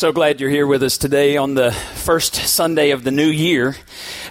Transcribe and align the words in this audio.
so 0.00 0.12
glad 0.12 0.40
you're 0.40 0.48
here 0.48 0.66
with 0.66 0.82
us 0.82 0.96
today 0.96 1.36
on 1.36 1.52
the 1.52 1.72
first 1.72 2.34
Sunday 2.34 2.92
of 2.92 3.04
the 3.04 3.10
new 3.10 3.28
year. 3.28 3.76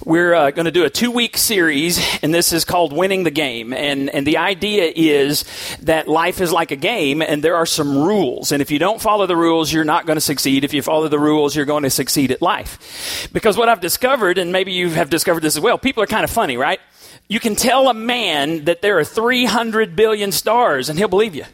We're 0.03 0.33
uh, 0.33 0.49
going 0.49 0.65
to 0.65 0.71
do 0.71 0.83
a 0.83 0.89
two 0.89 1.11
week 1.11 1.37
series, 1.37 2.03
and 2.23 2.33
this 2.33 2.53
is 2.53 2.65
called 2.65 2.91
Winning 2.91 3.23
the 3.23 3.29
Game. 3.29 3.71
And, 3.71 4.09
and 4.09 4.25
the 4.25 4.37
idea 4.37 4.91
is 4.95 5.45
that 5.83 6.07
life 6.07 6.41
is 6.41 6.51
like 6.51 6.71
a 6.71 6.75
game, 6.75 7.21
and 7.21 7.43
there 7.43 7.55
are 7.55 7.67
some 7.67 7.99
rules. 7.99 8.51
And 8.51 8.63
if 8.63 8.71
you 8.71 8.79
don't 8.79 8.99
follow 8.99 9.27
the 9.27 9.35
rules, 9.35 9.71
you're 9.71 9.83
not 9.83 10.07
going 10.07 10.17
to 10.17 10.21
succeed. 10.21 10.63
If 10.63 10.73
you 10.73 10.81
follow 10.81 11.07
the 11.07 11.19
rules, 11.19 11.55
you're 11.55 11.65
going 11.65 11.83
to 11.83 11.91
succeed 11.91 12.31
at 12.31 12.41
life. 12.41 13.29
Because 13.31 13.55
what 13.55 13.69
I've 13.69 13.79
discovered, 13.79 14.39
and 14.39 14.51
maybe 14.51 14.71
you 14.71 14.89
have 14.89 15.11
discovered 15.11 15.41
this 15.43 15.55
as 15.55 15.61
well, 15.61 15.77
people 15.77 16.01
are 16.01 16.07
kind 16.07 16.23
of 16.23 16.31
funny, 16.31 16.57
right? 16.57 16.79
You 17.27 17.39
can 17.39 17.55
tell 17.55 17.89
a 17.89 17.93
man 17.93 18.65
that 18.65 18.81
there 18.81 18.97
are 18.97 19.03
300 19.03 19.95
billion 19.95 20.31
stars, 20.31 20.89
and 20.89 20.97
he'll 20.97 21.07
believe 21.07 21.35
you. 21.35 21.45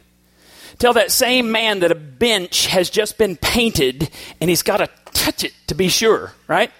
Tell 0.78 0.92
that 0.94 1.10
same 1.10 1.50
man 1.50 1.80
that 1.80 1.90
a 1.90 1.94
bench 1.94 2.66
has 2.66 2.90
just 2.90 3.16
been 3.16 3.36
painted 3.36 4.10
and 4.40 4.50
he's 4.50 4.62
got 4.62 4.78
to 4.78 4.88
touch 5.12 5.42
it 5.42 5.52
to 5.68 5.74
be 5.74 5.88
sure, 5.88 6.32
right? 6.48 6.70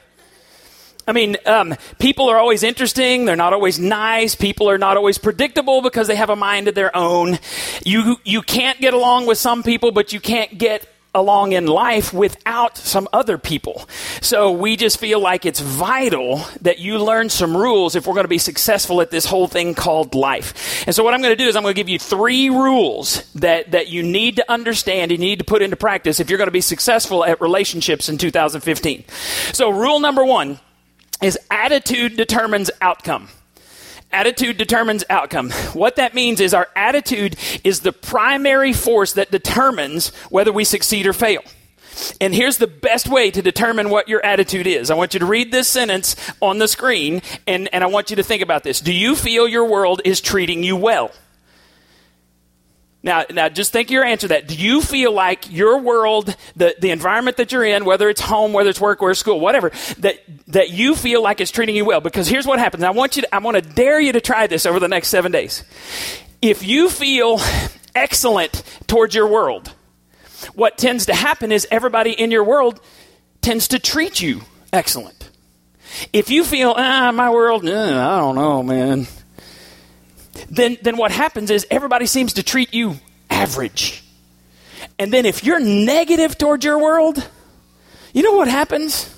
I 1.09 1.13
mean, 1.13 1.37
um, 1.47 1.75
people 1.99 2.29
are 2.29 2.37
always 2.37 2.63
interesting. 2.63 3.25
They're 3.25 3.37
not 3.37 3.53
always 3.53 3.79
nice. 3.79 4.35
People 4.35 4.69
are 4.69 4.79
not 4.79 4.97
always 4.97 5.19
predictable 5.19 5.81
because 5.81 6.09
they 6.09 6.17
have 6.17 6.31
a 6.31 6.37
mind 6.37 6.67
of 6.69 6.75
their 6.75 6.95
own. 6.97 7.39
You, 7.85 8.17
you 8.25 8.43
can't 8.43 8.81
get 8.81 8.93
along 8.93 9.27
with 9.27 9.39
some 9.39 9.63
people, 9.63 9.93
but 9.93 10.13
you 10.13 10.19
can't 10.19 10.59
get 10.59 10.87
along 11.17 11.53
in 11.53 11.67
life 11.67 12.13
without 12.13 12.77
some 12.77 13.09
other 13.13 13.39
people. 13.39 13.89
So 14.21 14.53
we 14.53 14.77
just 14.77 14.99
feel 14.99 15.19
like 15.19 15.47
it's 15.47 15.61
vital 15.61 16.45
that 16.61 16.79
you 16.79 16.99
learn 16.99 17.31
some 17.31 17.57
rules 17.57 17.97
if 17.97 18.07
we're 18.07 18.15
going 18.15 18.25
to 18.25 18.29
be 18.29 18.39
successful 18.39 19.01
at 19.01 19.11
this 19.11 19.25
whole 19.25 19.49
thing 19.49 19.75
called 19.75 20.15
life. 20.15 20.87
And 20.87 20.95
so 20.95 21.03
what 21.03 21.15
I'm 21.15 21.23
going 21.23 21.37
to 21.37 21.43
do 21.43 21.49
is 21.49 21.57
I'm 21.57 21.63
going 21.63 21.75
to 21.75 21.81
give 21.81 21.89
you 21.89 21.99
three 21.99 22.51
rules 22.51 23.33
that, 23.35 23.73
that 23.73 23.89
you 23.89 24.03
need 24.03 24.37
to 24.37 24.53
understand 24.53 25.11
and 25.11 25.21
you 25.21 25.27
need 25.27 25.39
to 25.39 25.45
put 25.45 25.63
into 25.63 25.77
practice 25.77 26.21
if 26.21 26.29
you're 26.29 26.39
going 26.39 26.49
to 26.49 26.53
be 26.53 26.61
successful 26.61 27.25
at 27.25 27.41
relationships 27.41 28.09
in 28.09 28.19
2015. 28.19 29.05
So 29.53 29.71
rule 29.71 30.01
number 30.01 30.25
one 30.25 30.61
is 31.23 31.39
attitude 31.51 32.17
determines 32.17 32.71
outcome. 32.81 33.29
Attitude 34.17 34.57
determines 34.57 35.05
outcome. 35.11 35.51
What 35.75 35.97
that 35.97 36.15
means 36.15 36.41
is 36.41 36.55
our 36.55 36.69
attitude 36.75 37.37
is 37.65 37.81
the 37.81 37.93
primary 37.93 38.73
force 38.73 39.13
that 39.13 39.31
determines 39.31 40.09
whether 40.31 40.51
we 40.51 40.65
succeed 40.65 41.07
or 41.07 41.13
fail. 41.13 41.43
And 42.19 42.35
here's 42.35 42.57
the 42.57 42.67
best 42.67 43.09
way 43.09 43.31
to 43.31 43.43
determine 43.43 43.91
what 43.91 44.09
your 44.09 44.25
attitude 44.25 44.67
is. 44.67 44.91
I 44.91 44.95
want 44.95 45.13
you 45.13 45.21
to 45.21 45.27
read 45.27 45.53
this 45.53 45.69
sentence 45.69 46.17
on 46.41 46.57
the 46.57 46.67
screen, 46.67 47.21
and, 47.47 47.69
and 47.75 47.85
I 47.85 47.89
want 47.89 48.09
you 48.09 48.17
to 48.17 48.23
think 48.23 48.41
about 48.41 48.63
this. 48.63 48.81
Do 48.81 48.91
you 48.91 49.17
feel 49.17 49.47
your 49.47 49.67
world 49.67 50.01
is 50.03 50.23
treating 50.23 50.63
you 50.63 50.77
well? 50.77 51.11
Now, 53.07 53.25
now, 53.31 53.49
just 53.49 53.73
think 53.73 53.93
your 53.93 54.05
answer 54.05 54.27
that. 54.29 54.49
Do 54.49 54.57
you 54.57 54.83
feel 54.83 55.13
like 55.13 55.49
your 55.49 55.79
world, 55.79 56.35
the, 56.57 56.75
the 56.81 56.91
environment 56.91 57.37
that 57.37 57.53
you're 57.53 57.65
in, 57.65 57.85
whether 57.85 58.09
it's 58.09 58.21
home, 58.21 58.53
whether 58.53 58.69
it's 58.69 58.81
work, 58.81 59.01
or 59.01 59.15
school, 59.15 59.39
whatever, 59.39 59.71
that, 59.99 60.19
that 60.49 60.71
you 60.71 60.97
feel 60.97 61.23
like 61.23 61.41
it's 61.41 61.53
treating 61.53 61.77
you 61.77 61.85
well? 61.85 62.01
Because 62.01 62.27
here's 62.27 62.49
what 62.49 62.59
happens. 62.59 62.83
I 62.83 62.91
want 62.91 63.15
you 63.15 63.23
to, 63.23 63.33
I 63.33 63.39
want 63.39 63.59
to 63.59 63.63
dare 63.63 64.01
you 64.01 64.11
to 64.11 64.21
try 64.21 64.49
this 64.49 64.67
over 64.67 64.81
the 64.81 64.89
next 64.89 65.07
seven 65.07 65.31
days. 65.31 65.63
If 66.43 66.67
you 66.67 66.91
feel 66.91 67.39
excellent 67.95 68.65
towards 68.89 69.15
your 69.15 69.29
world, 69.29 69.73
what 70.55 70.77
tends 70.77 71.07
to 71.07 71.15
happen 71.15 71.53
is 71.53 71.65
everybody 71.71 72.11
in 72.11 72.33
your 72.33 72.43
world 72.43 72.81
tends 73.41 73.69
to 73.69 73.79
treat 73.79 74.21
you 74.21 74.41
excellent. 74.73 75.31
If 76.13 76.29
you 76.29 76.43
feel, 76.43 76.75
ah, 76.77 77.13
my 77.13 77.31
world, 77.31 77.65
I 77.69 78.19
don't 78.19 78.35
know, 78.35 78.65
man 78.65 79.07
then, 80.51 80.79
then 80.83 80.97
what 80.97 81.11
happens 81.11 81.51
is 81.51 81.67
everybody 81.71 82.07
seems 82.07 82.35
to 82.35 82.43
treat 82.43 82.75
you 82.75 82.97
average. 83.31 84.03
And 84.99 85.13
then 85.13 85.27
if 85.27 85.45
you're 85.45 85.61
negative 85.61 86.39
towards 86.39 86.65
your 86.65 86.79
world, 86.79 87.29
you 88.13 88.23
know 88.23 88.33
what 88.33 88.49
happens? 88.49 89.13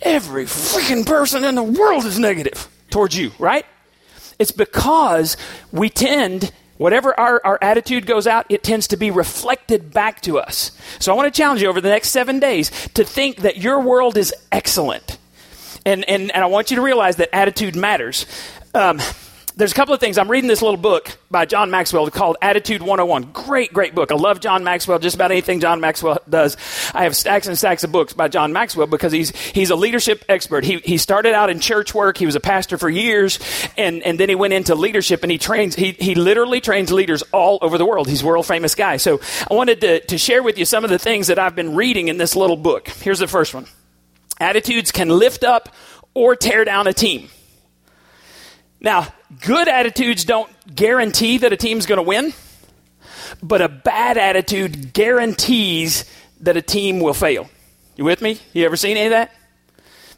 Every 0.00 0.44
freaking 0.44 1.04
person 1.04 1.44
in 1.44 1.54
the 1.54 1.62
world 1.62 2.04
is 2.04 2.18
negative 2.18 2.68
towards 2.90 3.16
you, 3.16 3.32
right? 3.38 3.66
It's 4.38 4.52
because 4.52 5.36
we 5.72 5.90
tend, 5.90 6.52
whatever 6.76 7.18
our, 7.18 7.40
our 7.44 7.58
attitude 7.60 8.06
goes 8.06 8.26
out, 8.26 8.46
it 8.48 8.62
tends 8.62 8.86
to 8.88 8.96
be 8.96 9.10
reflected 9.10 9.92
back 9.92 10.20
to 10.22 10.38
us. 10.38 10.70
So 11.00 11.12
I 11.12 11.16
want 11.16 11.32
to 11.32 11.36
challenge 11.36 11.60
you 11.60 11.68
over 11.68 11.80
the 11.80 11.88
next 11.88 12.10
seven 12.10 12.38
days 12.38 12.70
to 12.94 13.04
think 13.04 13.38
that 13.38 13.58
your 13.58 13.80
world 13.80 14.16
is 14.16 14.32
excellent. 14.52 15.18
And, 15.84 16.08
and, 16.08 16.30
and 16.30 16.44
I 16.44 16.46
want 16.46 16.70
you 16.70 16.76
to 16.76 16.82
realize 16.82 17.16
that 17.16 17.34
attitude 17.34 17.74
matters. 17.74 18.26
Um, 18.74 19.00
there's 19.58 19.72
a 19.72 19.74
couple 19.74 19.92
of 19.92 19.98
things. 19.98 20.18
I'm 20.18 20.30
reading 20.30 20.46
this 20.46 20.62
little 20.62 20.76
book 20.76 21.18
by 21.32 21.44
John 21.44 21.68
Maxwell 21.68 22.08
called 22.10 22.36
Attitude 22.40 22.80
101. 22.80 23.32
Great, 23.32 23.72
great 23.72 23.92
book. 23.92 24.12
I 24.12 24.14
love 24.14 24.38
John 24.38 24.62
Maxwell. 24.62 25.00
Just 25.00 25.16
about 25.16 25.32
anything 25.32 25.58
John 25.58 25.80
Maxwell 25.80 26.20
does. 26.30 26.56
I 26.94 27.02
have 27.02 27.16
stacks 27.16 27.48
and 27.48 27.58
stacks 27.58 27.82
of 27.82 27.90
books 27.90 28.12
by 28.12 28.28
John 28.28 28.52
Maxwell 28.52 28.86
because 28.86 29.10
he's, 29.10 29.36
he's 29.36 29.70
a 29.70 29.74
leadership 29.74 30.24
expert. 30.28 30.64
He, 30.64 30.78
he 30.78 30.96
started 30.96 31.34
out 31.34 31.50
in 31.50 31.58
church 31.58 31.92
work. 31.92 32.18
He 32.18 32.24
was 32.24 32.36
a 32.36 32.40
pastor 32.40 32.78
for 32.78 32.88
years 32.88 33.40
and, 33.76 34.00
and 34.04 34.20
then 34.20 34.28
he 34.28 34.36
went 34.36 34.52
into 34.52 34.76
leadership 34.76 35.24
and 35.24 35.32
he 35.32 35.38
trains, 35.38 35.74
he, 35.74 35.90
he 35.90 36.14
literally 36.14 36.60
trains 36.60 36.92
leaders 36.92 37.22
all 37.32 37.58
over 37.60 37.78
the 37.78 37.84
world. 37.84 38.08
He's 38.08 38.22
a 38.22 38.26
world 38.26 38.46
famous 38.46 38.76
guy. 38.76 38.98
So 38.98 39.20
I 39.50 39.54
wanted 39.54 39.80
to, 39.80 39.98
to 40.06 40.18
share 40.18 40.44
with 40.44 40.56
you 40.56 40.66
some 40.66 40.84
of 40.84 40.90
the 40.90 41.00
things 41.00 41.26
that 41.26 41.40
I've 41.40 41.56
been 41.56 41.74
reading 41.74 42.06
in 42.06 42.16
this 42.16 42.36
little 42.36 42.56
book. 42.56 42.86
Here's 42.86 43.18
the 43.18 43.26
first 43.26 43.54
one. 43.54 43.66
Attitudes 44.38 44.92
can 44.92 45.08
lift 45.08 45.42
up 45.42 45.74
or 46.14 46.36
tear 46.36 46.64
down 46.64 46.86
a 46.86 46.92
team. 46.92 47.28
Now, 48.80 49.08
good 49.40 49.68
attitudes 49.68 50.24
don't 50.24 50.50
guarantee 50.74 51.38
that 51.38 51.52
a 51.52 51.56
team's 51.56 51.86
going 51.86 51.96
to 51.96 52.02
win, 52.02 52.32
but 53.42 53.60
a 53.60 53.68
bad 53.68 54.16
attitude 54.16 54.92
guarantees 54.92 56.04
that 56.40 56.56
a 56.56 56.62
team 56.62 57.00
will 57.00 57.14
fail. 57.14 57.48
You 57.96 58.04
with 58.04 58.22
me? 58.22 58.38
You 58.52 58.64
ever 58.64 58.76
seen 58.76 58.96
any 58.96 59.06
of 59.06 59.10
that? 59.10 59.32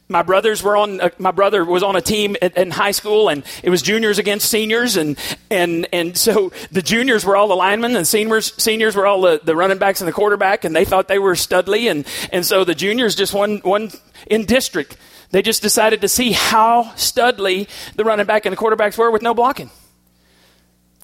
My 0.07 0.23
brothers 0.23 0.61
were 0.61 0.75
on. 0.75 0.99
Uh, 0.99 1.09
my 1.17 1.31
brother 1.31 1.63
was 1.63 1.83
on 1.83 1.95
a 1.95 2.01
team 2.01 2.35
at, 2.41 2.57
in 2.57 2.69
high 2.69 2.91
school, 2.91 3.29
and 3.29 3.43
it 3.63 3.69
was 3.69 3.81
juniors 3.81 4.19
against 4.19 4.49
seniors, 4.49 4.97
and 4.97 5.17
and 5.49 5.87
and 5.93 6.17
so 6.17 6.51
the 6.69 6.81
juniors 6.81 7.23
were 7.23 7.37
all 7.37 7.47
the 7.47 7.55
linemen, 7.55 7.95
and 7.95 8.05
seniors 8.05 8.53
seniors 8.61 8.93
were 8.93 9.07
all 9.07 9.21
the, 9.21 9.39
the 9.41 9.55
running 9.55 9.77
backs 9.77 10.01
and 10.01 10.07
the 10.09 10.11
quarterback, 10.11 10.65
and 10.65 10.75
they 10.75 10.83
thought 10.83 11.07
they 11.07 11.17
were 11.17 11.33
studly, 11.33 11.89
and 11.89 12.05
and 12.33 12.45
so 12.45 12.65
the 12.65 12.75
juniors 12.75 13.15
just 13.15 13.33
won 13.33 13.59
one 13.59 13.89
in 14.27 14.43
district. 14.43 14.97
They 15.31 15.41
just 15.41 15.61
decided 15.61 16.01
to 16.01 16.07
see 16.07 16.31
how 16.33 16.83
studly 16.95 17.67
the 17.95 18.03
running 18.03 18.25
back 18.25 18.45
and 18.45 18.53
the 18.53 18.57
quarterbacks 18.57 18.97
were 18.97 19.11
with 19.11 19.21
no 19.21 19.33
blocking. 19.33 19.71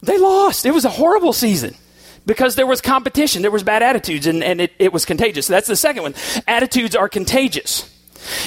They 0.01 0.17
lost. 0.17 0.65
It 0.65 0.73
was 0.73 0.85
a 0.85 0.89
horrible 0.89 1.33
season 1.33 1.75
because 2.25 2.55
there 2.55 2.67
was 2.67 2.81
competition, 2.81 3.41
there 3.41 3.51
was 3.51 3.63
bad 3.63 3.81
attitudes, 3.81 4.27
and, 4.27 4.43
and 4.43 4.61
it, 4.61 4.73
it 4.79 4.93
was 4.93 5.05
contagious. 5.05 5.47
That's 5.47 5.67
the 5.67 5.77
second 5.77 6.03
one. 6.03 6.13
Attitudes 6.45 6.95
are 6.95 7.07
contagious. 7.09 7.93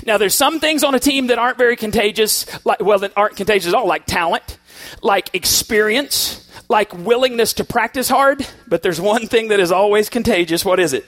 Now, 0.05 0.19
there's 0.19 0.35
some 0.35 0.61
things 0.61 0.85
on 0.85 0.95
a 0.95 1.01
team 1.01 1.29
that 1.29 1.39
aren't 1.39 1.57
very 1.57 1.77
contagious, 1.77 2.47
like, 2.67 2.81
well, 2.81 2.99
that 2.99 3.13
aren't 3.17 3.37
contagious 3.37 3.69
at 3.69 3.75
all, 3.75 3.87
like 3.87 4.05
talent, 4.05 4.59
like 5.03 5.31
experience, 5.33 6.47
like 6.69 6.93
willingness 6.93 7.55
to 7.55 7.65
practice 7.65 8.09
hard. 8.09 8.47
But 8.69 8.83
there's 8.83 9.01
one 9.01 9.27
thing 9.27 9.49
that 9.49 9.61
is 9.61 9.73
always 9.73 10.11
contagious. 10.11 10.65
What 10.65 10.79
is 10.79 10.93
it? 10.93 11.07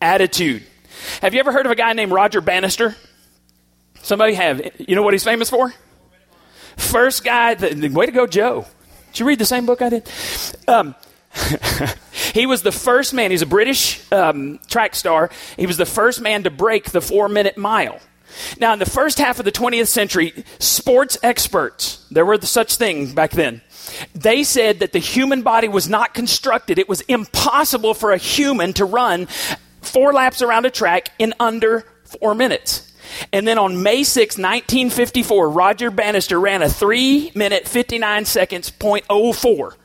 Attitude. 0.00 0.62
Have 1.22 1.34
you 1.34 1.40
ever 1.40 1.50
heard 1.50 1.66
of 1.66 1.72
a 1.72 1.76
guy 1.76 1.92
named 1.92 2.12
Roger 2.12 2.40
Bannister? 2.40 2.94
Somebody 4.02 4.34
have. 4.34 4.60
You 4.78 4.96
know 4.96 5.02
what 5.02 5.14
he's 5.14 5.24
famous 5.24 5.50
for? 5.50 5.72
First 6.76 7.24
guy, 7.24 7.54
the, 7.54 7.88
way 7.88 8.06
to 8.06 8.12
go, 8.12 8.26
Joe. 8.26 8.66
Did 9.12 9.20
you 9.20 9.26
read 9.26 9.38
the 9.38 9.44
same 9.44 9.66
book 9.66 9.82
I 9.82 9.88
did? 9.90 10.10
Um, 10.66 10.94
he 12.32 12.46
was 12.46 12.62
the 12.62 12.72
first 12.72 13.12
man, 13.12 13.30
he's 13.30 13.42
a 13.42 13.46
British 13.46 14.00
um, 14.12 14.58
track 14.68 14.94
star. 14.94 15.30
He 15.56 15.66
was 15.66 15.76
the 15.76 15.86
first 15.86 16.20
man 16.20 16.44
to 16.44 16.50
break 16.50 16.90
the 16.90 17.00
four 17.00 17.28
minute 17.28 17.56
mile. 17.56 18.00
Now, 18.58 18.72
in 18.72 18.78
the 18.78 18.86
first 18.86 19.18
half 19.18 19.38
of 19.38 19.44
the 19.44 19.52
20th 19.52 19.88
century, 19.88 20.44
sports 20.58 21.18
experts, 21.22 22.06
there 22.10 22.24
were 22.24 22.40
such 22.40 22.76
things 22.76 23.12
back 23.12 23.32
then, 23.32 23.60
they 24.14 24.44
said 24.44 24.80
that 24.80 24.92
the 24.92 25.00
human 25.00 25.42
body 25.42 25.68
was 25.68 25.88
not 25.88 26.14
constructed, 26.14 26.78
it 26.78 26.88
was 26.88 27.00
impossible 27.02 27.94
for 27.94 28.12
a 28.12 28.18
human 28.18 28.72
to 28.74 28.84
run 28.84 29.26
four 29.82 30.12
laps 30.12 30.42
around 30.42 30.64
a 30.66 30.70
track 30.70 31.08
in 31.18 31.34
under 31.40 31.84
four 32.04 32.34
minutes. 32.34 32.89
And 33.32 33.46
then 33.46 33.58
on 33.58 33.82
May 33.82 34.02
6, 34.02 34.36
1954, 34.36 35.50
Roger 35.50 35.90
Bannister 35.90 36.38
ran 36.38 36.62
a 36.62 36.68
3 36.68 37.32
minute 37.34 37.66
59 37.66 38.24
seconds 38.24 38.70
point 38.70 39.04
oh 39.08 39.32
four, 39.32 39.76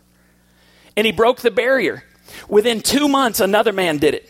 And 0.95 1.05
he 1.05 1.11
broke 1.11 1.41
the 1.41 1.51
barrier. 1.51 2.03
Within 2.49 2.81
two 2.81 3.07
months, 3.07 3.39
another 3.39 3.71
man 3.71 3.97
did 3.97 4.13
it. 4.13 4.29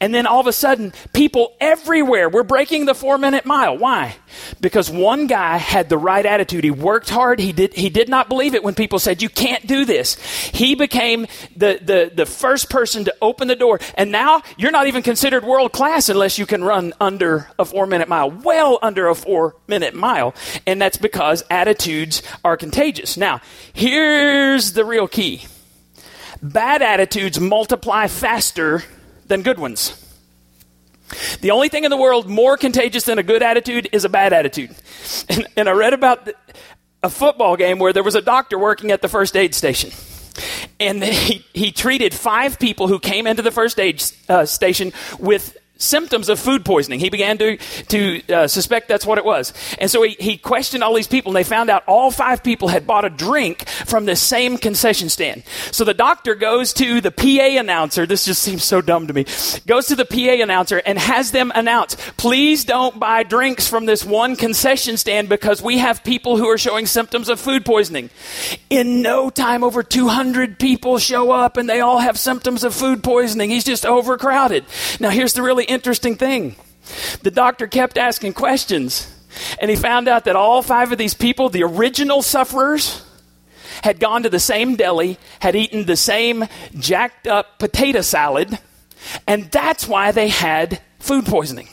And 0.00 0.14
then 0.14 0.26
all 0.26 0.40
of 0.40 0.46
a 0.46 0.52
sudden, 0.52 0.92
people 1.12 1.54
everywhere 1.60 2.28
were 2.28 2.42
breaking 2.42 2.86
the 2.86 2.94
four 2.94 3.18
minute 3.18 3.44
mile. 3.44 3.76
Why? 3.76 4.16
Because 4.60 4.90
one 4.90 5.26
guy 5.26 5.58
had 5.58 5.88
the 5.88 5.98
right 5.98 6.24
attitude. 6.24 6.64
He 6.64 6.70
worked 6.70 7.10
hard. 7.10 7.38
He 7.38 7.52
did, 7.52 7.74
he 7.74 7.90
did 7.90 8.08
not 8.08 8.28
believe 8.28 8.54
it 8.54 8.64
when 8.64 8.74
people 8.74 8.98
said, 8.98 9.22
You 9.22 9.28
can't 9.28 9.66
do 9.66 9.84
this. 9.84 10.16
He 10.48 10.74
became 10.74 11.26
the, 11.54 11.78
the, 11.82 12.10
the 12.14 12.26
first 12.26 12.70
person 12.70 13.04
to 13.04 13.14
open 13.20 13.48
the 13.48 13.56
door. 13.56 13.78
And 13.94 14.10
now 14.10 14.42
you're 14.56 14.70
not 14.70 14.86
even 14.86 15.02
considered 15.02 15.44
world 15.44 15.72
class 15.72 16.08
unless 16.08 16.38
you 16.38 16.46
can 16.46 16.64
run 16.64 16.94
under 17.00 17.48
a 17.58 17.64
four 17.64 17.86
minute 17.86 18.08
mile, 18.08 18.30
well 18.30 18.78
under 18.82 19.08
a 19.08 19.14
four 19.14 19.56
minute 19.68 19.94
mile. 19.94 20.34
And 20.66 20.80
that's 20.80 20.96
because 20.96 21.44
attitudes 21.50 22.22
are 22.44 22.56
contagious. 22.56 23.16
Now, 23.16 23.40
here's 23.72 24.72
the 24.72 24.84
real 24.84 25.06
key 25.06 25.44
bad 26.42 26.82
attitudes 26.82 27.40
multiply 27.40 28.06
faster 28.06 28.82
than 29.26 29.42
good 29.42 29.58
ones. 29.58 30.02
The 31.40 31.52
only 31.52 31.68
thing 31.68 31.84
in 31.84 31.90
the 31.90 31.96
world 31.96 32.28
more 32.28 32.56
contagious 32.56 33.04
than 33.04 33.18
a 33.18 33.22
good 33.22 33.42
attitude 33.42 33.88
is 33.92 34.04
a 34.04 34.08
bad 34.08 34.32
attitude. 34.32 34.74
And, 35.28 35.46
and 35.56 35.68
I 35.68 35.72
read 35.72 35.92
about 35.92 36.28
a 37.02 37.08
football 37.08 37.56
game 37.56 37.78
where 37.78 37.92
there 37.92 38.02
was 38.02 38.16
a 38.16 38.20
doctor 38.20 38.58
working 38.58 38.90
at 38.90 39.02
the 39.02 39.08
first 39.08 39.36
aid 39.36 39.54
station. 39.54 39.90
And 40.80 41.02
he, 41.04 41.44
he 41.54 41.70
treated 41.70 42.12
five 42.12 42.58
people 42.58 42.88
who 42.88 42.98
came 42.98 43.26
into 43.26 43.42
the 43.42 43.52
first 43.52 43.78
aid 43.78 44.02
uh, 44.28 44.46
station 44.46 44.92
with 45.18 45.56
symptoms 45.76 46.28
of 46.28 46.38
food 46.38 46.64
poisoning. 46.64 47.00
He 47.00 47.10
began 47.10 47.38
to, 47.38 47.56
to 47.88 48.22
uh, 48.32 48.46
suspect 48.46 48.88
that's 48.88 49.06
what 49.06 49.18
it 49.18 49.24
was. 49.24 49.52
And 49.78 49.90
so 49.90 50.02
he, 50.02 50.16
he 50.18 50.36
questioned 50.36 50.82
all 50.82 50.94
these 50.94 51.06
people, 51.06 51.30
and 51.30 51.36
they 51.36 51.48
found 51.48 51.70
out 51.70 51.84
all 51.86 52.10
five 52.10 52.42
people 52.42 52.68
had 52.68 52.86
bought 52.86 53.04
a 53.04 53.10
drink 53.10 53.68
from 53.68 54.06
the 54.06 54.16
same 54.16 54.58
concession 54.58 55.08
stand. 55.08 55.42
So 55.70 55.84
the 55.84 55.94
doctor 55.94 56.34
goes 56.34 56.72
to 56.74 57.00
the 57.00 57.10
PA 57.10 57.58
announcer. 57.58 58.06
This 58.06 58.24
just 58.24 58.42
seems 58.42 58.64
so 58.64 58.80
dumb 58.80 59.06
to 59.06 59.12
me. 59.12 59.26
Goes 59.66 59.86
to 59.86 59.96
the 59.96 60.04
PA 60.04 60.42
announcer 60.42 60.80
and 60.84 60.98
has 60.98 61.30
them 61.30 61.52
announce, 61.54 61.96
please 62.16 62.64
don't 62.64 62.98
buy 62.98 63.22
drinks 63.22 63.68
from 63.68 63.86
this 63.86 64.04
one 64.04 64.36
concession 64.36 64.96
stand 64.96 65.28
because 65.28 65.62
we 65.62 65.78
have 65.78 66.04
people 66.04 66.36
who 66.36 66.46
are 66.48 66.58
showing 66.58 66.86
symptoms 66.86 67.28
of 67.28 67.40
food 67.40 67.64
poisoning. 67.64 68.10
In 68.70 69.02
no 69.02 69.30
time, 69.30 69.62
over 69.62 69.82
200 69.82 70.58
people 70.58 70.98
show 70.98 71.30
up 71.30 71.56
and 71.56 71.68
they 71.68 71.80
all 71.80 71.98
have 71.98 72.18
symptoms 72.18 72.64
of 72.64 72.74
food 72.74 73.02
poisoning. 73.02 73.50
He's 73.50 73.64
just 73.64 73.84
overcrowded. 73.84 74.64
Now 75.00 75.10
here's 75.10 75.32
the 75.32 75.42
really 75.42 75.65
interesting 75.66 76.16
thing. 76.16 76.56
The 77.22 77.30
doctor 77.30 77.66
kept 77.66 77.98
asking 77.98 78.34
questions, 78.34 79.12
and 79.60 79.70
he 79.70 79.76
found 79.76 80.08
out 80.08 80.24
that 80.24 80.36
all 80.36 80.62
five 80.62 80.92
of 80.92 80.98
these 80.98 81.14
people, 81.14 81.48
the 81.48 81.64
original 81.64 82.22
sufferers, 82.22 83.04
had 83.82 84.00
gone 84.00 84.22
to 84.22 84.30
the 84.30 84.40
same 84.40 84.76
deli, 84.76 85.18
had 85.40 85.54
eaten 85.54 85.84
the 85.84 85.96
same 85.96 86.46
jacked 86.78 87.26
up 87.26 87.58
potato 87.58 88.00
salad, 88.00 88.58
and 89.26 89.50
that's 89.50 89.86
why 89.86 90.12
they 90.12 90.28
had 90.28 90.80
food 90.98 91.26
poisoning. 91.26 91.68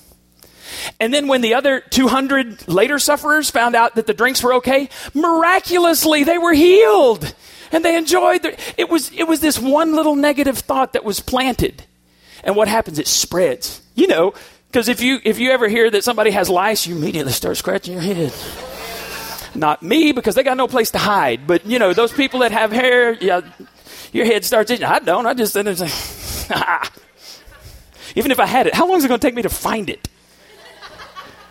And 1.00 1.14
then 1.14 1.28
when 1.28 1.42
the 1.42 1.54
other 1.54 1.82
200 1.82 2.68
later 2.68 3.00
sufferers 3.00 3.50
found 3.50 3.76
out 3.76 3.96
that 3.96 4.08
the 4.08 4.14
drinks 4.14 4.44
were 4.44 4.56
okay, 4.56 4.90
miraculously 5.14 6.24
they 6.24 6.38
were 6.38 6.54
healed. 6.54 7.34
And 7.72 7.84
they 7.84 7.96
enjoyed 7.96 8.44
the, 8.44 8.60
it 8.78 8.90
was 8.90 9.12
it 9.12 9.28
was 9.28 9.40
this 9.40 9.58
one 9.58 9.96
little 9.96 10.16
negative 10.16 10.60
thought 10.60 10.94
that 10.94 11.04
was 11.04 11.20
planted. 11.20 11.84
And 12.44 12.56
what 12.56 12.68
happens? 12.68 13.00
It 13.00 13.08
spreads. 13.08 13.82
You 13.96 14.08
know, 14.08 14.34
because 14.68 14.88
if 14.88 15.02
you 15.02 15.20
if 15.24 15.40
you 15.40 15.52
ever 15.52 15.68
hear 15.68 15.90
that 15.92 16.04
somebody 16.04 16.32
has 16.32 16.50
lice, 16.50 16.88
you 16.88 16.96
immediately 16.96 17.32
start 17.32 17.58
scratching 17.58 17.94
your 17.94 18.02
head. 18.02 18.34
Not 19.56 19.84
me, 19.84 20.14
because 20.14 20.36
they 20.36 20.44
got 20.44 20.58
no 20.58 20.68
place 20.68 20.92
to 20.92 20.98
hide. 20.98 21.46
But 21.46 21.66
you 21.66 21.80
know, 21.80 21.94
those 21.94 22.12
people 22.12 22.40
that 22.40 22.52
have 22.52 22.72
hair, 22.72 23.14
yeah, 23.14 23.42
your 24.12 24.26
head 24.26 24.46
starts 24.46 24.72
itching. 24.72 24.86
I 24.86 25.00
don't. 25.00 25.28
I 25.28 25.34
just 25.34 25.56
even 28.16 28.32
if 28.32 28.40
I 28.40 28.46
had 28.46 28.68
it, 28.68 28.74
how 28.74 28.88
long 28.88 28.98
is 28.98 29.06
it 29.06 29.08
going 29.08 29.20
to 29.20 29.28
take 29.28 29.36
me 29.36 29.44
to 29.44 29.50
find 29.50 29.90
it? 29.90 30.10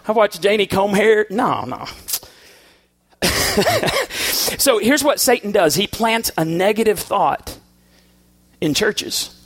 I 0.06 0.12
watch 0.12 0.40
Janie 0.40 0.66
comb 0.66 0.94
hair. 0.94 1.26
No, 1.30 1.64
no. 1.64 1.86
so 4.58 4.78
here's 4.78 5.04
what 5.04 5.20
Satan 5.20 5.52
does. 5.52 5.76
He 5.76 5.86
plants 5.86 6.32
a 6.36 6.44
negative 6.44 6.98
thought 6.98 7.56
in 8.60 8.74
churches. 8.74 9.41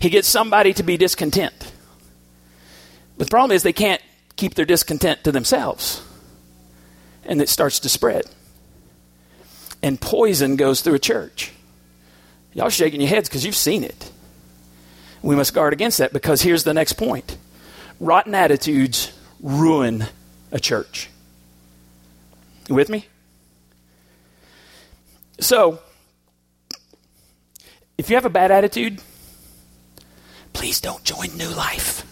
He 0.00 0.10
gets 0.10 0.28
somebody 0.28 0.72
to 0.74 0.82
be 0.82 0.96
discontent. 0.96 1.72
But 3.16 3.26
the 3.26 3.30
problem 3.30 3.52
is 3.52 3.62
they 3.62 3.72
can't 3.72 4.02
keep 4.36 4.54
their 4.54 4.64
discontent 4.64 5.24
to 5.24 5.32
themselves. 5.32 6.02
And 7.24 7.42
it 7.42 7.48
starts 7.48 7.80
to 7.80 7.88
spread. 7.88 8.24
And 9.82 10.00
poison 10.00 10.56
goes 10.56 10.80
through 10.80 10.94
a 10.94 10.98
church. 10.98 11.52
Y'all 12.54 12.70
shaking 12.70 13.00
your 13.00 13.10
heads 13.10 13.28
because 13.28 13.44
you've 13.44 13.54
seen 13.54 13.84
it. 13.84 14.10
We 15.22 15.36
must 15.36 15.52
guard 15.54 15.72
against 15.72 15.98
that 15.98 16.12
because 16.12 16.42
here's 16.42 16.64
the 16.64 16.74
next 16.74 16.94
point 16.94 17.36
rotten 18.00 18.34
attitudes 18.34 19.12
ruin 19.40 20.06
a 20.52 20.60
church. 20.60 21.10
You 22.68 22.74
with 22.74 22.88
me? 22.88 23.06
So, 25.40 25.80
if 27.96 28.10
you 28.10 28.16
have 28.16 28.24
a 28.24 28.30
bad 28.30 28.50
attitude, 28.50 29.00
please 30.58 30.80
don't 30.80 31.04
join 31.04 31.28
New 31.36 31.50
Life. 31.50 32.04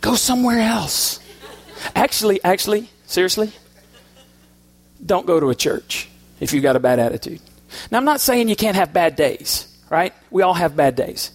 Go 0.00 0.14
somewhere 0.14 0.60
else. 0.60 1.18
Actually, 1.96 2.42
actually, 2.44 2.88
seriously, 3.06 3.50
don't 5.04 5.26
go 5.26 5.40
to 5.40 5.50
a 5.50 5.54
church 5.56 6.08
if 6.38 6.52
you've 6.52 6.62
got 6.62 6.76
a 6.76 6.78
bad 6.80 7.00
attitude. 7.00 7.40
Now, 7.90 7.98
I'm 7.98 8.04
not 8.04 8.20
saying 8.20 8.48
you 8.48 8.54
can't 8.54 8.76
have 8.76 8.92
bad 8.92 9.16
days, 9.16 9.66
right? 9.90 10.14
We 10.30 10.42
all 10.42 10.54
have 10.54 10.76
bad 10.76 10.94
days. 10.94 11.32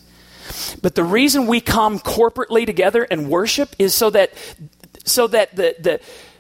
But 0.81 0.95
the 0.95 1.03
reason 1.03 1.45
we 1.45 1.59
come 1.59 1.99
corporately 1.99 2.65
together 2.65 3.03
and 3.03 3.29
worship 3.29 3.75
is 3.77 3.93
so 3.93 4.09
that 4.11 4.31
so 5.03 5.27
that 5.27 5.53
the, 5.53 5.75
the 5.79 5.99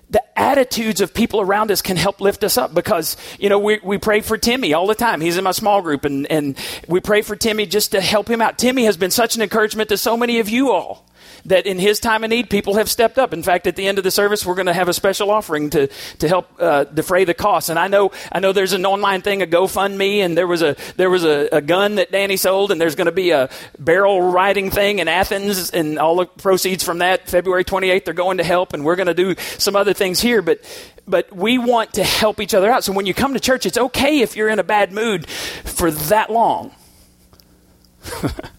the 0.09 0.23
attitudes 0.39 1.01
of 1.01 1.13
people 1.13 1.41
around 1.41 1.71
us 1.71 1.81
can 1.81 1.97
help 1.97 2.19
lift 2.19 2.43
us 2.43 2.57
up 2.57 2.73
because, 2.73 3.15
you 3.37 3.49
know, 3.49 3.59
we, 3.59 3.79
we 3.83 3.97
pray 3.97 4.21
for 4.21 4.37
Timmy 4.37 4.73
all 4.73 4.87
the 4.87 4.95
time. 4.95 5.21
He's 5.21 5.37
in 5.37 5.43
my 5.43 5.51
small 5.51 5.81
group 5.81 6.05
and, 6.05 6.25
and 6.31 6.57
we 6.87 6.99
pray 6.99 7.21
for 7.21 7.35
Timmy 7.35 7.65
just 7.65 7.91
to 7.91 8.01
help 8.01 8.29
him 8.29 8.41
out. 8.41 8.57
Timmy 8.57 8.85
has 8.85 8.97
been 8.97 9.11
such 9.11 9.35
an 9.35 9.41
encouragement 9.41 9.89
to 9.89 9.97
so 9.97 10.17
many 10.17 10.39
of 10.39 10.49
you 10.49 10.71
all 10.71 11.08
that 11.45 11.65
in 11.65 11.79
his 11.79 11.99
time 11.99 12.23
of 12.23 12.29
need, 12.29 12.49
people 12.49 12.75
have 12.75 12.89
stepped 12.89 13.17
up. 13.17 13.33
In 13.33 13.43
fact, 13.43 13.67
at 13.67 13.75
the 13.75 13.87
end 13.87 13.97
of 13.97 14.03
the 14.03 14.11
service, 14.11 14.45
we're 14.45 14.55
going 14.55 14.67
to 14.67 14.73
have 14.73 14.87
a 14.87 14.93
special 14.93 15.31
offering 15.31 15.69
to, 15.71 15.87
to 16.19 16.27
help 16.27 16.49
uh, 16.59 16.83
defray 16.85 17.25
the 17.25 17.33
costs. 17.33 17.69
And 17.69 17.79
I 17.79 17.87
know, 17.87 18.11
I 18.31 18.39
know 18.39 18.51
there's 18.51 18.73
an 18.73 18.85
online 18.85 19.21
thing, 19.21 19.41
a 19.41 19.47
GoFundMe, 19.47 20.19
and 20.19 20.37
there 20.37 20.47
was 20.47 20.61
a, 20.61 20.75
there 20.97 21.09
was 21.09 21.23
a, 21.23 21.49
a 21.51 21.61
gun 21.61 21.95
that 21.95 22.11
Danny 22.11 22.37
sold, 22.37 22.71
and 22.71 22.79
there's 22.79 22.95
going 22.95 23.05
to 23.05 23.11
be 23.11 23.31
a 23.31 23.49
barrel 23.77 24.21
riding 24.21 24.71
thing 24.71 24.99
in 24.99 25.07
Athens, 25.07 25.71
and 25.71 25.97
all 25.99 26.17
the 26.17 26.25
proceeds 26.25 26.83
from 26.83 26.99
that, 26.99 27.29
February 27.29 27.63
28th, 27.63 28.05
they're 28.05 28.13
going 28.13 28.37
to 28.37 28.43
help, 28.43 28.73
and 28.73 28.83
we're 28.83 28.95
going 28.95 29.07
to 29.07 29.13
do 29.13 29.35
some 29.57 29.75
other 29.75 29.93
things 29.93 30.19
here. 30.19 30.41
But, 30.41 30.61
but 31.07 31.35
we 31.35 31.57
want 31.57 31.93
to 31.93 32.03
help 32.03 32.39
each 32.39 32.53
other 32.53 32.69
out. 32.69 32.83
So 32.83 32.93
when 32.93 33.05
you 33.05 33.13
come 33.13 33.33
to 33.33 33.39
church, 33.39 33.65
it's 33.65 33.77
okay 33.77 34.21
if 34.21 34.35
you're 34.35 34.49
in 34.49 34.59
a 34.59 34.63
bad 34.63 34.91
mood 34.91 35.27
for 35.29 35.91
that 35.91 36.29
long. 36.29 36.71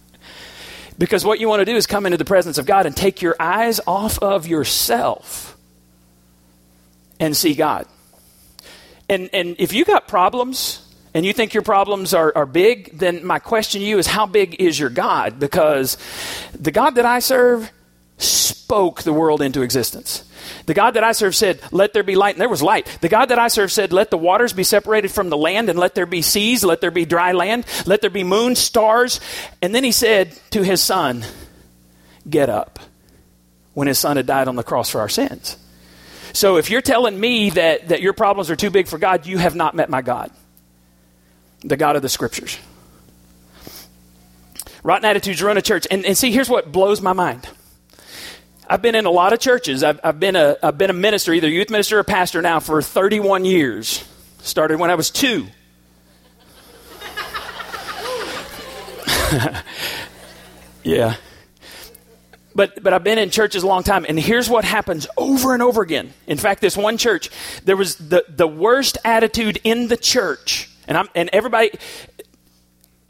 Because 1.01 1.25
what 1.25 1.39
you 1.39 1.49
want 1.49 1.61
to 1.61 1.65
do 1.65 1.75
is 1.75 1.87
come 1.87 2.05
into 2.05 2.19
the 2.19 2.25
presence 2.25 2.59
of 2.59 2.67
God 2.67 2.85
and 2.85 2.95
take 2.95 3.23
your 3.23 3.35
eyes 3.39 3.79
off 3.87 4.19
of 4.19 4.45
yourself 4.45 5.57
and 7.19 7.35
see 7.35 7.55
God. 7.55 7.87
And, 9.09 9.27
and 9.33 9.55
if 9.57 9.73
you 9.73 9.83
got 9.83 10.07
problems 10.07 10.87
and 11.15 11.25
you 11.25 11.33
think 11.33 11.55
your 11.55 11.63
problems 11.63 12.13
are, 12.13 12.31
are 12.35 12.45
big, 12.45 12.99
then 12.99 13.25
my 13.25 13.39
question 13.39 13.81
to 13.81 13.87
you 13.87 13.97
is 13.97 14.05
how 14.05 14.27
big 14.27 14.61
is 14.61 14.77
your 14.77 14.91
God? 14.91 15.39
Because 15.39 15.97
the 16.53 16.69
God 16.69 16.91
that 16.91 17.05
I 17.07 17.17
serve 17.17 17.71
spoke 18.19 19.01
the 19.01 19.11
world 19.11 19.41
into 19.41 19.63
existence. 19.63 20.23
The 20.65 20.73
God 20.73 20.91
that 20.91 21.03
I 21.03 21.11
serve 21.11 21.35
said, 21.35 21.59
Let 21.71 21.93
there 21.93 22.03
be 22.03 22.15
light, 22.15 22.35
and 22.35 22.41
there 22.41 22.49
was 22.49 22.61
light. 22.61 22.85
The 23.01 23.09
God 23.09 23.27
that 23.27 23.39
I 23.39 23.47
serve 23.47 23.71
said, 23.71 23.91
Let 23.91 24.11
the 24.11 24.17
waters 24.17 24.53
be 24.53 24.63
separated 24.63 25.11
from 25.11 25.29
the 25.29 25.37
land, 25.37 25.69
and 25.69 25.79
let 25.79 25.95
there 25.95 26.05
be 26.05 26.21
seas, 26.21 26.63
let 26.63 26.81
there 26.81 26.91
be 26.91 27.05
dry 27.05 27.31
land, 27.31 27.65
let 27.85 28.01
there 28.01 28.09
be 28.09 28.23
moon, 28.23 28.55
stars. 28.55 29.19
And 29.61 29.73
then 29.73 29.83
he 29.83 29.91
said 29.91 30.37
to 30.51 30.63
his 30.63 30.81
son, 30.81 31.23
Get 32.29 32.49
up, 32.49 32.79
when 33.73 33.87
his 33.87 33.99
son 33.99 34.17
had 34.17 34.25
died 34.25 34.47
on 34.47 34.55
the 34.55 34.63
cross 34.63 34.89
for 34.89 35.01
our 35.01 35.09
sins. 35.09 35.57
So 36.33 36.57
if 36.57 36.69
you're 36.69 36.81
telling 36.81 37.19
me 37.19 37.49
that, 37.51 37.89
that 37.89 38.01
your 38.01 38.13
problems 38.13 38.49
are 38.49 38.55
too 38.55 38.69
big 38.69 38.87
for 38.87 38.97
God, 38.97 39.25
you 39.25 39.37
have 39.37 39.55
not 39.55 39.75
met 39.75 39.89
my 39.89 40.01
God, 40.01 40.31
the 41.61 41.77
God 41.77 41.95
of 41.95 42.01
the 42.01 42.09
scriptures. 42.09 42.57
Rotten 44.83 45.05
attitudes 45.05 45.41
run 45.43 45.57
a 45.57 45.61
church. 45.61 45.85
And, 45.91 46.05
and 46.05 46.17
see, 46.17 46.31
here's 46.31 46.49
what 46.49 46.71
blows 46.71 47.01
my 47.01 47.13
mind. 47.13 47.47
I've 48.71 48.81
been 48.81 48.95
in 48.95 49.05
a 49.05 49.11
lot 49.11 49.33
of 49.33 49.39
churches. 49.41 49.83
I've, 49.83 49.99
I've, 50.01 50.17
been 50.17 50.37
a, 50.37 50.55
I've 50.63 50.77
been 50.77 50.89
a 50.89 50.93
minister, 50.93 51.33
either 51.33 51.49
youth 51.49 51.69
minister 51.69 51.99
or 51.99 52.05
pastor 52.05 52.41
now 52.41 52.61
for 52.61 52.81
31 52.81 53.43
years. 53.43 54.01
Started 54.39 54.79
when 54.79 54.89
I 54.89 54.95
was 54.95 55.11
two. 55.11 55.47
yeah. 60.85 61.17
But, 62.55 62.81
but 62.81 62.93
I've 62.93 63.03
been 63.03 63.17
in 63.17 63.29
churches 63.29 63.63
a 63.63 63.67
long 63.67 63.83
time, 63.83 64.05
and 64.07 64.17
here's 64.17 64.49
what 64.49 64.63
happens 64.63 65.05
over 65.17 65.53
and 65.53 65.61
over 65.61 65.81
again. 65.81 66.13
In 66.25 66.37
fact, 66.37 66.61
this 66.61 66.77
one 66.77 66.97
church, 66.97 67.29
there 67.65 67.75
was 67.75 67.97
the, 67.97 68.23
the 68.29 68.47
worst 68.47 68.97
attitude 69.03 69.59
in 69.65 69.89
the 69.89 69.97
church. 69.97 70.69
And, 70.87 70.97
I'm, 70.97 71.09
and 71.13 71.29
everybody, 71.33 71.71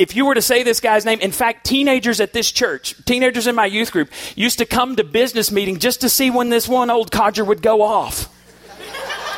if 0.02 0.16
you 0.16 0.26
were 0.26 0.34
to 0.34 0.42
say 0.42 0.64
this 0.64 0.80
guy's 0.80 1.06
name, 1.06 1.20
in 1.20 1.32
fact, 1.32 1.64
teenagers 1.64 2.20
at 2.20 2.34
this 2.34 2.52
church, 2.52 2.96
teenagers 3.06 3.46
in 3.46 3.54
my 3.54 3.68
youth 3.68 3.92
group, 3.92 4.10
used 4.36 4.58
to 4.58 4.66
come 4.66 4.96
to 4.96 5.04
business 5.04 5.52
meeting 5.52 5.78
just 5.78 6.02
to 6.02 6.10
see 6.10 6.32
when 6.32 6.50
this 6.50 6.68
one 6.68 6.90
old 6.90 7.12
codger 7.12 7.46
would 7.46 7.62
go 7.62 7.84
off. 7.84 8.28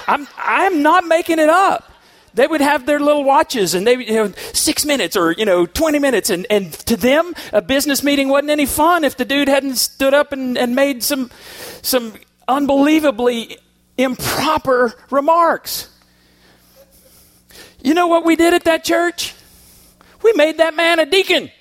I'm, 0.07 0.25
I'm 0.37 0.81
not 0.81 1.05
making 1.05 1.39
it 1.39 1.49
up. 1.49 1.91
They 2.33 2.47
would 2.47 2.61
have 2.61 2.85
their 2.85 3.01
little 3.01 3.25
watches 3.25 3.73
and 3.73 3.85
they, 3.85 3.97
you 3.97 4.13
know, 4.13 4.33
six 4.53 4.85
minutes 4.85 5.17
or, 5.17 5.33
you 5.33 5.43
know, 5.43 5.65
20 5.65 5.99
minutes. 5.99 6.29
And, 6.29 6.47
and 6.49 6.71
to 6.71 6.95
them, 6.95 7.33
a 7.51 7.61
business 7.61 8.01
meeting 8.01 8.29
wasn't 8.29 8.51
any 8.51 8.65
fun 8.65 9.03
if 9.03 9.17
the 9.17 9.25
dude 9.25 9.49
hadn't 9.49 9.75
stood 9.75 10.13
up 10.13 10.31
and, 10.31 10.57
and 10.57 10.73
made 10.73 11.03
some, 11.03 11.29
some 11.81 12.13
unbelievably 12.47 13.57
improper 13.97 14.93
remarks. 15.09 15.89
You 17.83 17.93
know 17.93 18.07
what 18.07 18.23
we 18.23 18.37
did 18.37 18.53
at 18.53 18.63
that 18.63 18.85
church? 18.85 19.35
We 20.23 20.33
made 20.33 20.57
that 20.57 20.75
man 20.75 20.99
a 20.99 21.05
deacon. 21.05 21.51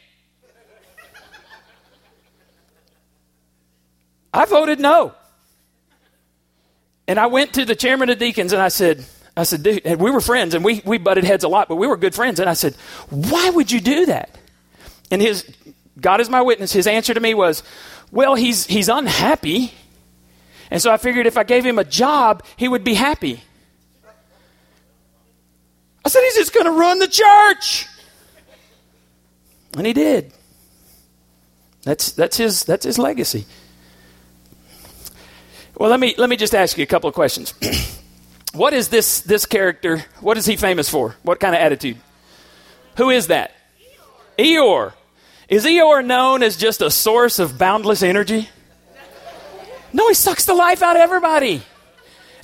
I 4.33 4.47
voted 4.47 4.81
no. 4.81 5.13
And 7.07 7.19
I 7.19 7.27
went 7.27 7.55
to 7.55 7.65
the 7.65 7.75
chairman 7.75 8.09
of 8.09 8.19
deacons 8.19 8.53
and 8.53 8.63
I 8.63 8.69
said, 8.69 9.05
I 9.37 9.43
said, 9.43 9.63
dude, 9.63 9.83
and 9.85 10.01
we 10.01 10.11
were 10.11 10.21
friends 10.21 10.55
and 10.55 10.65
we, 10.65 10.81
we 10.85 10.99
butted 10.99 11.25
heads 11.25 11.45
a 11.45 11.49
lot, 11.49 11.69
but 11.69 11.77
we 11.77 11.87
were 11.87 11.97
good 11.97 12.15
friends. 12.15 12.39
And 12.41 12.49
I 12.49 12.55
said, 12.55 12.75
why 13.11 13.51
would 13.51 13.71
you 13.71 13.81
do 13.81 14.07
that? 14.07 14.39
And 15.11 15.21
his, 15.21 15.51
God 16.01 16.21
is 16.21 16.31
my 16.31 16.41
witness, 16.41 16.73
his 16.73 16.87
answer 16.87 17.13
to 17.13 17.21
me 17.21 17.35
was, 17.35 17.63
well, 18.11 18.35
he's, 18.35 18.67
he's 18.67 18.89
unhappy. 18.89 19.73
And 20.71 20.81
so 20.81 20.91
I 20.91 20.97
figured 20.97 21.27
if 21.27 21.37
I 21.37 21.45
gave 21.45 21.65
him 21.65 21.79
a 21.79 21.85
job, 21.85 22.45
he 22.57 22.69
would 22.69 22.85
be 22.85 22.95
happy. 22.95 23.43
I 26.05 26.09
said, 26.09 26.23
he's 26.23 26.37
just 26.37 26.55
going 26.55 26.67
to 26.67 26.73
run 26.73 26.99
the 26.99 27.09
church. 27.09 27.87
And 29.77 29.87
he 29.87 29.93
did. 29.93 30.33
That's, 31.83 32.13
that's, 32.13 32.37
his, 32.37 32.65
that's 32.65 32.85
his 32.85 32.99
legacy. 32.99 33.47
Well, 35.77 35.91
let 35.91 35.99
me, 35.99 36.15
let 36.19 36.29
me 36.29 36.37
just 36.37 36.55
ask 36.55 36.77
you 36.77 36.85
a 36.85 36.87
couple 36.87 37.09
of 37.09 37.15
questions. 37.15 37.55
what 38.53 38.73
is 38.73 38.89
this, 38.89 39.21
this 39.23 39.47
character? 39.47 40.05
What 40.21 40.37
is 40.37 40.47
he 40.47 40.57
famous 40.57 40.89
for? 40.89 41.17
What 41.23 41.41
kind 41.41 41.55
of 41.55 41.61
attitude? 41.61 41.97
Who 42.99 43.11
is 43.11 43.29
that? 43.29 43.53
Eeyore. 44.39 44.93
Is 45.49 45.65
Eeyore 45.65 46.05
known 46.05 46.43
as 46.43 46.57
just 46.57 46.83
a 46.83 46.91
source 46.91 47.39
of 47.39 47.59
boundless 47.59 48.03
energy? 48.03 48.49
No, 49.93 50.09
he 50.09 50.15
sucks 50.15 50.47
the 50.47 50.55
life 50.55 50.83
out 50.83 50.97
of 50.97 51.03
everybody. 51.03 51.63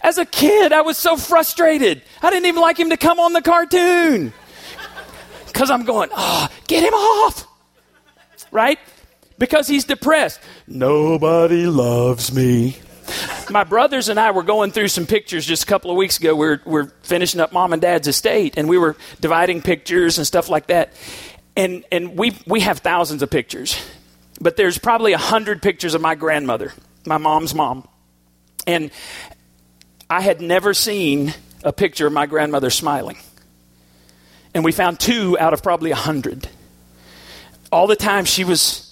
As 0.02 0.18
a 0.18 0.26
kid, 0.26 0.72
I 0.72 0.82
was 0.82 0.96
so 0.96 1.16
frustrated. 1.16 2.02
I 2.22 2.30
didn't 2.30 2.46
even 2.46 2.60
like 2.60 2.78
him 2.78 2.90
to 2.90 2.96
come 2.96 3.18
on 3.18 3.32
the 3.32 3.42
cartoon. 3.42 4.32
Because 5.58 5.72
I'm 5.72 5.84
going, 5.84 6.08
oh, 6.16 6.48
get 6.68 6.84
him 6.84 6.94
off. 6.94 7.44
Right? 8.52 8.78
Because 9.38 9.66
he's 9.66 9.82
depressed. 9.82 10.38
Nobody 10.68 11.66
loves 11.66 12.32
me. 12.32 12.76
My 13.50 13.64
brothers 13.64 14.08
and 14.08 14.20
I 14.20 14.30
were 14.30 14.44
going 14.44 14.70
through 14.70 14.86
some 14.86 15.04
pictures 15.04 15.44
just 15.44 15.64
a 15.64 15.66
couple 15.66 15.90
of 15.90 15.96
weeks 15.96 16.20
ago. 16.20 16.36
We're, 16.36 16.60
we're 16.64 16.86
finishing 17.02 17.40
up 17.40 17.52
mom 17.52 17.72
and 17.72 17.82
dad's 17.82 18.06
estate, 18.06 18.54
and 18.56 18.68
we 18.68 18.78
were 18.78 18.96
dividing 19.20 19.60
pictures 19.60 20.16
and 20.16 20.24
stuff 20.24 20.48
like 20.48 20.68
that. 20.68 20.92
And, 21.56 21.84
and 21.90 22.16
we, 22.16 22.36
we 22.46 22.60
have 22.60 22.78
thousands 22.78 23.24
of 23.24 23.28
pictures, 23.28 23.84
but 24.40 24.56
there's 24.56 24.78
probably 24.78 25.12
a 25.12 25.18
hundred 25.18 25.60
pictures 25.60 25.94
of 25.94 26.00
my 26.00 26.14
grandmother, 26.14 26.72
my 27.04 27.18
mom's 27.18 27.52
mom. 27.52 27.88
And 28.64 28.92
I 30.08 30.20
had 30.20 30.40
never 30.40 30.72
seen 30.72 31.34
a 31.64 31.72
picture 31.72 32.06
of 32.06 32.12
my 32.12 32.26
grandmother 32.26 32.70
smiling. 32.70 33.18
And 34.54 34.64
we 34.64 34.72
found 34.72 34.98
two 34.98 35.38
out 35.38 35.52
of 35.52 35.62
probably 35.62 35.90
a 35.90 35.96
hundred. 35.96 36.48
All 37.70 37.86
the 37.86 37.96
time 37.96 38.24
she 38.24 38.44
was. 38.44 38.84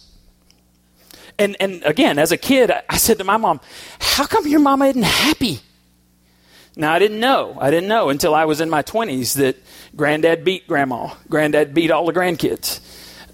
And, 1.39 1.57
and 1.61 1.83
again, 1.85 2.19
as 2.19 2.33
a 2.33 2.37
kid, 2.37 2.71
I 2.89 2.97
said 2.97 3.19
to 3.19 3.25
my 3.25 3.37
mom, 3.37 3.61
How 3.99 4.27
come 4.27 4.47
your 4.47 4.61
mama 4.61 4.87
isn't 4.87 5.03
happy? 5.03 5.61
Now, 6.79 6.93
I 6.93 6.99
didn't 6.99 7.21
know. 7.21 7.57
I 7.59 7.71
didn't 7.71 7.89
know 7.89 8.11
until 8.11 8.35
I 8.35 8.45
was 8.45 8.61
in 8.61 8.69
my 8.69 8.83
20s 8.83 9.37
that 9.37 9.57
granddad 9.97 10.45
beat 10.45 10.69
grandma. 10.69 11.15
Granddad 11.29 11.73
beat 11.73 11.91
all 11.91 12.05
the 12.05 12.13
grandkids. 12.13 12.81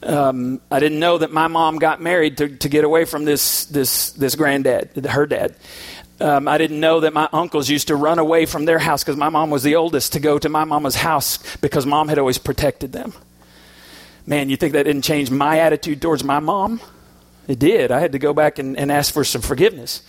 Um, 0.05 0.61
I 0.71 0.79
didn't 0.79 1.01
know 1.01 1.19
that 1.19 1.33
my 1.33 1.49
mom 1.49 1.79
got 1.79 2.01
married 2.01 2.39
to, 2.39 2.49
to 2.49 2.69
get 2.69 2.85
away 2.85 3.05
from 3.05 3.25
this, 3.25 3.67
this, 3.67 4.13
this 4.13 4.37
granddad, 4.37 5.07
her 5.07 5.27
dad. 5.27 5.57
Um, 6.23 6.47
I 6.47 6.57
didn't 6.57 6.79
know 6.79 7.01
that 7.01 7.13
my 7.13 7.29
uncles 7.33 7.69
used 7.69 7.89
to 7.89 7.97
run 7.97 8.21
away 8.21 8.47
from 8.47 8.65
their 8.65 8.79
house 8.79 9.03
because 9.03 9.17
my 9.17 9.29
mom 9.29 9.51
was 9.51 9.65
the 9.65 9.75
oldest 9.75 10.13
to 10.13 10.21
go 10.21 10.39
to 10.39 10.49
my 10.49 10.63
mama's 10.63 10.95
house 10.95 11.41
because 11.57 11.85
mom 11.85 12.07
had 12.07 12.17
always 12.17 12.39
protected 12.39 12.93
them. 12.93 13.13
Man, 14.25 14.49
you 14.49 14.57
think 14.57 14.75
that 14.75 14.85
didn't 14.85 15.03
change 15.03 15.33
my 15.33 15.59
attitude 15.59 16.01
towards 16.01 16.23
my 16.23 16.39
mom? 16.39 16.81
It 17.49 17.59
did. 17.59 17.91
I 17.91 17.99
had 17.99 18.13
to 18.13 18.21
go 18.21 18.33
back 18.33 18.61
and, 18.61 18.79
and 18.79 18.93
ask 18.93 19.13
for 19.13 19.25
some 19.25 19.43
forgiveness. 19.43 20.03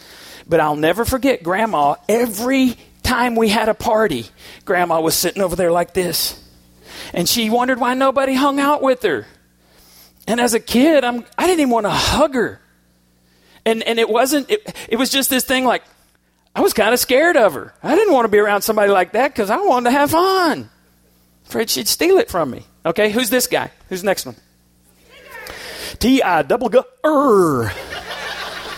But 0.47 0.59
I'll 0.59 0.75
never 0.75 1.03
forget 1.03 1.41
grandma. 1.41 1.95
Every 2.07 2.77
time 3.01 3.35
we 3.35 3.49
had 3.49 3.67
a 3.67 3.73
party, 3.73 4.27
grandma 4.65 5.01
was 5.01 5.15
sitting 5.15 5.41
over 5.41 5.55
there 5.55 5.71
like 5.71 5.95
this. 5.95 6.39
And 7.11 7.27
she 7.27 7.49
wondered 7.49 7.79
why 7.79 7.95
nobody 7.95 8.35
hung 8.35 8.59
out 8.59 8.83
with 8.83 9.01
her. 9.01 9.25
And 10.27 10.39
as 10.39 10.53
a 10.53 10.59
kid, 10.59 11.03
I'm, 11.03 11.25
I 11.39 11.47
didn't 11.47 11.61
even 11.61 11.71
want 11.71 11.87
to 11.87 11.89
hug 11.89 12.35
her. 12.35 12.61
And, 13.65 13.81
and 13.81 13.97
it 13.97 14.09
wasn't, 14.09 14.51
it, 14.51 14.75
it 14.89 14.97
was 14.97 15.09
just 15.09 15.31
this 15.31 15.43
thing 15.43 15.65
like, 15.65 15.81
I 16.55 16.61
was 16.61 16.73
kind 16.73 16.93
of 16.93 16.99
scared 16.99 17.35
of 17.35 17.53
her. 17.53 17.73
I 17.81 17.95
didn't 17.95 18.13
want 18.13 18.25
to 18.25 18.29
be 18.29 18.37
around 18.37 18.61
somebody 18.61 18.91
like 18.91 19.13
that 19.13 19.33
because 19.33 19.49
I 19.49 19.57
wanted 19.57 19.89
to 19.89 19.91
have 19.91 20.11
fun. 20.11 20.69
Afraid 21.47 21.69
she'd 21.69 21.87
steal 21.87 22.17
it 22.17 22.29
from 22.29 22.51
me. 22.51 22.65
Okay, 22.85 23.11
who's 23.11 23.29
this 23.29 23.47
guy? 23.47 23.71
Who's 23.89 24.01
the 24.01 24.05
next 24.05 24.25
one? 24.25 24.35
T 25.99 26.21
I 26.21 26.41
double 26.43 26.69
G 26.69 26.79
R. 27.03 27.71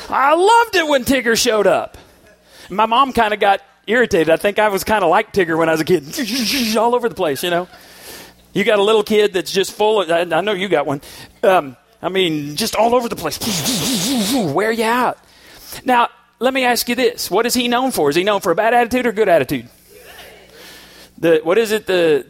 I 0.08 0.36
loved 0.36 0.75
it 0.75 0.88
when 0.88 1.03
Tigger 1.03 1.38
showed 1.38 1.67
up. 1.67 1.98
My 2.70 2.86
mom 2.86 3.13
kind 3.13 3.34
of 3.34 3.39
got 3.39 3.62
irritated. 3.88 4.29
I 4.29 4.38
think 4.38 4.60
I 4.60 4.70
was 4.70 4.84
kind 4.84 5.03
of 5.03 5.10
like 5.10 5.34
Tigger 5.34 5.58
when 5.58 5.70
I 5.70 5.74
was 5.74 5.82
a 5.82 5.86
kid, 5.86 6.77
all 6.77 6.96
over 6.96 7.10
the 7.10 7.15
place, 7.15 7.44
you 7.44 7.50
know. 7.50 7.67
You 8.53 8.63
got 8.63 8.79
a 8.79 8.84
little 8.84 9.03
kid 9.03 9.34
that's 9.34 9.51
just 9.51 9.74
full 9.74 10.01
of, 10.01 10.10
I 10.10 10.41
know 10.41 10.53
you 10.53 10.70
got 10.70 10.86
one. 10.86 11.01
Um, 11.44 11.75
I 12.01 12.10
mean, 12.10 12.55
just 12.55 12.75
all 12.75 12.96
over 12.96 13.10
the 13.10 13.15
place. 13.15 13.38
Wear 14.53 14.72
you 14.72 14.86
out. 14.86 15.17
Now, 15.84 16.10
let 16.39 16.54
me 16.54 16.63
ask 16.63 16.88
you 16.89 16.96
this. 16.96 17.32
What 17.32 17.46
is 17.46 17.54
he 17.54 17.68
known 17.68 17.92
for? 17.92 18.10
Is 18.10 18.15
he 18.15 18.24
known 18.24 18.42
for 18.42 18.51
a 18.51 18.56
bad 18.56 18.74
attitude 18.74 19.06
or 19.06 19.12
good 19.12 19.30
attitude? 19.30 19.70
The 21.18 21.39
what 21.44 21.58
is 21.58 21.72
it? 21.72 21.86
The 21.86 22.25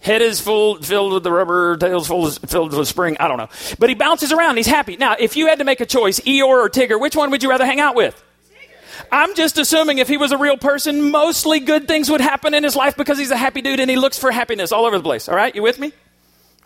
head 0.00 0.22
is 0.22 0.40
full 0.40 0.82
filled 0.82 1.12
with 1.12 1.22
the 1.22 1.32
rubber, 1.32 1.76
tail's 1.76 2.08
full 2.08 2.30
filled 2.30 2.74
with 2.74 2.88
spring. 2.88 3.16
I 3.20 3.28
don't 3.28 3.38
know. 3.38 3.48
But 3.78 3.88
he 3.88 3.94
bounces 3.94 4.32
around. 4.32 4.56
He's 4.56 4.66
happy. 4.66 4.96
Now, 4.96 5.16
if 5.18 5.36
you 5.36 5.46
had 5.46 5.58
to 5.58 5.64
make 5.64 5.80
a 5.80 5.86
choice, 5.86 6.18
Eeyore 6.20 6.44
or 6.46 6.68
Tigger, 6.68 7.00
which 7.00 7.14
one 7.14 7.30
would 7.30 7.42
you 7.42 7.50
rather 7.50 7.66
hang 7.66 7.80
out 7.80 7.94
with? 7.94 8.20
I'm 9.12 9.34
just 9.36 9.58
assuming 9.58 9.98
if 9.98 10.08
he 10.08 10.16
was 10.16 10.32
a 10.32 10.38
real 10.38 10.56
person, 10.56 11.10
mostly 11.10 11.60
good 11.60 11.86
things 11.86 12.10
would 12.10 12.20
happen 12.20 12.52
in 12.52 12.64
his 12.64 12.74
life 12.74 12.96
because 12.96 13.18
he's 13.18 13.30
a 13.30 13.36
happy 13.36 13.62
dude 13.62 13.78
and 13.78 13.88
he 13.88 13.96
looks 13.96 14.18
for 14.18 14.30
happiness 14.30 14.72
all 14.72 14.84
over 14.84 14.98
the 14.98 15.04
place. 15.04 15.28
All 15.28 15.36
right? 15.36 15.54
You 15.54 15.62
with 15.62 15.78
me? 15.78 15.92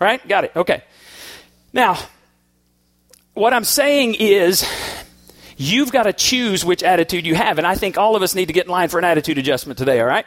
All 0.00 0.06
right? 0.06 0.26
Got 0.26 0.44
it. 0.44 0.52
Okay. 0.56 0.82
Now, 1.74 1.98
what 3.34 3.52
I'm 3.52 3.64
saying 3.64 4.16
is 4.18 4.66
You've 5.56 5.92
got 5.92 6.04
to 6.04 6.12
choose 6.12 6.64
which 6.64 6.82
attitude 6.82 7.26
you 7.26 7.34
have. 7.34 7.58
And 7.58 7.66
I 7.66 7.74
think 7.74 7.98
all 7.98 8.16
of 8.16 8.22
us 8.22 8.34
need 8.34 8.46
to 8.46 8.52
get 8.52 8.66
in 8.66 8.72
line 8.72 8.88
for 8.88 8.98
an 8.98 9.04
attitude 9.04 9.38
adjustment 9.38 9.78
today, 9.78 10.00
all 10.00 10.06
right? 10.06 10.26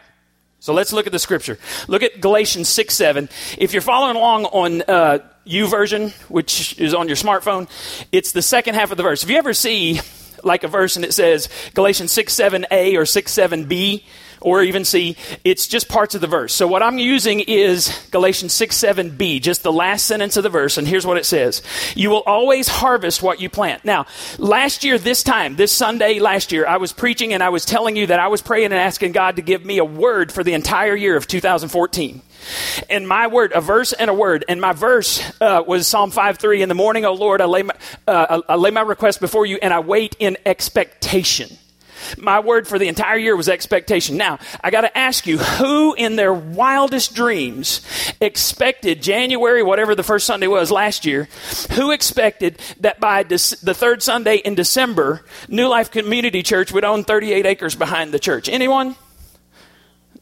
So 0.60 0.74
let's 0.74 0.92
look 0.94 1.06
at 1.06 1.12
the 1.12 1.20
scripture. 1.20 1.60
Look 1.88 2.02
at 2.02 2.22
Galatians 2.22 2.70
6 2.70 2.94
7. 2.94 3.30
If 3.58 3.74
you're 3.74 3.82
following 3.82 4.16
along 4.16 4.46
on 4.46 4.82
uh, 4.82 5.20
YouVersion, 5.46 6.12
which 6.30 6.80
is 6.80 6.94
on 6.94 7.08
your 7.08 7.18
smartphone, 7.18 7.70
it's 8.12 8.32
the 8.32 8.42
second 8.42 8.76
half 8.76 8.92
of 8.92 8.98
the 8.98 9.04
verse. 9.04 9.24
If 9.24 9.30
you 9.30 9.38
ever 9.38 9.54
see 9.54 10.00
like 10.44 10.64
a 10.64 10.68
verse 10.68 10.96
and 10.96 11.06
it 11.06 11.14
says 11.14 11.50
Galatians 11.74 12.12
6 12.12 12.34
7a 12.34 12.98
or 12.98 13.06
6 13.06 13.32
7b, 13.32 14.04
or 14.46 14.62
even 14.62 14.86
see. 14.86 15.18
it's 15.44 15.68
just 15.68 15.90
parts 15.90 16.14
of 16.14 16.22
the 16.22 16.28
verse. 16.28 16.54
So 16.54 16.68
what 16.68 16.84
I'm 16.84 17.00
using 17.00 17.40
is 17.40 18.08
Galatians 18.12 18.54
6 18.54 18.78
7b, 18.78 19.42
just 19.42 19.64
the 19.64 19.74
last 19.74 20.06
sentence 20.06 20.38
of 20.38 20.44
the 20.44 20.50
verse, 20.50 20.78
and 20.78 20.88
here's 20.88 21.06
what 21.06 21.18
it 21.18 21.26
says 21.26 21.64
You 21.96 22.12
will 22.12 22.22
always 22.22 22.68
harvest 22.68 23.24
what 23.24 23.42
you 23.42 23.50
plant. 23.50 23.84
Now, 23.84 24.06
last 24.38 24.84
year, 24.84 25.00
this 25.00 25.24
time, 25.24 25.56
this 25.56 25.72
Sunday 25.72 26.20
last 26.20 26.52
year, 26.52 26.68
I 26.68 26.78
was 26.78 26.94
preaching 26.94 27.34
and 27.34 27.42
I 27.42 27.50
was 27.50 27.66
telling 27.66 27.96
you 27.96 28.08
that 28.08 28.20
I 28.20 28.28
was 28.28 28.44
praying 28.44 28.66
and 28.66 28.76
asking 28.76 29.14
God 29.14 29.38
to 29.38 29.42
give 29.42 29.66
me 29.66 29.80
a 29.80 29.86
word 29.86 30.32
for 30.32 30.44
the 30.44 30.54
entire 30.54 30.96
year 30.96 31.18
of 31.18 31.26
2014. 31.26 32.22
And 32.88 33.08
my 33.08 33.26
word, 33.26 33.52
a 33.54 33.62
verse 33.62 33.94
and 33.94 34.12
a 34.12 34.14
word. 34.14 34.46
And 34.48 34.62
my 34.62 34.74
verse 34.74 35.24
uh, 35.42 35.64
was 35.66 35.88
Psalm 35.88 36.12
5 36.12 36.38
3. 36.38 36.62
In 36.62 36.70
the 36.70 36.76
morning, 36.76 37.04
O 37.04 37.14
Lord, 37.14 37.42
I 37.42 37.46
lay, 37.46 37.64
my, 37.64 37.74
uh, 38.08 38.42
I 38.48 38.56
lay 38.56 38.70
my 38.70 38.82
request 38.82 39.20
before 39.20 39.48
you 39.48 39.58
and 39.60 39.74
I 39.74 39.80
wait 39.80 40.16
in 40.20 40.38
expectation. 40.46 41.58
My 42.18 42.40
word 42.40 42.68
for 42.68 42.80
the 42.80 42.88
entire 42.88 43.18
year 43.18 43.36
was 43.36 43.50
expectation. 43.50 44.18
Now, 44.18 44.40
I 44.64 44.72
got 44.72 44.82
to 44.82 44.98
ask 44.98 45.28
you, 45.28 45.38
who 45.38 45.94
in 45.94 46.16
their 46.16 46.34
wildest 46.34 47.16
dreams 47.16 47.82
expected 48.22 49.02
January, 49.02 49.64
whatever 49.64 49.96
the 49.96 50.04
first 50.04 50.26
Sunday 50.26 50.48
was 50.48 50.72
last 50.72 51.06
year, 51.06 51.28
who 51.74 51.92
expected 51.92 52.60
that 52.80 53.00
by 53.00 53.24
the 53.24 53.38
third 53.38 54.04
Sunday 54.04 54.38
in 54.38 54.56
December, 54.56 55.24
New 55.48 55.68
Life 55.68 55.92
Community 55.92 56.44
Church 56.44 56.72
would 56.72 56.84
own 56.84 57.04
38 57.04 57.46
acres 57.46 57.76
behind 57.76 58.14
the 58.14 58.20
church? 58.20 58.50
Anyone? 58.50 58.96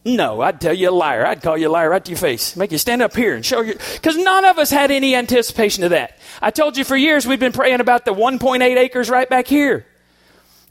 No, 0.06 0.42
I'd 0.42 0.60
tell 0.60 0.74
you 0.74 0.90
a 0.90 0.92
liar. 0.92 1.26
I'd 1.26 1.42
call 1.42 1.58
you 1.58 1.70
a 1.70 1.72
liar 1.72 1.90
right 1.90 2.04
to 2.04 2.12
your 2.12 2.18
face. 2.18 2.58
Make 2.58 2.74
you 2.74 2.78
stand 2.78 3.02
up 3.02 3.16
here 3.16 3.36
and 3.36 3.46
show 3.46 3.62
you. 3.62 3.74
Because 3.94 4.18
none 4.18 4.44
of 4.44 4.58
us 4.58 4.70
had 4.70 4.92
any 4.92 5.16
anticipation 5.16 5.86
of 5.86 5.92
that. 5.92 6.18
I 6.42 6.52
told 6.52 6.76
you 6.76 6.84
for 6.84 6.98
years 6.98 7.26
we've 7.26 7.40
been 7.40 7.54
praying 7.54 7.80
about 7.80 8.04
the 8.04 8.14
1.8 8.14 8.62
acres 8.78 9.10
right 9.10 9.30
back 9.30 9.48
here 9.48 9.86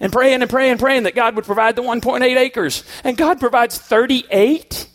and 0.03 0.13
praying 0.13 0.43
and 0.43 0.51
praying 0.51 0.73
and 0.73 0.81
praying 0.81 1.05
that 1.05 1.15
God 1.15 1.37
would 1.37 1.45
provide 1.45 1.77
the 1.77 1.83
1.8 1.83 2.37
acres. 2.37 2.83
And 3.05 3.17
God 3.17 3.39
provides 3.39 3.79
38. 3.79 4.89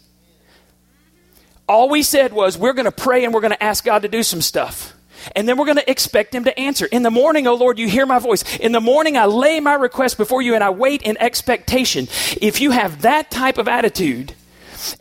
All 1.68 1.90
we 1.90 2.04
said 2.04 2.34
was, 2.34 2.58
we're 2.58 2.74
going 2.74 2.86
to 2.86 2.92
pray 2.92 3.24
and 3.24 3.34
we're 3.34 3.42
going 3.42 3.54
to 3.54 3.64
ask 3.64 3.84
God 3.86 4.02
to 4.04 4.10
do 4.10 4.22
some 4.22 4.42
stuff. 4.42 4.94
And 5.34 5.48
then 5.48 5.58
we're 5.58 5.66
going 5.66 5.78
to 5.78 5.90
expect 5.90 6.36
Him 6.36 6.44
to 6.44 6.60
answer. 6.60 6.86
In 6.86 7.04
the 7.04 7.12
morning, 7.12 7.48
O 7.48 7.52
oh 7.52 7.56
Lord, 7.56 7.80
you 7.80 7.88
hear 7.88 8.06
my 8.06 8.20
voice. 8.20 8.44
In 8.58 8.74
the 8.74 8.82
morning, 8.82 9.18
I 9.18 9.26
lay 9.26 9.62
my 9.62 9.74
request 9.76 10.18
before 10.18 10.42
you 10.42 10.56
and 10.56 10.64
I 10.64 10.70
wait 10.72 11.02
in 11.02 11.18
expectation. 11.18 12.08
If 12.42 12.60
you 12.60 12.72
have 12.72 13.02
that 13.02 13.32
type 13.32 13.58
of 13.58 13.68
attitude 13.70 14.34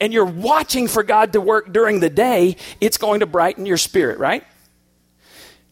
and 0.00 0.12
you're 0.12 0.25
watching 0.25 0.86
for 0.86 1.02
God 1.02 1.32
to 1.32 1.40
work 1.40 1.72
during 1.72 1.98
the 1.98 2.10
day, 2.10 2.56
it's 2.80 2.96
going 2.96 3.20
to 3.20 3.26
brighten 3.26 3.66
your 3.66 3.76
spirit, 3.76 4.18
right? 4.18 4.44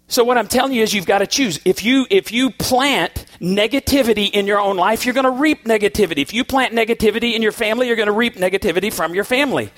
So 0.07 0.23
what 0.23 0.39
I'm 0.39 0.49
telling 0.49 0.73
you 0.73 0.83
is 0.83 0.93
you've 0.93 1.07
got 1.07 1.19
to 1.19 1.27
choose. 1.27 1.59
If 1.65 1.83
you 1.85 2.07
if 2.11 2.31
you 2.31 2.51
plant 2.51 3.25
negativity 3.41 4.31
in 4.31 4.47
your 4.47 4.61
own 4.61 4.77
life, 4.77 5.05
you're 5.05 5.15
going 5.15 5.25
to 5.25 5.31
reap 5.31 5.65
negativity. 5.65 6.19
If 6.19 6.33
you 6.33 6.45
plant 6.45 6.75
negativity 6.75 7.35
in 7.35 7.43
your 7.43 7.53
family, 7.53 7.87
you're 7.87 7.97
going 7.97 8.07
to 8.07 8.13
reap 8.13 8.37
negativity 8.37 8.93
from 8.93 9.15
your 9.15 9.25
family. 9.25 9.71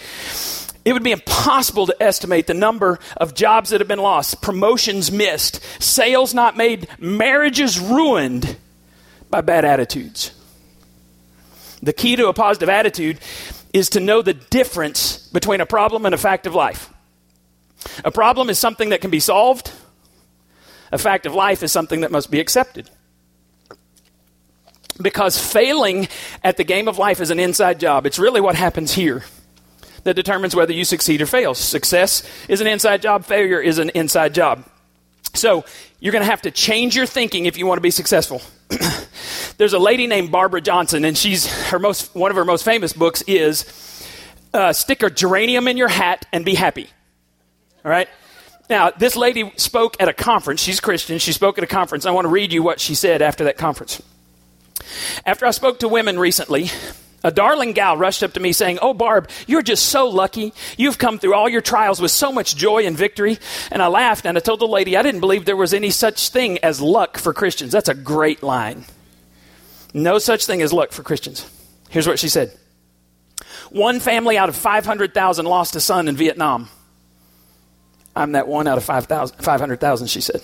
It 0.84 0.92
would 0.92 1.02
be 1.02 1.10
impossible 1.10 1.86
to 1.86 2.00
estimate 2.00 2.46
the 2.46 2.54
number 2.54 3.00
of 3.16 3.34
jobs 3.34 3.70
that 3.70 3.80
have 3.80 3.88
been 3.88 3.98
lost, 3.98 4.40
promotions 4.40 5.10
missed, 5.10 5.60
sales 5.82 6.32
not 6.32 6.56
made, 6.56 6.86
marriages 7.00 7.80
ruined 7.80 8.56
by 9.28 9.40
bad 9.40 9.64
attitudes. 9.64 10.32
The 11.82 11.92
key 11.92 12.14
to 12.16 12.28
a 12.28 12.32
positive 12.32 12.68
attitude 12.68 13.18
is 13.72 13.90
to 13.90 14.00
know 14.00 14.22
the 14.22 14.34
difference 14.34 15.28
between 15.28 15.60
a 15.60 15.66
problem 15.66 16.06
and 16.06 16.14
a 16.14 16.18
fact 16.18 16.46
of 16.46 16.54
life. 16.54 16.88
A 18.04 18.10
problem 18.10 18.48
is 18.48 18.58
something 18.58 18.90
that 18.90 19.00
can 19.00 19.10
be 19.10 19.20
solved. 19.20 19.72
A 20.92 20.98
fact 20.98 21.26
of 21.26 21.34
life 21.34 21.62
is 21.62 21.72
something 21.72 22.02
that 22.02 22.12
must 22.12 22.30
be 22.30 22.40
accepted. 22.40 22.88
Because 25.00 25.38
failing 25.38 26.08
at 26.42 26.56
the 26.56 26.64
game 26.64 26.88
of 26.88 26.98
life 26.98 27.20
is 27.20 27.30
an 27.30 27.38
inside 27.38 27.80
job. 27.80 28.06
It's 28.06 28.18
really 28.18 28.40
what 28.40 28.54
happens 28.54 28.92
here 28.92 29.24
that 30.04 30.14
determines 30.14 30.54
whether 30.54 30.72
you 30.72 30.84
succeed 30.84 31.20
or 31.20 31.26
fail. 31.26 31.54
Success 31.54 32.22
is 32.48 32.60
an 32.60 32.66
inside 32.66 33.02
job, 33.02 33.24
failure 33.24 33.60
is 33.60 33.78
an 33.78 33.90
inside 33.90 34.34
job. 34.34 34.64
So, 35.34 35.64
you're 35.98 36.12
going 36.12 36.24
to 36.24 36.30
have 36.30 36.42
to 36.42 36.50
change 36.50 36.94
your 36.94 37.06
thinking 37.06 37.46
if 37.46 37.58
you 37.58 37.66
want 37.66 37.78
to 37.78 37.82
be 37.82 37.90
successful. 37.90 38.40
There's 39.58 39.72
a 39.72 39.78
lady 39.78 40.06
named 40.06 40.30
Barbara 40.30 40.60
Johnson, 40.60 41.04
and 41.04 41.16
she's 41.16 41.46
her 41.70 41.78
most 41.78 42.14
one 42.14 42.30
of 42.30 42.36
her 42.36 42.44
most 42.44 42.64
famous 42.64 42.92
books 42.92 43.22
is 43.22 43.64
uh, 44.54 44.72
"Stick 44.72 45.02
a 45.02 45.10
Geranium 45.10 45.68
in 45.68 45.76
Your 45.76 45.88
Hat 45.88 46.26
and 46.32 46.44
Be 46.44 46.54
Happy." 46.54 46.88
All 47.84 47.90
right. 47.90 48.08
Now, 48.68 48.90
this 48.90 49.16
lady 49.16 49.52
spoke 49.56 49.96
at 50.00 50.08
a 50.08 50.12
conference. 50.12 50.60
She's 50.60 50.80
Christian. 50.80 51.18
She 51.18 51.32
spoke 51.32 51.56
at 51.58 51.64
a 51.64 51.68
conference. 51.68 52.04
I 52.04 52.10
want 52.10 52.24
to 52.24 52.30
read 52.30 52.52
you 52.52 52.62
what 52.62 52.80
she 52.80 52.94
said 52.94 53.22
after 53.22 53.44
that 53.44 53.56
conference. 53.56 54.02
After 55.24 55.46
I 55.46 55.50
spoke 55.50 55.80
to 55.80 55.88
women 55.88 56.18
recently, 56.18 56.70
a 57.24 57.30
darling 57.30 57.72
gal 57.72 57.96
rushed 57.96 58.22
up 58.22 58.34
to 58.34 58.40
me 58.40 58.52
saying, 58.52 58.78
Oh, 58.80 58.94
Barb, 58.94 59.28
you're 59.46 59.62
just 59.62 59.86
so 59.86 60.08
lucky. 60.08 60.52
You've 60.76 60.98
come 60.98 61.18
through 61.18 61.34
all 61.34 61.48
your 61.48 61.60
trials 61.60 62.00
with 62.00 62.10
so 62.10 62.30
much 62.30 62.54
joy 62.56 62.86
and 62.86 62.96
victory. 62.96 63.38
And 63.70 63.82
I 63.82 63.88
laughed 63.88 64.26
and 64.26 64.36
I 64.36 64.40
told 64.40 64.60
the 64.60 64.68
lady 64.68 64.96
I 64.96 65.02
didn't 65.02 65.20
believe 65.20 65.44
there 65.44 65.56
was 65.56 65.74
any 65.74 65.90
such 65.90 66.28
thing 66.28 66.58
as 66.58 66.80
luck 66.80 67.18
for 67.18 67.32
Christians. 67.32 67.72
That's 67.72 67.88
a 67.88 67.94
great 67.94 68.42
line. 68.42 68.84
No 69.92 70.18
such 70.18 70.46
thing 70.46 70.62
as 70.62 70.72
luck 70.72 70.92
for 70.92 71.02
Christians. 71.02 71.48
Here's 71.88 72.06
what 72.06 72.18
she 72.18 72.28
said 72.28 72.56
One 73.70 73.98
family 73.98 74.38
out 74.38 74.48
of 74.48 74.56
500,000 74.56 75.46
lost 75.46 75.74
a 75.74 75.80
son 75.80 76.08
in 76.08 76.16
Vietnam. 76.16 76.68
I'm 78.14 78.32
that 78.32 78.48
one 78.48 78.66
out 78.66 78.78
of 78.78 78.84
500,000, 78.84 80.06
she 80.06 80.20
said. 80.20 80.42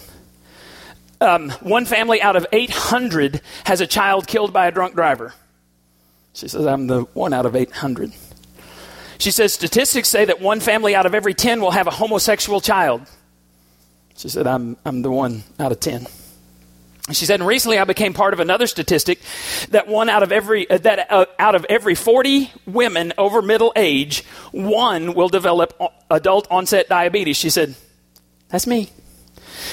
Um, 1.23 1.51
one 1.61 1.85
family 1.85 2.21
out 2.21 2.35
of 2.35 2.47
800 2.51 3.41
has 3.65 3.81
a 3.81 3.87
child 3.87 4.27
killed 4.27 4.53
by 4.53 4.67
a 4.67 4.73
drunk 4.73 4.97
driver. 4.97 5.33
She 6.33 6.49
says, 6.49 6.67
I'm 6.67 6.89
the 6.89 7.03
one 7.15 7.33
out 7.33 7.47
of 7.47 7.55
800. 7.55 8.13
She 9.19 9.31
says, 9.31 9.53
statistics 9.53 10.09
say 10.09 10.25
that 10.25 10.41
one 10.41 10.59
family 10.59 10.97
out 10.97 11.07
of 11.07 11.15
every 11.15 11.33
10 11.33 11.61
will 11.61 11.71
have 11.71 11.87
a 11.87 11.93
homosexual 11.93 12.61
child. 12.61 13.03
She 14.17 14.29
said, 14.29 14.49
I'm, 14.49 14.77
I'm 14.85 15.03
the 15.03 15.13
one 15.13 15.45
out 15.61 15.71
of 15.71 15.79
10. 15.79 16.09
She 17.13 17.25
said, 17.25 17.39
and 17.39 17.47
recently 17.47 17.79
I 17.79 17.85
became 17.85 18.15
part 18.15 18.35
of 18.35 18.41
another 18.41 18.67
statistic 18.67 19.21
that 19.71 19.87
one 19.87 20.09
out 20.09 20.25
of 20.25 20.33
every 20.33 20.69
uh, 20.69 20.79
that 20.79 21.11
uh, 21.11 21.27
out 21.39 21.55
of 21.55 21.65
every 21.69 21.95
40 21.95 22.51
women 22.67 23.13
over 23.19 23.43
middle 23.43 23.73
age, 23.77 24.25
one 24.51 25.15
will 25.15 25.29
develop 25.29 25.81
adult 26.11 26.49
onset 26.51 26.89
diabetes. 26.89 27.37
She 27.37 27.51
said, 27.51 27.75
that's 28.49 28.67
me. 28.67 28.91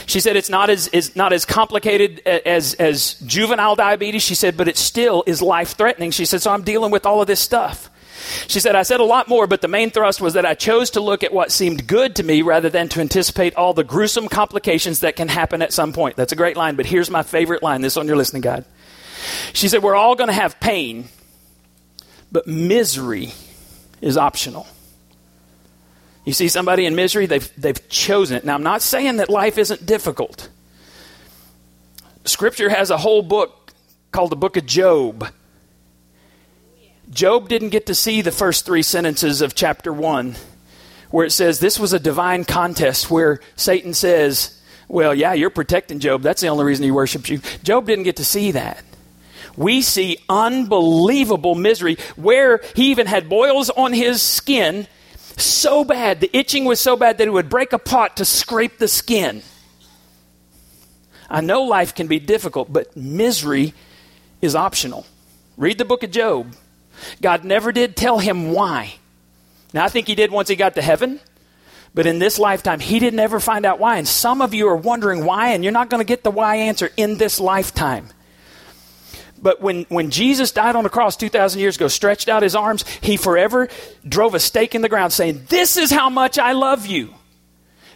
She 0.06 0.20
said 0.20 0.36
it's 0.36 0.50
not 0.50 0.70
as 0.70 0.88
is 0.90 1.16
not 1.16 1.34
as 1.34 1.46
complicated 1.46 2.20
as 2.26 2.74
as 2.76 3.16
juvenile 3.26 3.76
diabetes. 3.76 4.24
She 4.24 4.36
said, 4.36 4.58
but 4.58 4.68
it 4.68 4.78
still 4.78 5.24
is 5.26 5.42
life 5.42 5.76
threatening. 5.76 6.12
She 6.12 6.26
said, 6.26 6.42
so 6.42 6.52
I'm 6.52 6.64
dealing 6.64 6.92
with 6.92 7.06
all 7.06 7.22
of 7.22 7.28
this 7.28 7.40
stuff. 7.40 7.90
She 8.48 8.60
said, 8.60 8.76
I 8.76 8.84
said 8.84 9.00
a 9.00 9.06
lot 9.06 9.28
more, 9.28 9.48
but 9.48 9.62
the 9.62 9.68
main 9.68 9.92
thrust 9.92 10.22
was 10.22 10.34
that 10.34 10.46
I 10.46 10.54
chose 10.54 10.92
to 10.92 11.02
look 11.02 11.24
at 11.24 11.34
what 11.34 11.52
seemed 11.52 11.88
good 11.88 12.18
to 12.18 12.24
me 12.24 12.42
rather 12.42 12.70
than 12.70 12.90
to 12.90 13.02
anticipate 13.02 13.56
all 13.56 13.74
the 13.74 13.84
gruesome 13.84 14.28
complications 14.28 15.00
that 15.00 15.16
can 15.16 15.28
happen 15.28 15.62
at 15.62 15.74
some 15.74 15.94
point. 15.94 16.16
That's 16.16 16.32
a 16.32 16.36
great 16.36 16.58
line, 16.58 16.76
but 16.76 16.86
here's 16.86 17.10
my 17.10 17.24
favorite 17.24 17.64
line 17.64 17.82
this 17.82 17.98
on 17.98 18.08
your 18.08 18.18
listening 18.18 18.42
guide. 18.42 18.66
She 19.54 19.68
said, 19.68 19.84
We're 19.84 19.96
all 19.96 20.16
going 20.16 20.28
to 20.28 20.34
have 20.34 20.60
pain, 20.60 21.10
but 22.32 22.48
misery 22.48 23.34
is 24.02 24.18
optional. 24.18 24.68
You 26.30 26.34
see 26.34 26.48
somebody 26.48 26.86
in 26.86 26.96
misery, 26.96 27.26
they've, 27.26 27.52
they've 27.60 27.90
chosen 27.90 28.38
it. 28.38 28.46
Now, 28.46 28.54
I'm 28.54 28.62
not 28.62 28.84
saying 28.84 29.18
that 29.18 29.30
life 29.30 29.58
isn't 29.58 29.84
difficult. 29.84 30.48
Scripture 32.24 32.70
has 32.70 32.92
a 32.92 32.98
whole 32.98 33.24
book 33.24 33.74
called 34.12 34.30
the 34.30 34.36
book 34.36 34.56
of 34.56 34.68
Job 34.68 35.28
Job 37.10 37.50
didn't 37.50 37.70
get 37.70 37.88
to 37.88 37.96
see 37.96 38.22
the 38.22 38.32
first 38.32 38.66
three 38.66 38.84
sentences 38.84 39.42
of 39.42 39.56
chapter 39.56 39.92
1, 39.92 40.36
where 41.10 41.26
it 41.26 41.32
says 41.32 41.60
this 41.60 41.80
was 41.80 41.92
a 41.92 42.00
divine 42.00 42.46
contest 42.46 43.10
where 43.10 43.40
Satan 43.56 43.96
says, 43.96 44.62
Well, 44.88 45.16
yeah, 45.16 45.34
you're 45.34 45.50
protecting 45.50 46.00
Job. 46.00 46.22
That's 46.22 46.42
the 46.42 46.50
only 46.50 46.66
reason 46.66 46.84
he 46.84 46.92
worships 46.92 47.30
you. 47.30 47.40
Job 47.64 47.88
didn't 47.88 48.04
get 48.04 48.18
to 48.18 48.24
see 48.24 48.52
that. 48.52 48.84
We 49.58 49.82
see 49.82 50.20
unbelievable 50.30 51.56
misery 51.56 51.98
where 52.16 52.62
he 52.76 52.92
even 52.92 53.08
had 53.08 53.28
boils 53.28 53.72
on 53.72 53.92
his 53.92 54.22
skin 54.22 54.86
so 55.40 55.84
bad, 55.84 56.20
the 56.20 56.30
itching 56.36 56.66
was 56.66 56.80
so 56.80 56.96
bad 56.96 57.18
that 57.18 57.26
he 57.26 57.30
would 57.30 57.50
break 57.50 57.74
a 57.74 57.80
pot 57.80 58.18
to 58.18 58.26
scrape 58.26 58.78
the 58.78 58.88
skin. 58.88 59.42
I 61.30 61.42
know 61.42 61.64
life 61.64 61.94
can 61.94 62.08
be 62.08 62.20
difficult, 62.20 62.72
but 62.72 62.96
misery 62.98 63.74
is 64.42 64.56
optional. 64.56 65.06
Read 65.58 65.78
the 65.78 65.86
book 65.86 66.04
of 66.04 66.12
Job. 66.12 66.56
God 67.22 67.44
never 67.44 67.72
did 67.72 67.96
tell 67.96 68.20
him 68.20 68.52
why. 68.52 68.96
Now, 69.74 69.86
I 69.86 69.90
think 69.90 70.08
he 70.08 70.16
did 70.16 70.32
once 70.32 70.50
he 70.50 70.56
got 70.56 70.76
to 70.76 70.82
heaven, 70.82 71.20
but 71.94 72.08
in 72.08 72.20
this 72.20 72.40
lifetime, 72.40 72.80
he 72.80 73.00
didn't 73.00 73.20
ever 73.20 73.40
find 73.40 73.66
out 73.66 73.80
why. 73.80 73.98
And 73.98 74.08
some 74.08 74.42
of 74.42 74.54
you 74.54 74.68
are 74.68 74.76
wondering 74.76 75.26
why, 75.26 75.50
and 75.50 75.64
you're 75.64 75.74
not 75.74 75.90
going 75.90 76.02
to 76.02 76.06
get 76.06 76.24
the 76.24 76.32
why 76.32 76.56
answer 76.56 76.90
in 76.98 77.18
this 77.18 77.40
lifetime. 77.40 78.10
But 79.42 79.62
when, 79.62 79.86
when 79.90 80.12
Jesus 80.12 80.52
died 80.52 80.76
on 80.76 80.84
the 80.84 80.90
cross 80.90 81.16
2,000 81.16 81.62
years 81.62 81.78
ago, 81.78 81.88
stretched 81.88 82.28
out 82.28 82.44
his 82.44 82.56
arms, 82.56 82.86
he 83.02 83.16
forever 83.18 83.70
drove 84.08 84.36
a 84.36 84.40
stake 84.40 84.76
in 84.76 84.82
the 84.82 84.90
ground 84.90 85.14
saying, 85.14 85.46
This 85.48 85.78
is 85.78 85.92
how 85.92 86.10
much 86.10 86.38
I 86.38 86.52
love 86.52 86.86
you. 86.86 87.14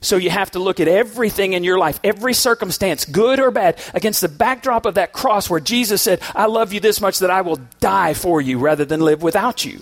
So 0.04 0.18
you 0.18 0.30
have 0.30 0.52
to 0.52 0.60
look 0.60 0.82
at 0.82 0.90
everything 0.90 1.54
in 1.54 1.64
your 1.64 1.78
life, 1.78 2.00
every 2.04 2.34
circumstance, 2.34 3.06
good 3.06 3.40
or 3.40 3.52
bad, 3.52 3.82
against 3.94 4.20
the 4.20 4.28
backdrop 4.28 4.86
of 4.86 4.96
that 4.96 5.14
cross 5.14 5.50
where 5.50 5.62
Jesus 5.62 6.02
said, 6.02 6.22
I 6.36 6.48
love 6.48 6.74
you 6.74 6.82
this 6.82 7.00
much 7.00 7.20
that 7.20 7.32
I 7.32 7.42
will 7.42 7.60
die 7.80 8.14
for 8.14 8.42
you 8.42 8.60
rather 8.60 8.84
than 8.84 9.00
live 9.00 9.24
without 9.24 9.64
you. 9.64 9.82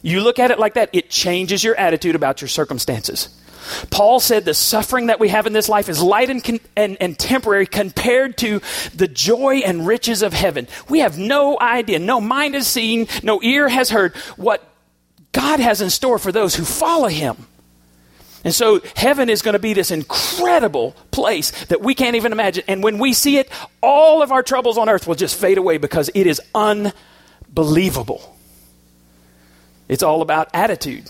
You 0.00 0.20
look 0.20 0.38
at 0.38 0.50
it 0.50 0.58
like 0.58 0.74
that, 0.74 0.90
it 0.94 1.10
changes 1.10 1.62
your 1.62 1.76
attitude 1.76 2.14
about 2.14 2.40
your 2.40 2.48
circumstances. 2.48 3.28
Paul 3.90 4.20
said 4.20 4.44
the 4.44 4.54
suffering 4.54 5.06
that 5.06 5.20
we 5.20 5.28
have 5.28 5.46
in 5.46 5.52
this 5.52 5.68
life 5.68 5.88
is 5.88 6.02
light 6.02 6.30
and, 6.30 6.42
con- 6.42 6.60
and, 6.76 6.96
and, 7.00 7.18
temporary 7.18 7.66
compared 7.66 8.36
to 8.38 8.60
the 8.94 9.08
joy 9.08 9.58
and 9.58 9.86
riches 9.86 10.22
of 10.22 10.32
heaven. 10.32 10.68
We 10.88 11.00
have 11.00 11.18
no 11.18 11.58
idea, 11.60 11.98
no 11.98 12.20
mind 12.20 12.54
has 12.54 12.66
seen, 12.66 13.06
no 13.22 13.42
ear 13.42 13.68
has 13.68 13.90
heard 13.90 14.14
what 14.36 14.66
God 15.32 15.60
has 15.60 15.80
in 15.80 15.90
store 15.90 16.18
for 16.18 16.32
those 16.32 16.54
who 16.54 16.64
follow 16.64 17.08
him. 17.08 17.36
And 18.44 18.54
so 18.54 18.80
heaven 18.96 19.30
is 19.30 19.42
going 19.42 19.52
to 19.52 19.60
be 19.60 19.72
this 19.72 19.90
incredible 19.90 20.96
place 21.10 21.50
that 21.66 21.80
we 21.80 21.94
can't 21.94 22.16
even 22.16 22.32
imagine. 22.32 22.64
And 22.66 22.82
when 22.82 22.98
we 22.98 23.12
see 23.12 23.38
it, 23.38 23.48
all 23.80 24.20
of 24.20 24.32
our 24.32 24.42
troubles 24.42 24.78
on 24.78 24.88
earth 24.88 25.06
will 25.06 25.14
just 25.14 25.38
fade 25.38 25.58
away 25.58 25.78
because 25.78 26.10
it 26.14 26.26
is 26.26 26.40
unbelievable. 26.54 28.36
It's 29.88 30.02
all 30.02 30.22
about 30.22 30.48
attitude. 30.54 31.08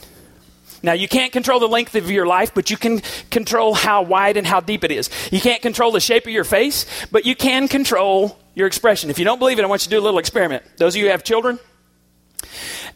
Now, 0.82 0.92
you 0.92 1.08
can't 1.08 1.32
control 1.32 1.60
the 1.60 1.68
length 1.68 1.94
of 1.94 2.10
your 2.10 2.26
life, 2.26 2.54
but 2.54 2.70
you 2.70 2.76
can 2.76 3.00
control 3.30 3.74
how 3.74 4.02
wide 4.02 4.36
and 4.36 4.46
how 4.46 4.60
deep 4.60 4.84
it 4.84 4.90
is. 4.90 5.10
You 5.30 5.40
can't 5.40 5.62
control 5.62 5.92
the 5.92 6.00
shape 6.00 6.26
of 6.26 6.32
your 6.32 6.44
face, 6.44 6.86
but 7.10 7.24
you 7.24 7.36
can 7.36 7.68
control 7.68 8.38
your 8.54 8.66
expression. 8.66 9.10
If 9.10 9.18
you 9.18 9.24
don't 9.24 9.38
believe 9.38 9.58
it, 9.58 9.64
I 9.64 9.68
want 9.68 9.82
you 9.82 9.90
to 9.90 9.90
do 9.90 10.00
a 10.00 10.04
little 10.04 10.18
experiment. 10.18 10.64
Those 10.76 10.94
of 10.94 10.98
you 10.98 11.04
who 11.06 11.10
have 11.10 11.24
children, 11.24 11.58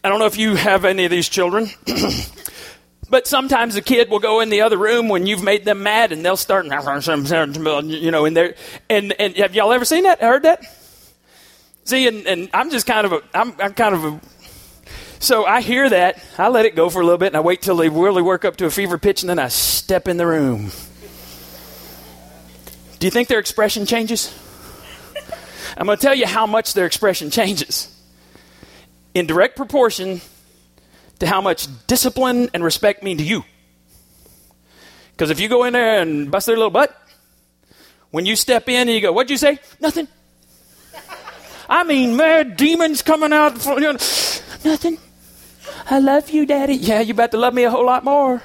I 0.03 0.09
don't 0.09 0.19
know 0.19 0.27
if 0.27 0.37
you 0.37 0.57
have 0.57 0.85
any 0.85 1.05
of 1.05 1.11
these 1.11 1.29
children. 1.29 1.69
But 3.09 3.27
sometimes 3.27 3.77
a 3.77 3.83
kid 3.83 4.11
will 4.11 4.19
go 4.19 4.41
in 4.41 4.49
the 4.49 4.63
other 4.63 4.77
room 4.77 5.09
when 5.09 5.27
you've 5.27 5.43
made 5.43 5.65
them 5.65 5.83
mad, 5.83 6.11
and 6.13 6.25
they'll 6.25 6.37
start, 6.37 6.67
you 6.67 8.11
know, 8.11 8.25
in 8.25 8.35
there. 8.35 8.57
And 8.91 9.13
and 9.21 9.37
have 9.37 9.55
y'all 9.55 9.73
ever 9.73 9.85
seen 9.85 10.05
that? 10.05 10.21
Heard 10.21 10.43
that? 10.43 10.65
See, 11.85 12.09
and, 12.09 12.27
and 12.27 12.51
I'm 12.53 12.71
just 12.71 12.85
kind 12.85 13.07
of 13.07 13.13
a, 13.13 13.23
I'm, 13.33 13.55
I'm 13.61 13.75
kind 13.75 13.95
of 13.95 14.05
a. 14.05 14.21
So 15.19 15.45
I 15.45 15.61
hear 15.61 15.89
that, 15.89 16.23
I 16.39 16.49
let 16.49 16.67
it 16.67 16.77
go 16.77 16.91
for 16.91 17.01
a 17.01 17.05
little 17.05 17.19
bit, 17.19 17.29
and 17.29 17.37
I 17.37 17.41
wait 17.41 17.63
till 17.63 17.77
they 17.77 17.89
really 17.89 18.23
work 18.23 18.45
up 18.45 18.57
to 18.57 18.67
a 18.67 18.71
fever 18.71 18.99
pitch, 18.99 19.23
and 19.23 19.31
then 19.31 19.39
I 19.39 19.49
step 19.49 20.09
in 20.09 20.17
the 20.17 20.27
room. 20.27 20.71
Do 22.99 23.07
you 23.07 23.11
think 23.11 23.29
their 23.29 23.39
expression 23.39 23.87
changes? 23.87 24.37
I'm 25.77 25.87
going 25.87 25.99
to 25.99 26.03
tell 26.03 26.15
you 26.15 26.27
how 26.27 26.47
much 26.47 26.75
their 26.75 26.87
expression 26.87 27.31
changes. 27.31 27.93
In 29.15 29.27
direct 29.27 29.57
proportion 29.57 30.21
to 31.19 31.27
how 31.27 31.41
much 31.41 31.67
discipline 31.87 32.51
and 32.53 32.63
respect 32.63 33.03
mean 33.03 33.19
to 33.19 33.25
you. 33.25 33.45
Because 35.13 35.31
if 35.31 35.41
you 35.41 35.49
go 35.49 35.65
in 35.65 35.73
there 35.73 36.01
and 36.03 36.31
bust 36.31 36.47
their 36.47 36.57
little 36.57 36.71
butt, 36.71 36.95
When 38.11 38.25
you 38.25 38.37
step 38.37 38.69
in 38.69 38.89
and 38.89 38.91
you 38.91 39.01
go, 39.01 39.13
what'd 39.13 39.31
you 39.31 39.37
say? 39.37 39.59
Nothing. 39.81 40.09
I 41.69 41.85
mean, 41.85 42.17
mad 42.17 42.57
demons 42.57 43.03
coming 43.03 43.33
out. 43.33 43.55
Nothing. 44.65 44.99
I 45.89 45.99
love 45.99 46.31
you, 46.31 46.47
Daddy. 46.47 46.75
Yeah, 46.75 47.01
you 47.01 47.15
about 47.15 47.31
to 47.31 47.37
love 47.37 47.55
me 47.55 47.65
a 47.65 47.71
whole 47.71 47.87
lot 47.87 48.05
more. 48.05 48.43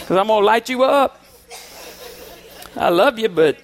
Because 0.00 0.16
I'm 0.16 0.26
going 0.26 0.42
to 0.42 0.46
light 0.46 0.68
you 0.68 0.84
up. 0.84 1.24
I 2.76 2.88
love 2.88 3.18
you, 3.18 3.28
but 3.28 3.58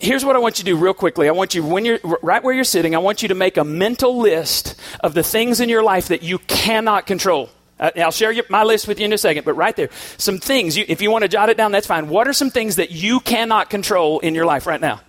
here's 0.00 0.24
what 0.24 0.34
I 0.34 0.38
want 0.38 0.58
you 0.58 0.64
to 0.64 0.70
do 0.70 0.76
real 0.76 0.94
quickly. 0.94 1.28
I 1.28 1.32
want 1.32 1.54
you, 1.54 1.62
when 1.62 1.84
you're 1.84 1.98
right 2.22 2.42
where 2.42 2.54
you're 2.54 2.64
sitting, 2.64 2.94
I 2.94 2.98
want 2.98 3.22
you 3.22 3.28
to 3.28 3.34
make 3.34 3.56
a 3.56 3.64
mental 3.64 4.18
list 4.18 4.74
of 5.00 5.14
the 5.14 5.22
things 5.22 5.60
in 5.60 5.68
your 5.68 5.82
life 5.82 6.08
that 6.08 6.22
you 6.22 6.38
cannot 6.38 7.06
control. 7.06 7.50
Uh, 7.78 7.90
I'll 7.96 8.10
share 8.10 8.34
my 8.48 8.62
list 8.62 8.88
with 8.88 8.98
you 8.98 9.06
in 9.06 9.12
a 9.12 9.18
second, 9.18 9.44
but 9.44 9.54
right 9.54 9.74
there, 9.74 9.90
some 10.18 10.38
things, 10.38 10.76
you, 10.76 10.84
if 10.88 11.00
you 11.00 11.10
want 11.10 11.22
to 11.22 11.28
jot 11.28 11.48
it 11.48 11.56
down, 11.56 11.72
that's 11.72 11.86
fine. 11.86 12.08
What 12.08 12.28
are 12.28 12.32
some 12.32 12.50
things 12.50 12.76
that 12.76 12.90
you 12.90 13.20
cannot 13.20 13.70
control 13.70 14.20
in 14.20 14.34
your 14.34 14.46
life 14.46 14.66
right 14.66 14.80
now? 14.80 15.00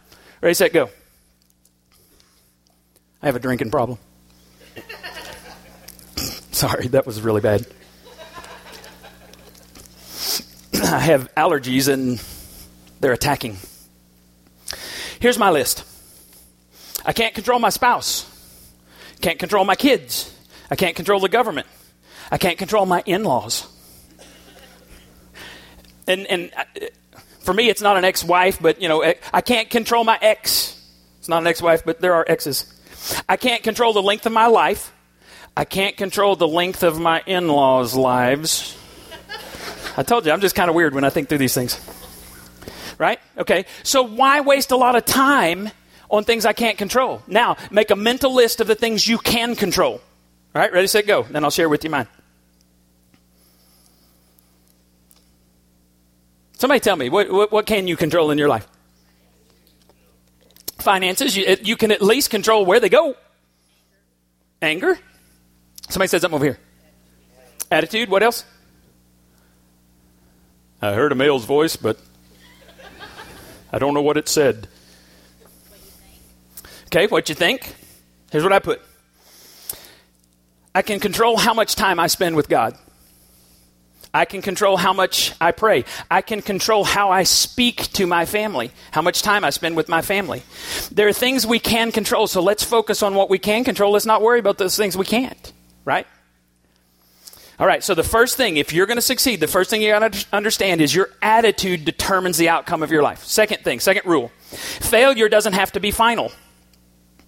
Ready, 0.41 0.53
set, 0.53 0.73
go. 0.73 0.89
I 3.21 3.27
have 3.27 3.35
a 3.35 3.39
drinking 3.39 3.71
problem. 3.71 3.99
Sorry, 6.51 6.87
that 6.87 7.05
was 7.05 7.21
really 7.21 7.41
bad. 7.41 7.67
I 10.73 10.99
have 10.99 11.33
allergies 11.35 11.87
and 11.87 12.21
they're 12.99 13.13
attacking. 13.13 13.57
Here's 15.19 15.37
my 15.37 15.51
list 15.51 15.83
I 17.05 17.13
can't 17.13 17.35
control 17.35 17.59
my 17.59 17.69
spouse, 17.69 18.25
can't 19.21 19.37
control 19.37 19.65
my 19.65 19.75
kids, 19.75 20.35
I 20.71 20.75
can't 20.75 20.95
control 20.95 21.19
the 21.19 21.29
government, 21.29 21.67
I 22.31 22.37
can't 22.37 22.57
control 22.57 22.85
my 22.85 23.03
in 23.05 23.23
laws. 23.23 23.67
And, 26.07 26.25
and 26.27 26.51
uh, 26.57 26.63
for 27.41 27.53
me, 27.53 27.69
it's 27.69 27.81
not 27.81 27.97
an 27.97 28.03
ex 28.03 28.23
wife, 28.23 28.57
but 28.59 28.81
you 28.81 28.89
know, 28.89 29.03
I 29.31 29.41
can't 29.41 29.69
control 29.69 30.03
my 30.03 30.17
ex. 30.21 30.77
It's 31.19 31.29
not 31.29 31.41
an 31.41 31.47
ex 31.47 31.61
wife, 31.61 31.83
but 31.85 32.01
there 32.01 32.15
are 32.15 32.25
exes. 32.27 32.80
I 33.27 33.37
can't 33.37 33.63
control 33.63 33.93
the 33.93 34.01
length 34.01 34.25
of 34.25 34.31
my 34.31 34.47
life. 34.47 34.93
I 35.55 35.65
can't 35.65 35.97
control 35.97 36.35
the 36.35 36.47
length 36.47 36.83
of 36.83 36.99
my 36.99 37.21
in 37.25 37.47
laws' 37.47 37.95
lives. 37.95 38.77
I 39.97 40.03
told 40.03 40.25
you, 40.25 40.31
I'm 40.31 40.41
just 40.41 40.55
kind 40.55 40.69
of 40.69 40.75
weird 40.75 40.95
when 40.95 41.03
I 41.03 41.09
think 41.09 41.27
through 41.27 41.39
these 41.39 41.53
things. 41.53 41.79
Right? 42.97 43.19
Okay. 43.37 43.65
So 43.83 44.03
why 44.03 44.41
waste 44.41 44.71
a 44.71 44.77
lot 44.77 44.95
of 44.95 45.05
time 45.05 45.69
on 46.09 46.23
things 46.23 46.45
I 46.45 46.53
can't 46.53 46.77
control? 46.77 47.21
Now, 47.27 47.57
make 47.71 47.91
a 47.91 47.95
mental 47.95 48.33
list 48.33 48.61
of 48.61 48.67
the 48.67 48.75
things 48.75 49.07
you 49.07 49.17
can 49.17 49.55
control. 49.55 49.93
All 49.93 50.61
right? 50.61 50.71
Ready, 50.71 50.87
set, 50.87 51.07
go. 51.07 51.23
Then 51.23 51.43
I'll 51.43 51.51
share 51.51 51.67
with 51.67 51.83
you 51.83 51.89
mine. 51.89 52.07
Somebody 56.53 56.79
tell 56.79 56.95
me, 56.95 57.09
what, 57.09 57.31
what, 57.31 57.51
what 57.51 57.65
can 57.65 57.87
you 57.87 57.97
control 57.97 58.29
in 58.29 58.37
your 58.37 58.47
life? 58.47 58.67
Finances. 60.81 61.35
You, 61.35 61.57
you 61.61 61.77
can 61.77 61.91
at 61.91 62.01
least 62.01 62.29
control 62.29 62.65
where 62.65 62.79
they 62.79 62.89
go. 62.89 63.15
Anger. 64.61 64.97
Somebody 65.89 66.07
said 66.07 66.21
something 66.21 66.35
over 66.35 66.45
here. 66.45 66.59
Attitude. 67.71 68.09
What 68.09 68.23
else? 68.23 68.45
I 70.81 70.93
heard 70.93 71.11
a 71.11 71.15
male's 71.15 71.45
voice, 71.45 71.75
but 71.75 71.97
I 73.71 73.79
don't 73.79 73.93
know 73.93 74.01
what 74.01 74.17
it 74.17 74.27
said. 74.27 74.67
Okay, 76.87 77.07
what 77.07 77.29
you 77.29 77.35
think? 77.35 77.75
Here's 78.31 78.43
what 78.43 78.51
I 78.51 78.59
put. 78.59 78.81
I 80.73 80.81
can 80.81 80.99
control 80.99 81.37
how 81.37 81.53
much 81.53 81.75
time 81.75 81.99
I 81.99 82.07
spend 82.07 82.35
with 82.35 82.49
God. 82.49 82.77
I 84.13 84.25
can 84.25 84.41
control 84.41 84.75
how 84.75 84.91
much 84.91 85.33
I 85.39 85.51
pray. 85.51 85.85
I 86.09 86.21
can 86.21 86.41
control 86.41 86.83
how 86.83 87.11
I 87.11 87.23
speak 87.23 87.93
to 87.93 88.05
my 88.05 88.25
family, 88.25 88.71
how 88.91 89.01
much 89.01 89.21
time 89.21 89.45
I 89.45 89.51
spend 89.51 89.77
with 89.77 89.87
my 89.87 90.01
family. 90.01 90.43
There 90.91 91.07
are 91.07 91.13
things 91.13 91.47
we 91.47 91.59
can 91.59 91.91
control, 91.91 92.27
so 92.27 92.41
let's 92.41 92.63
focus 92.63 93.03
on 93.03 93.15
what 93.15 93.29
we 93.29 93.39
can 93.39 93.63
control. 93.63 93.93
Let's 93.93 94.05
not 94.05 94.21
worry 94.21 94.39
about 94.39 94.57
those 94.57 94.75
things 94.75 94.97
we 94.97 95.05
can't, 95.05 95.53
right? 95.85 96.05
All 97.57 97.67
right, 97.67 97.83
so 97.83 97.93
the 97.93 98.03
first 98.03 98.37
thing, 98.37 98.57
if 98.57 98.73
you're 98.73 98.87
going 98.87 98.97
to 98.97 99.03
succeed, 99.03 99.39
the 99.39 99.47
first 99.47 99.69
thing 99.69 99.81
you 99.81 99.91
got 99.91 100.11
to 100.11 100.25
understand 100.33 100.81
is 100.81 100.93
your 100.93 101.09
attitude 101.21 101.85
determines 101.85 102.37
the 102.37 102.49
outcome 102.49 102.83
of 102.83 102.91
your 102.91 103.03
life. 103.03 103.23
Second 103.23 103.59
thing, 103.63 103.79
second 103.79 104.09
rule 104.09 104.31
failure 104.49 105.29
doesn't 105.29 105.53
have 105.53 105.71
to 105.73 105.79
be 105.79 105.91
final. 105.91 106.31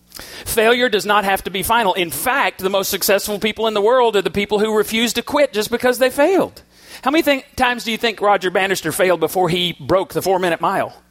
Failure 0.10 0.90
does 0.90 1.06
not 1.06 1.24
have 1.24 1.44
to 1.44 1.50
be 1.50 1.64
final. 1.64 1.94
In 1.94 2.12
fact, 2.12 2.60
the 2.60 2.70
most 2.70 2.90
successful 2.90 3.40
people 3.40 3.68
in 3.68 3.74
the 3.74 3.82
world 3.82 4.16
are 4.16 4.22
the 4.22 4.30
people 4.30 4.60
who 4.60 4.76
refuse 4.76 5.14
to 5.14 5.22
quit 5.22 5.54
just 5.54 5.72
because 5.72 6.00
they 6.00 6.10
failed. 6.10 6.62
How 7.04 7.12
many 7.12 7.44
times 7.56 7.84
do 7.84 7.92
you 7.92 7.98
think 7.98 8.22
Roger 8.22 8.50
Bannister 8.50 8.92
failed 8.92 9.20
before 9.20 9.50
he 9.50 9.74
broke 9.74 10.14
the 10.14 10.22
four 10.22 10.40
minute 10.40 10.62
mile? 10.62 11.02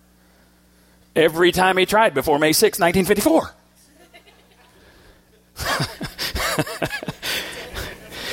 Every 1.14 1.52
time 1.52 1.76
he 1.76 1.86
tried 1.86 2.14
before 2.14 2.38
May 2.38 2.52
6, 2.52 2.78
1954. 2.78 3.54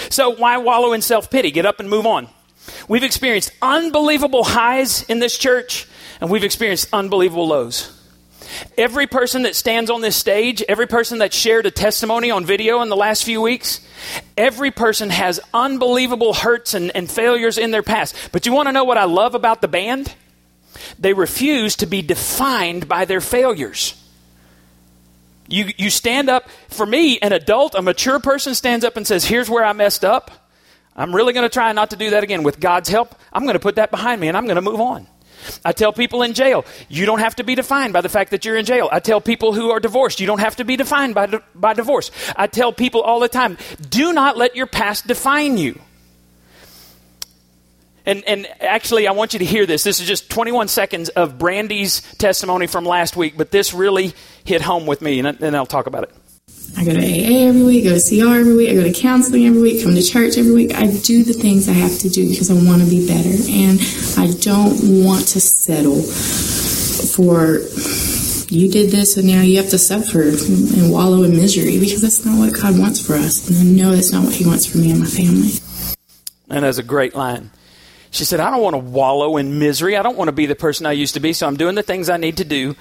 So 0.10 0.32
why 0.32 0.58
wallow 0.58 0.93
in 0.93 1.02
self 1.02 1.30
pity? 1.30 1.52
Get 1.52 1.65
up 1.65 1.80
and 1.80 1.89
move 1.89 2.06
on. 2.06 2.28
We've 2.88 3.04
experienced 3.04 3.52
unbelievable 3.62 4.43
highs 4.43 5.04
in 5.04 5.19
this 5.19 5.38
church, 5.38 5.88
and 6.19 6.30
we've 6.30 6.43
experienced 6.43 6.89
unbelievable 6.91 7.48
lows. 7.48 7.99
Every 8.78 9.08
person 9.08 9.44
that 9.44 9.56
stands 9.56 9.90
on 9.90 10.02
this 10.02 10.16
stage, 10.16 10.64
every 10.68 10.88
person 10.88 11.20
that 11.20 11.34
shared 11.34 11.66
a 11.66 11.72
testimony 11.72 12.32
on 12.32 12.46
video 12.46 12.82
in 12.82 12.90
the 12.90 12.96
last 12.96 13.24
few 13.24 13.42
weeks, 13.42 13.86
every 14.38 14.72
person 14.72 15.10
has 15.10 15.40
unbelievable 15.54 16.34
hurts 16.34 16.74
and, 16.74 16.96
and 16.96 17.10
failures 17.10 17.58
in 17.58 17.72
their 17.72 17.84
past. 17.84 18.16
But 18.32 18.46
you 18.46 18.54
want 18.54 18.68
to 18.68 18.72
know 18.72 18.84
what 18.84 18.98
I 18.98 19.06
love 19.06 19.36
about 19.36 19.62
the 19.62 19.68
band? 19.68 20.14
They 20.98 21.14
refuse 21.14 21.76
to 21.78 21.86
be 21.86 22.02
defined 22.02 22.88
by 22.88 23.06
their 23.06 23.22
failures. 23.22 23.96
You, 25.48 25.72
you 25.78 25.90
stand 25.90 26.30
up, 26.30 26.48
for 26.68 26.86
me, 26.86 27.20
an 27.20 27.34
adult, 27.34 27.74
a 27.74 27.82
mature 27.82 28.20
person 28.20 28.54
stands 28.54 28.86
up 28.86 28.98
and 28.98 29.08
says, 29.08 29.26
Here's 29.26 29.50
where 29.50 29.66
I 29.66 29.74
messed 29.74 30.06
up. 30.06 30.32
I'm 30.96 31.16
really 31.16 31.34
going 31.34 31.48
to 31.48 31.54
try 31.54 31.72
not 31.72 31.92
to 31.92 31.96
do 31.96 32.12
that 32.12 32.24
again. 32.24 32.44
With 32.44 32.60
God's 32.60 32.90
help, 32.90 33.16
I'm 33.34 33.44
going 33.44 33.54
to 33.54 33.60
put 33.60 33.78
that 33.78 33.90
behind 33.90 34.22
me 34.22 34.28
and 34.28 34.38
I'm 34.38 34.46
going 34.46 34.58
to 34.58 34.62
move 34.62 34.82
on. 34.82 35.08
I 35.63 35.71
tell 35.71 35.93
people 35.93 36.23
in 36.23 36.34
jail, 36.34 36.65
you 36.88 37.06
don't 37.06 37.19
have 37.19 37.36
to 37.38 37.43
be 37.43 37.56
defined 37.56 37.93
by 37.93 38.02
the 38.02 38.10
fact 38.10 38.32
that 38.32 38.45
you're 38.45 38.58
in 38.58 38.65
jail. 38.65 38.89
I 38.91 38.99
tell 38.99 39.21
people 39.21 39.54
who 39.54 39.71
are 39.71 39.80
divorced, 39.80 40.19
you 40.19 40.28
don't 40.28 40.39
have 40.39 40.58
to 40.58 40.63
be 40.63 40.75
defined 40.75 41.15
by, 41.15 41.39
by 41.56 41.73
divorce. 41.73 42.12
I 42.36 42.47
tell 42.47 42.73
people 42.73 43.02
all 43.02 43.19
the 43.19 43.30
time, 43.30 43.58
do 43.89 44.13
not 44.13 44.38
let 44.38 44.56
your 44.56 44.67
past 44.67 45.08
define 45.08 45.58
you. 45.58 45.80
And, 48.06 48.23
and 48.25 48.47
actually, 48.60 49.08
I 49.08 49.12
want 49.12 49.34
you 49.34 49.39
to 49.39 49.45
hear 49.45 49.65
this. 49.65 49.84
This 49.84 49.99
is 49.99 50.08
just 50.08 50.32
21 50.32 50.67
seconds 50.67 51.10
of 51.10 51.38
Brandy's 51.38 52.02
testimony 52.15 52.65
from 52.65 52.84
last 52.86 53.15
week, 53.15 53.36
but 53.38 53.52
this 53.52 53.73
really 53.73 54.13
hit 54.43 54.62
home 54.62 54.88
with 54.88 55.02
me, 55.02 55.19
and 55.19 55.38
then 55.38 55.54
I'll 55.54 55.67
talk 55.67 55.86
about 55.86 56.04
it. 56.04 56.12
I 56.80 56.86
go 56.86 56.94
to 56.94 57.00
AA 57.00 57.50
every 57.50 57.63
week, 57.63 57.86
I 57.86 57.89
go 57.89 58.00
to 58.00 58.24
CR 58.24 58.39
every 58.39 58.56
week, 58.56 58.70
I 58.70 58.74
go 58.74 58.84
to 58.84 58.94
counseling 58.94 59.46
every 59.46 59.62
week, 59.62 59.84
come 59.84 59.96
to 59.96 60.02
church 60.02 60.38
every 60.38 60.54
week. 60.54 60.74
I 60.74 60.88
do 60.88 61.26
the 61.26 61.34
things 61.34 61.68
I 61.68 61.74
have 61.74 62.00
to 62.00 62.10
do 62.10 62.30
because 62.30 62.50
I 62.50 62.54
want 62.54 62.82
to 62.82 62.89
be 62.89 63.06
better. 63.06 63.36
And 63.52 63.82
I 64.18 64.32
don't 64.39 65.04
want 65.04 65.28
to 65.28 65.42
settle 65.42 66.02
for 66.02 67.60
you 68.48 68.72
did 68.72 68.92
this 68.92 69.18
and 69.18 69.28
now 69.28 69.42
you 69.42 69.58
have 69.58 69.70
to 69.72 69.78
suffer 69.78 70.22
and 70.22 70.89
wallow 70.89 71.24
in 71.24 71.32
misery 71.36 71.82
because 71.82 72.02
that's 72.02 72.26
not 72.26 72.39
what 72.39 72.54
God 72.54 72.80
wants 72.80 73.06
for 73.06 73.15
us. 73.15 73.50
And 73.50 73.58
I 73.58 73.63
know 73.63 73.94
that's 73.94 74.13
not 74.13 74.24
what 74.24 74.34
He 74.34 74.46
wants 74.46 74.65
for 74.65 74.78
me 74.78 74.92
and 74.92 75.02
my 75.02 75.06
family. 75.06 75.50
And 76.50 76.63
that's 76.63 76.78
a 76.78 76.84
great 76.84 77.13
line. 77.13 77.52
She 78.12 78.24
said, 78.24 78.39
I 78.39 78.50
don't 78.52 78.63
want 78.63 78.76
to 78.76 78.80
wallow 78.80 79.36
in 79.36 79.60
misery. 79.60 79.98
I 79.98 80.02
don't 80.02 80.18
want 80.18 80.30
to 80.30 80.34
be 80.34 80.46
the 80.46 80.56
person 80.56 80.86
I 80.86 80.94
used 80.94 81.15
to 81.15 81.20
be, 81.20 81.34
so 81.34 81.46
I'm 81.46 81.58
doing 81.58 81.76
the 81.76 81.84
things 81.84 82.10
I 82.10 82.15
need 82.15 82.38
to 82.38 82.46
do 82.46 82.78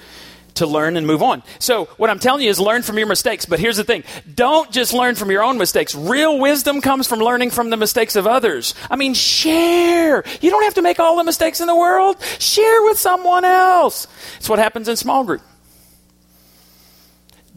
to 0.55 0.65
learn 0.67 0.97
and 0.97 1.05
move 1.05 1.21
on. 1.21 1.43
So, 1.59 1.85
what 1.97 2.09
I'm 2.09 2.19
telling 2.19 2.43
you 2.43 2.49
is 2.49 2.59
learn 2.59 2.81
from 2.81 2.97
your 2.97 3.07
mistakes. 3.07 3.45
But 3.45 3.59
here's 3.59 3.77
the 3.77 3.83
thing 3.83 4.03
don't 4.33 4.71
just 4.71 4.93
learn 4.93 5.15
from 5.15 5.31
your 5.31 5.43
own 5.43 5.57
mistakes. 5.57 5.95
Real 5.95 6.39
wisdom 6.39 6.81
comes 6.81 7.07
from 7.07 7.19
learning 7.19 7.51
from 7.51 7.69
the 7.69 7.77
mistakes 7.77 8.15
of 8.15 8.27
others. 8.27 8.73
I 8.89 8.95
mean, 8.95 9.13
share. 9.13 10.23
You 10.41 10.49
don't 10.49 10.63
have 10.63 10.75
to 10.75 10.81
make 10.81 10.99
all 10.99 11.17
the 11.17 11.23
mistakes 11.23 11.59
in 11.61 11.67
the 11.67 11.75
world, 11.75 12.21
share 12.39 12.83
with 12.83 12.99
someone 12.99 13.45
else. 13.45 14.07
It's 14.37 14.49
what 14.49 14.59
happens 14.59 14.87
in 14.87 14.95
small 14.95 15.23
group. 15.23 15.41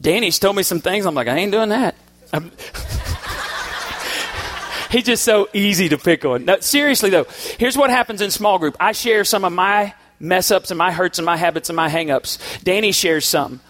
Danny's 0.00 0.38
told 0.38 0.57
me 0.57 0.62
some 0.64 0.81
things. 0.81 1.07
I'm 1.07 1.14
like, 1.14 1.28
I 1.28 1.37
ain't 1.37 1.52
doing 1.52 1.68
that. 1.68 1.94
He's 4.90 5.05
just 5.05 5.24
so 5.24 5.48
easy 5.55 5.88
to 5.88 5.96
pick 5.96 6.24
on. 6.24 6.44
Now, 6.44 6.59
seriously, 6.61 7.09
though, 7.09 7.26
here's 7.59 7.78
what 7.78 7.88
happens 7.88 8.20
in 8.20 8.31
small 8.31 8.59
group 8.59 8.76
I 8.78 8.92
share 8.92 9.24
some 9.24 9.44
of 9.44 9.52
my 9.52 9.94
mess 10.22 10.50
ups 10.50 10.70
and 10.70 10.78
my 10.78 10.92
hurts 10.92 11.18
and 11.18 11.26
my 11.26 11.37
habits 11.37 11.68
and 11.68 11.76
my 11.76 11.88
hang 11.88 12.11
ups. 12.11 12.38
Danny 12.62 12.92
shares 12.92 13.26
some. 13.26 13.61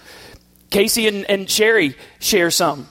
Casey 0.70 1.08
and, 1.08 1.28
and 1.28 1.50
Sherry 1.50 1.96
share 2.20 2.50
some. 2.50 2.88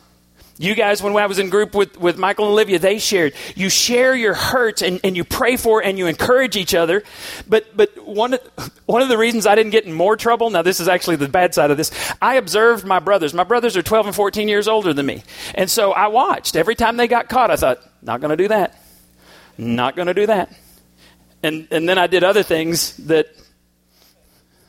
You 0.57 0.75
guys, 0.75 1.01
when 1.01 1.15
I 1.15 1.25
was 1.25 1.39
in 1.39 1.49
group 1.49 1.73
with, 1.73 1.97
with 1.97 2.19
Michael 2.19 2.45
and 2.45 2.51
Olivia, 2.53 2.77
they 2.77 2.99
shared. 2.99 3.33
You 3.55 3.67
share 3.67 4.13
your 4.13 4.35
hurts 4.35 4.83
and, 4.83 4.99
and 5.03 5.17
you 5.17 5.23
pray 5.23 5.57
for 5.57 5.83
and 5.83 5.97
you 5.97 6.05
encourage 6.05 6.55
each 6.55 6.75
other. 6.75 7.01
But 7.47 7.75
but 7.75 8.05
one 8.05 8.35
of, 8.35 8.41
one 8.85 9.01
of 9.01 9.09
the 9.09 9.17
reasons 9.17 9.47
I 9.47 9.55
didn't 9.55 9.71
get 9.71 9.85
in 9.85 9.93
more 9.93 10.15
trouble, 10.15 10.51
now 10.51 10.61
this 10.61 10.79
is 10.79 10.87
actually 10.87 11.15
the 11.15 11.27
bad 11.27 11.55
side 11.55 11.71
of 11.71 11.77
this, 11.77 11.91
I 12.21 12.35
observed 12.35 12.85
my 12.85 12.99
brothers. 12.99 13.33
My 13.33 13.43
brothers 13.43 13.75
are 13.75 13.81
12 13.81 14.07
and 14.07 14.15
14 14.15 14.47
years 14.47 14.67
older 14.67 14.93
than 14.93 15.07
me. 15.07 15.23
And 15.55 15.67
so 15.67 15.93
I 15.93 16.07
watched. 16.07 16.55
Every 16.55 16.75
time 16.75 16.97
they 16.97 17.07
got 17.07 17.27
caught, 17.27 17.49
I 17.49 17.55
thought, 17.55 17.79
not 18.03 18.21
going 18.21 18.29
to 18.29 18.37
do 18.37 18.49
that. 18.49 18.79
Not 19.57 19.95
going 19.95 20.07
to 20.07 20.13
do 20.13 20.27
that. 20.27 20.53
and, 21.41 21.67
and 21.71 21.89
then 21.89 21.97
I 21.97 22.05
did 22.05 22.23
other 22.23 22.43
things 22.43 22.97
that 22.97 23.29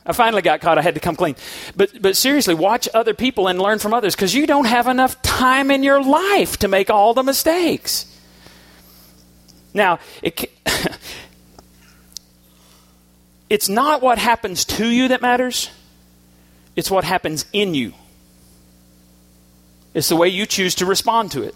I 0.05 0.11
finally 0.11 0.41
got 0.41 0.59
caught. 0.59 0.77
I 0.77 0.81
had 0.81 0.95
to 0.95 0.99
come 0.99 1.15
clean. 1.15 1.35
But, 1.75 2.01
but 2.01 2.17
seriously, 2.17 2.53
watch 2.53 2.89
other 2.93 3.13
people 3.13 3.47
and 3.47 3.61
learn 3.61 3.79
from 3.79 3.93
others 3.93 4.15
because 4.15 4.35
you 4.35 4.45
don't 4.45 4.65
have 4.65 4.87
enough 4.87 5.21
time 5.21 5.71
in 5.71 5.81
your 5.83 6.03
life 6.03 6.57
to 6.59 6.67
make 6.67 6.89
all 6.89 7.13
the 7.13 7.23
mistakes. 7.23 8.05
Now, 9.73 9.99
it, 10.21 10.51
it's 13.49 13.69
not 13.69 14.01
what 14.01 14.17
happens 14.17 14.65
to 14.65 14.85
you 14.85 15.09
that 15.09 15.21
matters, 15.21 15.69
it's 16.75 16.91
what 16.91 17.03
happens 17.05 17.45
in 17.53 17.73
you. 17.73 17.93
It's 19.93 20.09
the 20.09 20.15
way 20.15 20.27
you 20.27 20.45
choose 20.45 20.75
to 20.75 20.85
respond 20.85 21.31
to 21.31 21.43
it. 21.43 21.55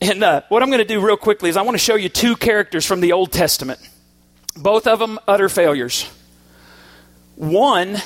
And 0.00 0.22
uh, 0.22 0.42
what 0.48 0.62
I'm 0.62 0.68
going 0.70 0.78
to 0.78 0.84
do 0.84 1.04
real 1.04 1.16
quickly 1.16 1.50
is 1.50 1.56
I 1.56 1.62
want 1.62 1.74
to 1.74 1.82
show 1.82 1.96
you 1.96 2.08
two 2.08 2.36
characters 2.36 2.86
from 2.86 3.00
the 3.00 3.12
Old 3.12 3.32
Testament. 3.32 3.80
Both 4.56 4.86
of 4.86 4.98
them 4.98 5.18
utter 5.26 5.48
failures. 5.48 6.08
One 7.36 7.98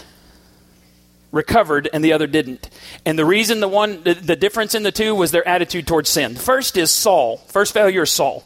recovered 1.32 1.88
and 1.92 2.04
the 2.04 2.12
other 2.12 2.26
didn't. 2.26 2.68
And 3.06 3.18
the 3.18 3.24
reason 3.24 3.60
the 3.60 3.68
one 3.68 4.02
the, 4.02 4.14
the 4.14 4.36
difference 4.36 4.74
in 4.74 4.82
the 4.82 4.92
two 4.92 5.14
was 5.14 5.30
their 5.30 5.46
attitude 5.46 5.86
towards 5.86 6.10
sin. 6.10 6.34
First 6.34 6.76
is 6.76 6.90
Saul. 6.90 7.38
First 7.48 7.72
failure 7.72 8.02
is 8.02 8.10
Saul. 8.10 8.44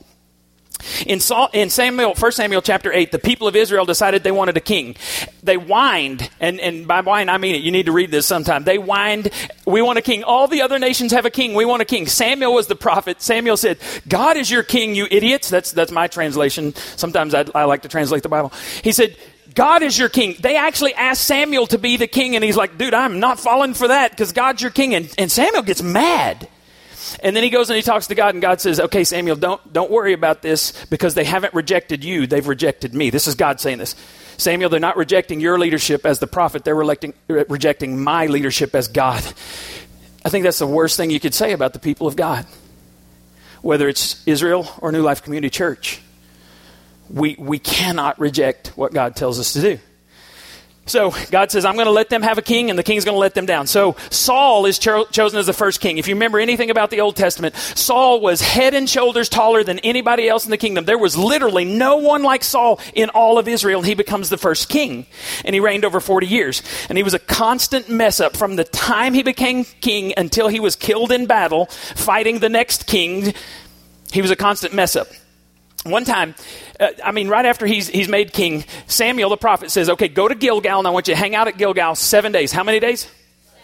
In, 1.06 1.20
Saul, 1.20 1.48
in 1.54 1.70
Samuel, 1.70 2.14
1 2.14 2.32
Samuel 2.32 2.60
chapter 2.60 2.92
8, 2.92 3.10
the 3.10 3.18
people 3.18 3.48
of 3.48 3.56
Israel 3.56 3.86
decided 3.86 4.22
they 4.22 4.32
wanted 4.32 4.56
a 4.56 4.60
king. 4.60 4.96
They 5.42 5.54
whined, 5.54 6.28
and, 6.40 6.60
and 6.60 6.86
by 6.86 7.00
whine 7.00 7.28
I 7.30 7.38
mean 7.38 7.54
it, 7.54 7.62
you 7.62 7.70
need 7.70 7.86
to 7.86 7.92
read 7.92 8.10
this 8.10 8.26
sometime. 8.26 8.64
They 8.64 8.76
whined, 8.76 9.30
we 9.66 9.80
want 9.80 9.98
a 9.98 10.02
king. 10.02 10.24
All 10.24 10.46
the 10.46 10.60
other 10.62 10.78
nations 10.78 11.12
have 11.12 11.24
a 11.24 11.30
king, 11.30 11.54
we 11.54 11.64
want 11.64 11.80
a 11.80 11.86
king. 11.86 12.06
Samuel 12.06 12.52
was 12.52 12.66
the 12.66 12.76
prophet. 12.76 13.22
Samuel 13.22 13.56
said, 13.56 13.78
God 14.08 14.36
is 14.36 14.50
your 14.50 14.62
king, 14.62 14.94
you 14.94 15.06
idiots. 15.10 15.48
That's, 15.48 15.72
that's 15.72 15.92
my 15.92 16.06
translation. 16.06 16.74
Sometimes 16.74 17.34
I, 17.34 17.46
I 17.54 17.64
like 17.64 17.82
to 17.82 17.88
translate 17.88 18.22
the 18.22 18.28
Bible. 18.28 18.52
He 18.82 18.92
said, 18.92 19.16
God 19.54 19.82
is 19.82 19.96
your 19.96 20.08
king. 20.08 20.36
They 20.40 20.56
actually 20.56 20.94
asked 20.94 21.24
Samuel 21.24 21.66
to 21.68 21.78
be 21.78 21.96
the 21.96 22.08
king, 22.08 22.34
and 22.34 22.44
he's 22.44 22.56
like, 22.56 22.76
dude, 22.76 22.92
I'm 22.92 23.20
not 23.20 23.38
falling 23.38 23.74
for 23.74 23.88
that 23.88 24.10
because 24.10 24.32
God's 24.32 24.60
your 24.60 24.72
king. 24.72 24.94
And, 24.94 25.12
and 25.16 25.30
Samuel 25.30 25.62
gets 25.62 25.82
mad. 25.82 26.48
And 27.22 27.36
then 27.36 27.42
he 27.42 27.50
goes 27.50 27.70
and 27.70 27.76
he 27.76 27.82
talks 27.82 28.08
to 28.08 28.14
God, 28.14 28.34
and 28.34 28.42
God 28.42 28.60
says, 28.60 28.80
Okay, 28.80 29.04
Samuel, 29.04 29.36
don't, 29.36 29.72
don't 29.72 29.90
worry 29.90 30.14
about 30.14 30.42
this 30.42 30.72
because 30.86 31.14
they 31.14 31.24
haven't 31.24 31.54
rejected 31.54 32.02
you, 32.02 32.26
they've 32.26 32.46
rejected 32.46 32.94
me. 32.94 33.10
This 33.10 33.26
is 33.26 33.34
God 33.34 33.60
saying 33.60 33.78
this. 33.78 33.94
Samuel, 34.36 34.68
they're 34.68 34.80
not 34.80 34.96
rejecting 34.96 35.38
your 35.38 35.58
leadership 35.58 36.04
as 36.04 36.18
the 36.18 36.26
prophet, 36.26 36.64
they're 36.64 36.74
rejecting, 36.74 37.14
rejecting 37.28 38.02
my 38.02 38.26
leadership 38.26 38.74
as 38.74 38.88
God. 38.88 39.22
I 40.24 40.30
think 40.30 40.44
that's 40.44 40.58
the 40.58 40.66
worst 40.66 40.96
thing 40.96 41.10
you 41.10 41.20
could 41.20 41.34
say 41.34 41.52
about 41.52 41.72
the 41.72 41.78
people 41.78 42.06
of 42.06 42.16
God, 42.16 42.46
whether 43.62 43.88
it's 43.88 44.26
Israel 44.26 44.66
or 44.78 44.90
New 44.90 45.02
Life 45.02 45.22
Community 45.22 45.50
Church 45.50 46.00
we, 47.10 47.36
we 47.38 47.58
cannot 47.58 48.18
reject 48.18 48.68
what 48.76 48.92
God 48.92 49.16
tells 49.16 49.38
us 49.38 49.52
to 49.54 49.60
do. 49.60 49.78
So 50.86 51.14
God 51.30 51.50
says, 51.50 51.64
I'm 51.64 51.76
going 51.76 51.86
to 51.86 51.92
let 51.92 52.10
them 52.10 52.20
have 52.22 52.36
a 52.36 52.42
king, 52.42 52.68
and 52.68 52.78
the 52.78 52.82
king's 52.82 53.06
going 53.06 53.14
to 53.14 53.20
let 53.20 53.34
them 53.34 53.46
down. 53.46 53.66
So 53.66 53.96
Saul 54.10 54.66
is 54.66 54.78
cho- 54.78 55.06
chosen 55.06 55.38
as 55.38 55.46
the 55.46 55.54
first 55.54 55.80
king. 55.80 55.96
If 55.96 56.08
you 56.08 56.14
remember 56.14 56.38
anything 56.38 56.70
about 56.70 56.90
the 56.90 57.00
Old 57.00 57.16
Testament, 57.16 57.54
Saul 57.56 58.20
was 58.20 58.42
head 58.42 58.74
and 58.74 58.88
shoulders 58.88 59.30
taller 59.30 59.64
than 59.64 59.78
anybody 59.78 60.28
else 60.28 60.44
in 60.44 60.50
the 60.50 60.58
kingdom. 60.58 60.84
There 60.84 60.98
was 60.98 61.16
literally 61.16 61.64
no 61.64 61.96
one 61.96 62.22
like 62.22 62.44
Saul 62.44 62.80
in 62.92 63.08
all 63.10 63.38
of 63.38 63.48
Israel, 63.48 63.80
and 63.80 63.86
he 63.86 63.94
becomes 63.94 64.28
the 64.28 64.36
first 64.36 64.68
king. 64.68 65.06
And 65.44 65.54
he 65.54 65.60
reigned 65.60 65.86
over 65.86 66.00
40 66.00 66.26
years. 66.26 66.62
And 66.90 66.98
he 66.98 67.04
was 67.04 67.14
a 67.14 67.18
constant 67.18 67.88
mess 67.88 68.20
up 68.20 68.36
from 68.36 68.56
the 68.56 68.64
time 68.64 69.14
he 69.14 69.22
became 69.22 69.64
king 69.64 70.12
until 70.18 70.48
he 70.48 70.60
was 70.60 70.76
killed 70.76 71.12
in 71.12 71.24
battle, 71.24 71.66
fighting 71.66 72.40
the 72.40 72.50
next 72.50 72.86
king. 72.86 73.32
He 74.12 74.20
was 74.20 74.30
a 74.30 74.36
constant 74.36 74.74
mess 74.74 74.96
up. 74.96 75.08
One 75.84 76.04
time, 76.04 76.34
uh, 76.80 76.88
I 77.04 77.12
mean, 77.12 77.28
right 77.28 77.44
after 77.44 77.66
he's, 77.66 77.88
he's 77.88 78.08
made 78.08 78.32
king, 78.32 78.64
Samuel 78.86 79.28
the 79.28 79.36
prophet 79.36 79.70
says, 79.70 79.90
Okay, 79.90 80.08
go 80.08 80.26
to 80.26 80.34
Gilgal, 80.34 80.78
and 80.78 80.88
I 80.88 80.90
want 80.90 81.08
you 81.08 81.14
to 81.14 81.20
hang 81.20 81.34
out 81.34 81.46
at 81.46 81.58
Gilgal 81.58 81.94
seven 81.94 82.32
days. 82.32 82.52
How 82.52 82.64
many 82.64 82.80
days? 82.80 83.06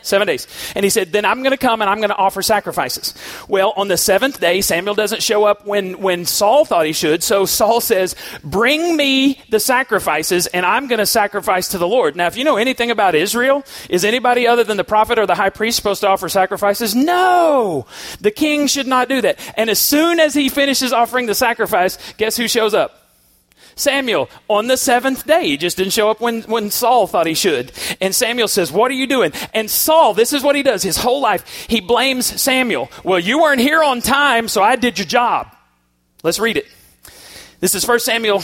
Seven 0.03 0.27
days. 0.27 0.47
And 0.75 0.85
he 0.85 0.91
said, 0.91 1.13
Then 1.13 1.25
I'm 1.25 1.43
going 1.43 1.53
to 1.53 1.59
come 1.59 1.81
and 1.81 1.91
I'm 1.91 1.99
going 1.99 2.11
to 2.11 2.17
offer 2.17 2.43
sacrifices. 2.43 3.15
Well, 3.49 3.73
on 3.77 3.89
the 3.89 3.97
seventh 3.97 4.41
day, 4.41 4.61
Samuel 4.61 4.95
doesn't 4.95 5.23
show 5.23 5.45
up 5.45 5.67
when, 5.67 6.01
when 6.01 6.25
Saul 6.25 6.65
thought 6.65 6.87
he 6.87 6.93
should. 6.93 7.23
So 7.23 7.47
Saul 7.47 7.81
says, 7.81 8.15
Bring 8.43 8.97
me 8.97 9.41
the 9.51 9.61
sacrifices 9.61 10.47
and 10.49 10.65
I'm 10.65 10.87
going 10.87 10.99
to 10.99 11.07
sacrifice 11.07 11.69
to 11.69 11.79
the 11.79 11.89
Lord. 11.89 12.17
Now, 12.17 12.27
if 12.27 12.37
you 12.37 12.45
know 12.45 12.57
anything 12.57 12.91
about 12.91 13.15
Israel, 13.15 13.65
is 13.89 14.05
anybody 14.05 14.47
other 14.47 14.65
than 14.65 14.77
the 14.77 14.85
prophet 14.85 15.19
or 15.19 15.27
the 15.27 15.35
high 15.35 15.51
priest 15.51 15.77
supposed 15.77 16.01
to 16.03 16.09
offer 16.09 16.29
sacrifices? 16.29 16.95
No! 16.95 17.87
The 18.21 18.31
king 18.31 18.67
should 18.67 18.87
not 18.87 19.09
do 19.09 19.21
that. 19.23 19.39
And 19.57 19.71
as 19.71 19.79
soon 19.79 20.21
as 20.21 20.35
he 20.35 20.49
finishes 20.49 20.93
offering 20.93 21.27
the 21.27 21.35
sacrifice, 21.35 21.99
guess 22.17 22.37
who 22.37 22.49
shows 22.49 22.75
up? 22.75 23.00
Samuel 23.75 24.29
on 24.49 24.67
the 24.67 24.77
seventh 24.77 25.27
day. 25.27 25.47
He 25.49 25.57
just 25.57 25.77
didn't 25.77 25.93
show 25.93 26.11
up 26.11 26.21
when, 26.21 26.43
when 26.43 26.71
Saul 26.71 27.07
thought 27.07 27.27
he 27.27 27.35
should. 27.35 27.73
And 28.01 28.15
Samuel 28.15 28.49
says, 28.49 28.71
What 28.73 28.91
are 28.91 28.95
you 28.95 29.07
doing? 29.07 29.33
And 29.55 29.71
Saul, 29.71 30.15
this 30.15 30.33
is 30.33 30.43
what 30.43 30.57
he 30.57 30.63
does 30.63 30.83
his 30.83 30.97
whole 30.97 31.21
life. 31.21 31.67
He 31.69 31.81
blames 31.81 32.41
Samuel. 32.41 32.91
Well, 33.05 33.19
you 33.19 33.41
weren't 33.41 33.61
here 33.61 33.83
on 33.83 34.01
time, 34.01 34.49
so 34.49 34.63
I 34.63 34.77
did 34.77 34.99
your 34.99 35.07
job. 35.07 35.55
Let's 36.23 36.39
read 36.39 36.57
it. 36.57 36.67
This 37.61 37.75
is 37.75 37.87
1 37.87 38.01
Samuel 38.01 38.43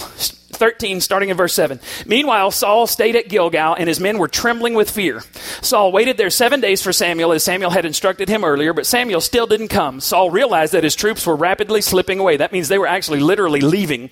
13, 0.53 1.01
starting 1.01 1.29
in 1.29 1.37
verse 1.37 1.53
7. 1.55 1.81
Meanwhile, 2.07 2.51
Saul 2.53 2.87
stayed 2.87 3.17
at 3.17 3.29
Gilgal, 3.29 3.75
and 3.75 3.89
his 3.89 4.01
men 4.01 4.19
were 4.19 4.29
trembling 4.29 4.75
with 4.75 4.91
fear. 4.91 5.23
Saul 5.61 5.93
waited 5.93 6.17
there 6.17 6.31
seven 6.31 6.61
days 6.61 6.83
for 6.83 6.93
Samuel, 6.93 7.33
as 7.33 7.43
Samuel 7.43 7.71
had 7.71 7.85
instructed 7.85 8.29
him 8.29 8.45
earlier, 8.45 8.73
but 8.73 8.87
Samuel 8.87 9.21
still 9.21 9.47
didn't 9.47 9.69
come. 9.69 10.01
Saul 10.01 10.31
realized 10.31 10.73
that 10.73 10.85
his 10.85 10.95
troops 10.95 11.27
were 11.27 11.37
rapidly 11.37 11.81
slipping 11.81 12.19
away. 12.19 12.37
That 12.37 12.53
means 12.53 12.69
they 12.69 12.79
were 12.79 12.87
actually 12.87 13.21
literally 13.21 13.61
leaving. 13.61 14.11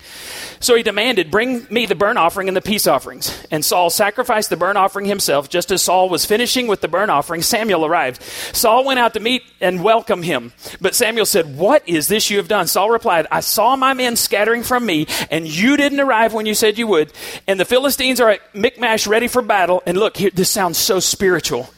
So 0.59 0.75
he 0.75 0.83
demanded, 0.83 1.31
Bring 1.31 1.67
me 1.69 1.85
the 1.85 1.95
burnt 1.95 2.17
offering 2.17 2.47
and 2.47 2.57
the 2.57 2.61
peace 2.61 2.87
offerings. 2.87 3.45
And 3.51 3.63
Saul 3.63 3.89
sacrificed 3.89 4.49
the 4.49 4.57
burnt 4.57 4.77
offering 4.77 5.05
himself. 5.05 5.49
Just 5.49 5.71
as 5.71 5.81
Saul 5.81 6.09
was 6.09 6.25
finishing 6.25 6.67
with 6.67 6.81
the 6.81 6.87
burnt 6.87 7.11
offering, 7.11 7.41
Samuel 7.41 7.85
arrived. 7.85 8.21
Saul 8.21 8.85
went 8.85 8.99
out 8.99 9.13
to 9.13 9.19
meet 9.19 9.43
and 9.61 9.83
welcome 9.83 10.23
him. 10.23 10.53
But 10.81 10.95
Samuel 10.95 11.25
said, 11.25 11.57
What 11.57 11.87
is 11.87 12.07
this 12.07 12.29
you 12.29 12.37
have 12.37 12.47
done? 12.47 12.67
Saul 12.67 12.89
replied, 12.89 13.27
I 13.31 13.39
saw 13.39 13.75
my 13.75 13.93
men 13.93 14.15
scattering 14.15 14.63
from 14.63 14.85
me, 14.85 15.07
and 15.31 15.47
you 15.47 15.77
didn't 15.77 15.99
arrive 15.99 16.24
when 16.33 16.45
you 16.45 16.53
said 16.53 16.77
you 16.77 16.87
would. 16.87 17.11
And 17.47 17.59
the 17.59 17.65
Philistines 17.65 18.19
are 18.19 18.29
at 18.29 18.55
Michmash 18.55 19.07
ready 19.07 19.27
for 19.27 19.41
battle. 19.41 19.83
And 19.85 19.97
look, 19.97 20.17
here, 20.17 20.31
this 20.33 20.49
sounds 20.49 20.77
so 20.77 20.99
spiritual. 20.99 21.69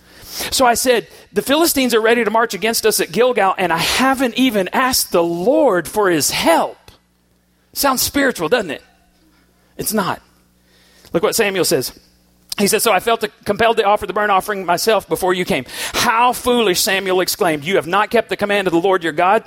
So 0.51 0.65
I 0.65 0.75
said, 0.75 1.07
The 1.33 1.41
Philistines 1.41 1.93
are 1.93 2.01
ready 2.01 2.23
to 2.23 2.31
march 2.31 2.53
against 2.53 2.85
us 2.85 2.99
at 2.99 3.11
Gilgal, 3.11 3.55
and 3.57 3.73
I 3.73 3.77
haven't 3.77 4.35
even 4.35 4.69
asked 4.69 5.11
the 5.11 5.23
Lord 5.23 5.87
for 5.87 6.09
his 6.09 6.31
help. 6.31 6.77
Sounds 7.73 8.01
spiritual, 8.01 8.49
doesn't 8.49 8.71
it? 8.71 8.83
It's 9.77 9.93
not. 9.93 10.21
Look 11.13 11.23
what 11.23 11.35
Samuel 11.35 11.65
says. 11.65 11.97
He 12.57 12.67
says, 12.67 12.83
So 12.83 12.91
I 12.91 12.99
felt 12.99 13.23
compelled 13.45 13.77
to 13.77 13.83
offer 13.83 14.07
the 14.07 14.13
burnt 14.13 14.31
offering 14.31 14.65
myself 14.65 15.07
before 15.07 15.33
you 15.33 15.45
came. 15.45 15.65
How 15.93 16.33
foolish, 16.33 16.81
Samuel 16.81 17.21
exclaimed. 17.21 17.63
You 17.63 17.75
have 17.75 17.87
not 17.87 18.09
kept 18.09 18.29
the 18.29 18.37
command 18.37 18.67
of 18.67 18.73
the 18.73 18.79
Lord 18.79 19.03
your 19.03 19.13
God. 19.13 19.43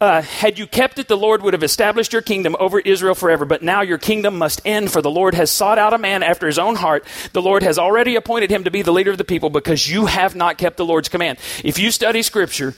Uh, 0.00 0.22
had 0.22 0.58
you 0.58 0.66
kept 0.66 0.98
it, 0.98 1.08
the 1.08 1.16
Lord 1.16 1.42
would 1.42 1.52
have 1.52 1.62
established 1.62 2.14
your 2.14 2.22
kingdom 2.22 2.56
over 2.58 2.78
Israel 2.78 3.14
forever. 3.14 3.44
But 3.44 3.62
now 3.62 3.82
your 3.82 3.98
kingdom 3.98 4.38
must 4.38 4.62
end, 4.64 4.90
for 4.90 5.02
the 5.02 5.10
Lord 5.10 5.34
has 5.34 5.50
sought 5.50 5.76
out 5.78 5.92
a 5.92 5.98
man 5.98 6.22
after 6.22 6.46
his 6.46 6.58
own 6.58 6.74
heart. 6.74 7.06
The 7.34 7.42
Lord 7.42 7.62
has 7.62 7.78
already 7.78 8.16
appointed 8.16 8.50
him 8.50 8.64
to 8.64 8.70
be 8.70 8.80
the 8.80 8.92
leader 8.92 9.10
of 9.10 9.18
the 9.18 9.24
people 9.24 9.50
because 9.50 9.90
you 9.90 10.06
have 10.06 10.34
not 10.34 10.56
kept 10.56 10.78
the 10.78 10.86
Lord's 10.86 11.10
command. 11.10 11.38
If 11.62 11.78
you 11.78 11.90
study 11.90 12.22
Scripture, 12.22 12.74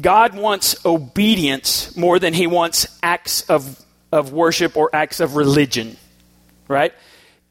God 0.00 0.34
wants 0.34 0.86
obedience 0.86 1.94
more 1.98 2.18
than 2.18 2.32
he 2.32 2.46
wants 2.46 2.86
acts 3.02 3.42
of, 3.50 3.84
of 4.10 4.32
worship 4.32 4.74
or 4.74 4.88
acts 4.94 5.20
of 5.20 5.36
religion, 5.36 5.98
right? 6.66 6.94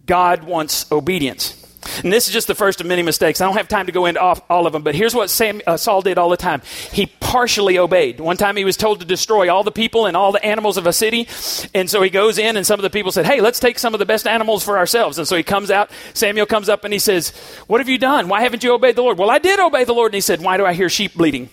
God 0.08 0.44
wants 0.44 0.92
obedience. 0.92 1.63
And 2.04 2.12
this 2.12 2.28
is 2.28 2.34
just 2.34 2.48
the 2.48 2.56
first 2.56 2.82
of 2.82 2.88
many 2.88 3.02
mistakes. 3.02 3.42
I 3.42 3.46
don't 3.46 3.58
have 3.58 3.68
time 3.68 3.86
to 3.88 3.92
go 3.92 4.06
into 4.06 4.22
all 4.22 4.68
of 4.68 4.74
them, 4.74 4.84
but 4.84 4.96
here's 4.96 5.14
what 5.14 5.30
Sam, 5.30 5.62
uh, 5.68 5.78
Saul 5.78 6.02
did 6.02 6.18
all 6.18 6.30
the 6.30 6.38
time. 6.38 6.62
He 6.92 7.06
partially 7.06 7.78
obeyed. 7.78 8.20
One 8.20 8.38
time 8.38 8.56
he 8.56 8.66
was 8.66 8.78
told 8.78 9.00
to 9.00 9.06
destroy 9.06 9.54
all 9.54 9.64
the 9.64 9.72
people 9.72 10.06
and 10.06 10.16
all 10.16 10.32
the 10.32 10.44
animals 10.46 10.78
of 10.78 10.88
a 10.88 10.94
city. 10.94 11.28
And 11.74 11.90
so 11.90 12.02
he 12.02 12.10
goes 12.10 12.38
in, 12.38 12.58
and 12.58 12.66
some 12.66 12.80
of 12.80 12.84
the 12.84 12.90
people 12.90 13.12
said, 13.12 13.26
Hey, 13.26 13.42
let's 13.42 13.60
take 13.60 13.80
some 13.80 13.94
of 13.94 14.00
the 14.00 14.06
best 14.06 14.28
animals 14.28 14.64
for 14.64 14.78
ourselves. 14.78 15.18
And 15.18 15.28
so 15.28 15.36
he 15.36 15.44
comes 15.44 15.72
out. 15.72 15.92
Samuel 16.14 16.46
comes 16.46 16.70
up 16.70 16.84
and 16.84 16.94
he 16.94 17.00
says, 17.00 17.30
What 17.68 17.82
have 17.82 17.90
you 17.90 17.98
done? 17.98 18.28
Why 18.28 18.42
haven't 18.42 18.64
you 18.64 18.74
obeyed 18.74 18.96
the 18.96 19.04
Lord? 19.04 19.18
Well, 19.18 19.32
I 19.32 19.40
did 19.40 19.60
obey 19.60 19.84
the 19.84 19.94
Lord. 19.94 20.12
And 20.12 20.16
he 20.16 20.22
said, 20.22 20.42
Why 20.42 20.58
do 20.58 20.66
I 20.66 20.74
hear 20.74 20.90
sheep 20.90 21.16
bleating? 21.16 21.50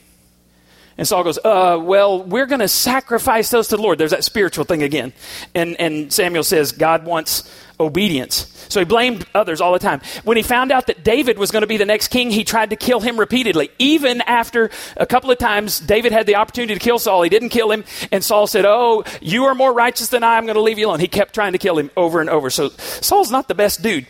And 1.01 1.09
Saul 1.09 1.25
goes, 1.25 1.39
uh, 1.39 1.79
well, 1.81 2.23
we're 2.23 2.45
going 2.45 2.61
to 2.61 2.69
sacrifice 2.69 3.49
those 3.49 3.69
to 3.69 3.77
the 3.77 3.83
Lord. 3.83 3.97
There's 3.97 4.11
that 4.11 4.23
spiritual 4.23 4.67
thing 4.67 4.83
again. 4.83 5.15
And, 5.55 5.75
and 5.81 6.13
Samuel 6.13 6.45
says, 6.45 6.73
God 6.73 7.07
wants 7.07 7.51
obedience. 7.81 8.47
So 8.69 8.81
he 8.81 8.85
blamed 8.85 9.27
others 9.35 9.61
all 9.61 9.73
the 9.73 9.79
time. 9.81 10.01
When 10.23 10.37
he 10.37 10.45
found 10.45 10.71
out 10.71 10.87
that 10.87 11.03
David 11.03 11.39
was 11.39 11.51
going 11.51 11.63
to 11.63 11.67
be 11.67 11.77
the 11.77 11.85
next 11.85 12.09
king, 12.09 12.31
he 12.31 12.45
tried 12.45 12.71
to 12.71 12.77
kill 12.77 13.01
him 13.01 13.19
repeatedly. 13.19 13.71
Even 13.79 14.21
after 14.23 14.71
a 14.97 15.07
couple 15.07 15.31
of 15.31 15.39
times 15.39 15.81
David 15.81 16.13
had 16.13 16.27
the 16.27 16.37
opportunity 16.37 16.75
to 16.75 16.81
kill 16.81 16.99
Saul, 16.99 17.23
he 17.23 17.29
didn't 17.29 17.49
kill 17.49 17.73
him. 17.73 17.85
And 18.13 18.23
Saul 18.23 18.47
said, 18.47 18.65
Oh, 18.65 19.05
you 19.21 19.47
are 19.47 19.55
more 19.55 19.73
righteous 19.73 20.09
than 20.09 20.23
I. 20.23 20.37
I'm 20.37 20.45
going 20.45 20.55
to 20.55 20.63
leave 20.63 20.79
you 20.79 20.87
alone. 20.87 21.01
He 21.01 21.09
kept 21.09 21.35
trying 21.35 21.53
to 21.53 21.59
kill 21.59 21.79
him 21.79 21.91
over 21.97 22.21
and 22.21 22.31
over. 22.31 22.51
So 22.51 22.69
Saul's 22.69 23.31
not 23.33 23.49
the 23.49 23.55
best 23.55 23.83
dude. 23.83 24.07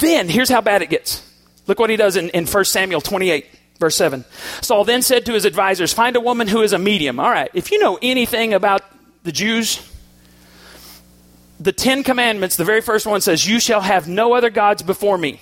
Then, 0.00 0.28
here's 0.28 0.50
how 0.50 0.60
bad 0.60 0.82
it 0.82 0.90
gets. 0.90 1.22
Look 1.66 1.78
what 1.78 1.88
he 1.88 1.96
does 1.96 2.16
in, 2.16 2.28
in 2.30 2.46
1 2.46 2.64
Samuel 2.66 3.00
28. 3.00 3.46
Verse 3.78 3.96
7. 3.96 4.24
Saul 4.60 4.84
then 4.84 5.02
said 5.02 5.26
to 5.26 5.32
his 5.32 5.44
advisors, 5.44 5.92
Find 5.92 6.14
a 6.14 6.20
woman 6.20 6.46
who 6.46 6.62
is 6.62 6.72
a 6.72 6.78
medium. 6.78 7.18
All 7.18 7.30
right, 7.30 7.50
if 7.54 7.72
you 7.72 7.78
know 7.80 7.98
anything 8.00 8.54
about 8.54 8.82
the 9.24 9.32
Jews, 9.32 9.80
the 11.64 11.72
Ten 11.72 12.02
Commandments, 12.02 12.56
the 12.56 12.64
very 12.64 12.82
first 12.82 13.06
one 13.06 13.20
says, 13.22 13.48
You 13.48 13.58
shall 13.58 13.80
have 13.80 14.06
no 14.06 14.34
other 14.34 14.50
gods 14.50 14.82
before 14.82 15.16
me. 15.16 15.40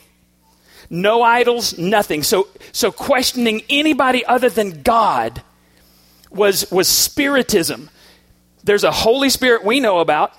No 0.89 1.23
idols, 1.23 1.77
nothing. 1.79 2.23
So, 2.23 2.49
so 2.71 2.93
questioning 2.93 3.63
anybody 3.69 4.25
other 4.25 4.49
than 4.49 4.83
God 4.83 5.43
was, 6.31 6.71
was 6.71 6.87
spiritism. 6.87 7.91
There's 8.63 8.85
a 8.85 8.93
Holy 8.93 9.31
Spirit 9.31 9.65
we 9.65 9.81
know 9.81 9.99
about. 9.99 10.33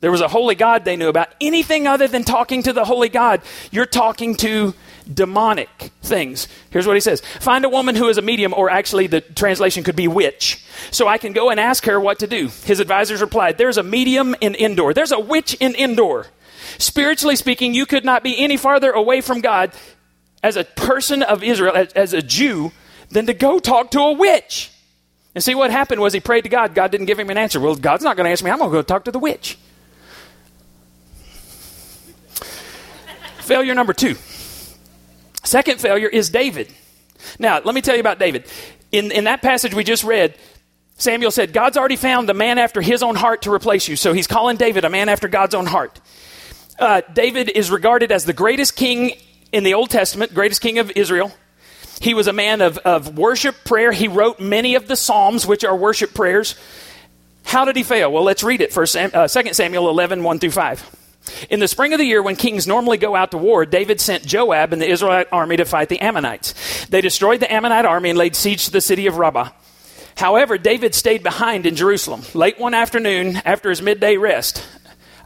There 0.00 0.10
was 0.10 0.20
a 0.20 0.28
holy 0.28 0.54
God 0.54 0.84
they 0.84 0.96
knew 0.96 1.08
about. 1.08 1.28
Anything 1.40 1.86
other 1.86 2.06
than 2.06 2.22
talking 2.22 2.62
to 2.62 2.72
the 2.72 2.84
holy 2.84 3.08
God, 3.08 3.42
you're 3.70 3.86
talking 3.86 4.36
to 4.36 4.74
demonic 5.12 5.68
things. 6.02 6.48
Here's 6.70 6.86
what 6.86 6.96
he 6.96 7.00
says 7.00 7.20
Find 7.40 7.64
a 7.64 7.68
woman 7.68 7.94
who 7.94 8.08
is 8.08 8.18
a 8.18 8.22
medium, 8.22 8.54
or 8.54 8.70
actually 8.70 9.06
the 9.06 9.20
translation 9.20 9.84
could 9.84 9.96
be 9.96 10.08
witch, 10.08 10.64
so 10.90 11.08
I 11.08 11.18
can 11.18 11.32
go 11.32 11.50
and 11.50 11.60
ask 11.60 11.84
her 11.86 11.98
what 12.00 12.18
to 12.20 12.26
do. 12.26 12.48
His 12.64 12.80
advisors 12.80 13.20
replied, 13.20 13.58
There's 13.58 13.78
a 13.78 13.82
medium 13.82 14.34
in 14.40 14.54
Endor, 14.54 14.94
there's 14.94 15.12
a 15.12 15.20
witch 15.20 15.54
in 15.54 15.74
Endor. 15.74 16.26
Spiritually 16.78 17.36
speaking, 17.36 17.74
you 17.74 17.86
could 17.86 18.04
not 18.04 18.22
be 18.22 18.38
any 18.38 18.56
farther 18.56 18.90
away 18.90 19.20
from 19.20 19.40
God 19.40 19.72
as 20.42 20.56
a 20.56 20.64
person 20.64 21.22
of 21.22 21.42
Israel, 21.42 21.74
as, 21.74 21.92
as 21.92 22.12
a 22.12 22.20
Jew, 22.20 22.72
than 23.10 23.26
to 23.26 23.34
go 23.34 23.58
talk 23.58 23.90
to 23.92 24.00
a 24.00 24.12
witch. 24.12 24.70
And 25.34 25.44
see 25.44 25.54
what 25.54 25.70
happened 25.70 26.00
was 26.00 26.12
he 26.12 26.20
prayed 26.20 26.42
to 26.42 26.48
God. 26.48 26.74
God 26.74 26.90
didn't 26.90 27.06
give 27.06 27.18
him 27.18 27.30
an 27.30 27.36
answer. 27.36 27.60
Well, 27.60 27.76
God's 27.76 28.02
not 28.02 28.16
going 28.16 28.24
to 28.24 28.30
answer 28.30 28.44
me. 28.44 28.50
I'm 28.50 28.58
going 28.58 28.70
to 28.70 28.76
go 28.76 28.82
talk 28.82 29.04
to 29.04 29.12
the 29.12 29.18
witch. 29.18 29.58
Failure 33.40 33.74
number 33.74 33.92
two. 33.92 34.16
Second 35.46 35.80
failure 35.80 36.08
is 36.08 36.28
David. 36.28 36.72
Now, 37.38 37.60
let 37.64 37.74
me 37.74 37.80
tell 37.80 37.94
you 37.94 38.00
about 38.00 38.18
David. 38.18 38.44
In, 38.90 39.12
in 39.12 39.24
that 39.24 39.42
passage 39.42 39.74
we 39.74 39.84
just 39.84 40.04
read, 40.04 40.36
Samuel 40.98 41.30
said, 41.30 41.52
God's 41.52 41.76
already 41.76 41.96
found 41.96 42.28
the 42.28 42.34
man 42.34 42.58
after 42.58 42.80
his 42.80 43.02
own 43.02 43.14
heart 43.14 43.42
to 43.42 43.52
replace 43.52 43.86
you. 43.86 43.96
So 43.96 44.12
he's 44.12 44.26
calling 44.26 44.56
David 44.56 44.84
a 44.84 44.90
man 44.90 45.08
after 45.08 45.28
God's 45.28 45.54
own 45.54 45.66
heart. 45.66 46.00
Uh, 46.78 47.02
David 47.12 47.48
is 47.48 47.70
regarded 47.70 48.10
as 48.12 48.24
the 48.24 48.32
greatest 48.32 48.76
king 48.76 49.12
in 49.52 49.62
the 49.62 49.74
Old 49.74 49.90
Testament, 49.90 50.34
greatest 50.34 50.60
king 50.60 50.78
of 50.78 50.90
Israel. 50.96 51.32
He 52.00 52.12
was 52.12 52.26
a 52.26 52.32
man 52.32 52.60
of, 52.60 52.78
of 52.78 53.16
worship, 53.16 53.64
prayer. 53.64 53.92
He 53.92 54.08
wrote 54.08 54.40
many 54.40 54.74
of 54.74 54.88
the 54.88 54.96
Psalms, 54.96 55.46
which 55.46 55.64
are 55.64 55.76
worship 55.76 56.12
prayers. 56.12 56.56
How 57.44 57.64
did 57.64 57.76
he 57.76 57.82
fail? 57.84 58.10
Well, 58.10 58.24
let's 58.24 58.42
read 58.42 58.60
it. 58.60 58.72
First, 58.72 58.96
uh, 58.96 59.28
2 59.28 59.54
Samuel 59.54 59.88
11, 59.88 60.22
1 60.22 60.38
through 60.40 60.50
5. 60.50 61.05
In 61.50 61.60
the 61.60 61.68
spring 61.68 61.92
of 61.92 61.98
the 61.98 62.04
year, 62.04 62.22
when 62.22 62.36
kings 62.36 62.66
normally 62.66 62.98
go 62.98 63.14
out 63.16 63.32
to 63.32 63.38
war, 63.38 63.66
David 63.66 64.00
sent 64.00 64.24
Joab 64.24 64.72
and 64.72 64.80
the 64.80 64.88
Israelite 64.88 65.28
army 65.32 65.56
to 65.56 65.64
fight 65.64 65.88
the 65.88 66.00
Ammonites. 66.00 66.86
They 66.86 67.00
destroyed 67.00 67.40
the 67.40 67.52
Ammonite 67.52 67.84
army 67.84 68.10
and 68.10 68.18
laid 68.18 68.36
siege 68.36 68.66
to 68.66 68.70
the 68.70 68.80
city 68.80 69.06
of 69.06 69.18
Rabbah. 69.18 69.50
However, 70.16 70.56
David 70.56 70.94
stayed 70.94 71.22
behind 71.22 71.66
in 71.66 71.76
Jerusalem. 71.76 72.22
Late 72.32 72.58
one 72.58 72.74
afternoon, 72.74 73.36
after 73.44 73.68
his 73.68 73.82
midday 73.82 74.16
rest, 74.16 74.66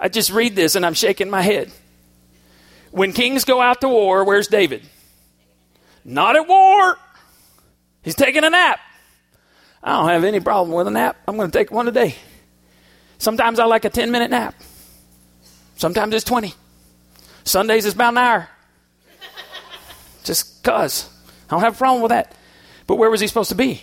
I 0.00 0.08
just 0.08 0.30
read 0.30 0.56
this 0.56 0.74
and 0.74 0.84
I'm 0.84 0.94
shaking 0.94 1.30
my 1.30 1.42
head. 1.42 1.70
When 2.90 3.12
kings 3.12 3.44
go 3.44 3.60
out 3.60 3.80
to 3.82 3.88
war, 3.88 4.24
where's 4.24 4.48
David? 4.48 4.82
Not 6.04 6.34
at 6.34 6.48
war. 6.48 6.98
He's 8.02 8.16
taking 8.16 8.42
a 8.42 8.50
nap. 8.50 8.80
I 9.82 9.92
don't 9.92 10.08
have 10.08 10.24
any 10.24 10.40
problem 10.40 10.74
with 10.74 10.88
a 10.88 10.90
nap. 10.90 11.16
I'm 11.28 11.36
going 11.36 11.50
to 11.50 11.56
take 11.56 11.70
one 11.70 11.86
a 11.86 11.92
day. 11.92 12.16
Sometimes 13.18 13.58
I 13.58 13.66
like 13.66 13.84
a 13.84 13.90
10 13.90 14.10
minute 14.10 14.30
nap. 14.30 14.54
Sometimes 15.80 16.14
it's 16.14 16.24
20. 16.24 16.52
Sundays 17.42 17.86
is 17.86 17.94
about 17.94 18.12
an 18.12 18.18
hour. 18.18 18.48
Just 20.24 20.62
cuz. 20.62 21.08
I 21.48 21.54
don't 21.54 21.62
have 21.62 21.74
a 21.74 21.78
problem 21.78 22.02
with 22.02 22.10
that. 22.10 22.34
But 22.86 22.96
where 22.96 23.08
was 23.08 23.22
he 23.22 23.26
supposed 23.26 23.48
to 23.48 23.54
be? 23.54 23.82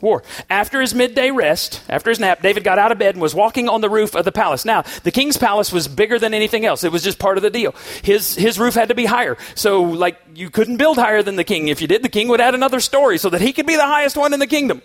War. 0.00 0.22
After 0.48 0.80
his 0.80 0.94
midday 0.94 1.32
rest, 1.32 1.82
after 1.88 2.10
his 2.10 2.20
nap, 2.20 2.40
David 2.40 2.62
got 2.62 2.78
out 2.78 2.92
of 2.92 2.98
bed 2.98 3.16
and 3.16 3.20
was 3.20 3.34
walking 3.34 3.68
on 3.68 3.80
the 3.80 3.90
roof 3.90 4.14
of 4.14 4.24
the 4.24 4.30
palace. 4.30 4.64
Now, 4.64 4.82
the 5.02 5.10
king's 5.10 5.36
palace 5.36 5.72
was 5.72 5.88
bigger 5.88 6.20
than 6.20 6.34
anything 6.34 6.64
else. 6.64 6.84
It 6.84 6.92
was 6.92 7.02
just 7.02 7.18
part 7.18 7.36
of 7.36 7.42
the 7.42 7.50
deal. 7.50 7.74
His, 8.04 8.36
his 8.36 8.56
roof 8.56 8.74
had 8.74 8.90
to 8.90 8.94
be 8.94 9.06
higher. 9.06 9.36
So, 9.56 9.82
like, 9.82 10.20
you 10.36 10.50
couldn't 10.50 10.76
build 10.76 10.98
higher 10.98 11.20
than 11.20 11.34
the 11.34 11.42
king. 11.42 11.66
If 11.66 11.82
you 11.82 11.88
did, 11.88 12.04
the 12.04 12.08
king 12.08 12.28
would 12.28 12.40
add 12.40 12.54
another 12.54 12.78
story 12.78 13.18
so 13.18 13.28
that 13.30 13.40
he 13.40 13.52
could 13.52 13.66
be 13.66 13.74
the 13.74 13.86
highest 13.86 14.16
one 14.16 14.32
in 14.32 14.38
the 14.38 14.46
kingdom. 14.46 14.82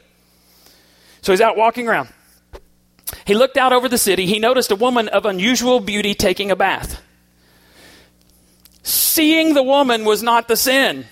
So 1.21 1.31
he's 1.31 1.41
out 1.41 1.57
walking 1.57 1.87
around. 1.87 2.09
He 3.25 3.33
looked 3.33 3.57
out 3.57 3.73
over 3.73 3.87
the 3.87 3.97
city. 3.97 4.25
He 4.25 4.39
noticed 4.39 4.71
a 4.71 4.75
woman 4.75 5.07
of 5.09 5.25
unusual 5.25 5.79
beauty 5.79 6.13
taking 6.13 6.51
a 6.51 6.55
bath. 6.55 7.01
Seeing 8.83 9.53
the 9.53 9.63
woman 9.63 10.05
was 10.05 10.23
not 10.23 10.47
the 10.47 10.55
sin. 10.55 11.05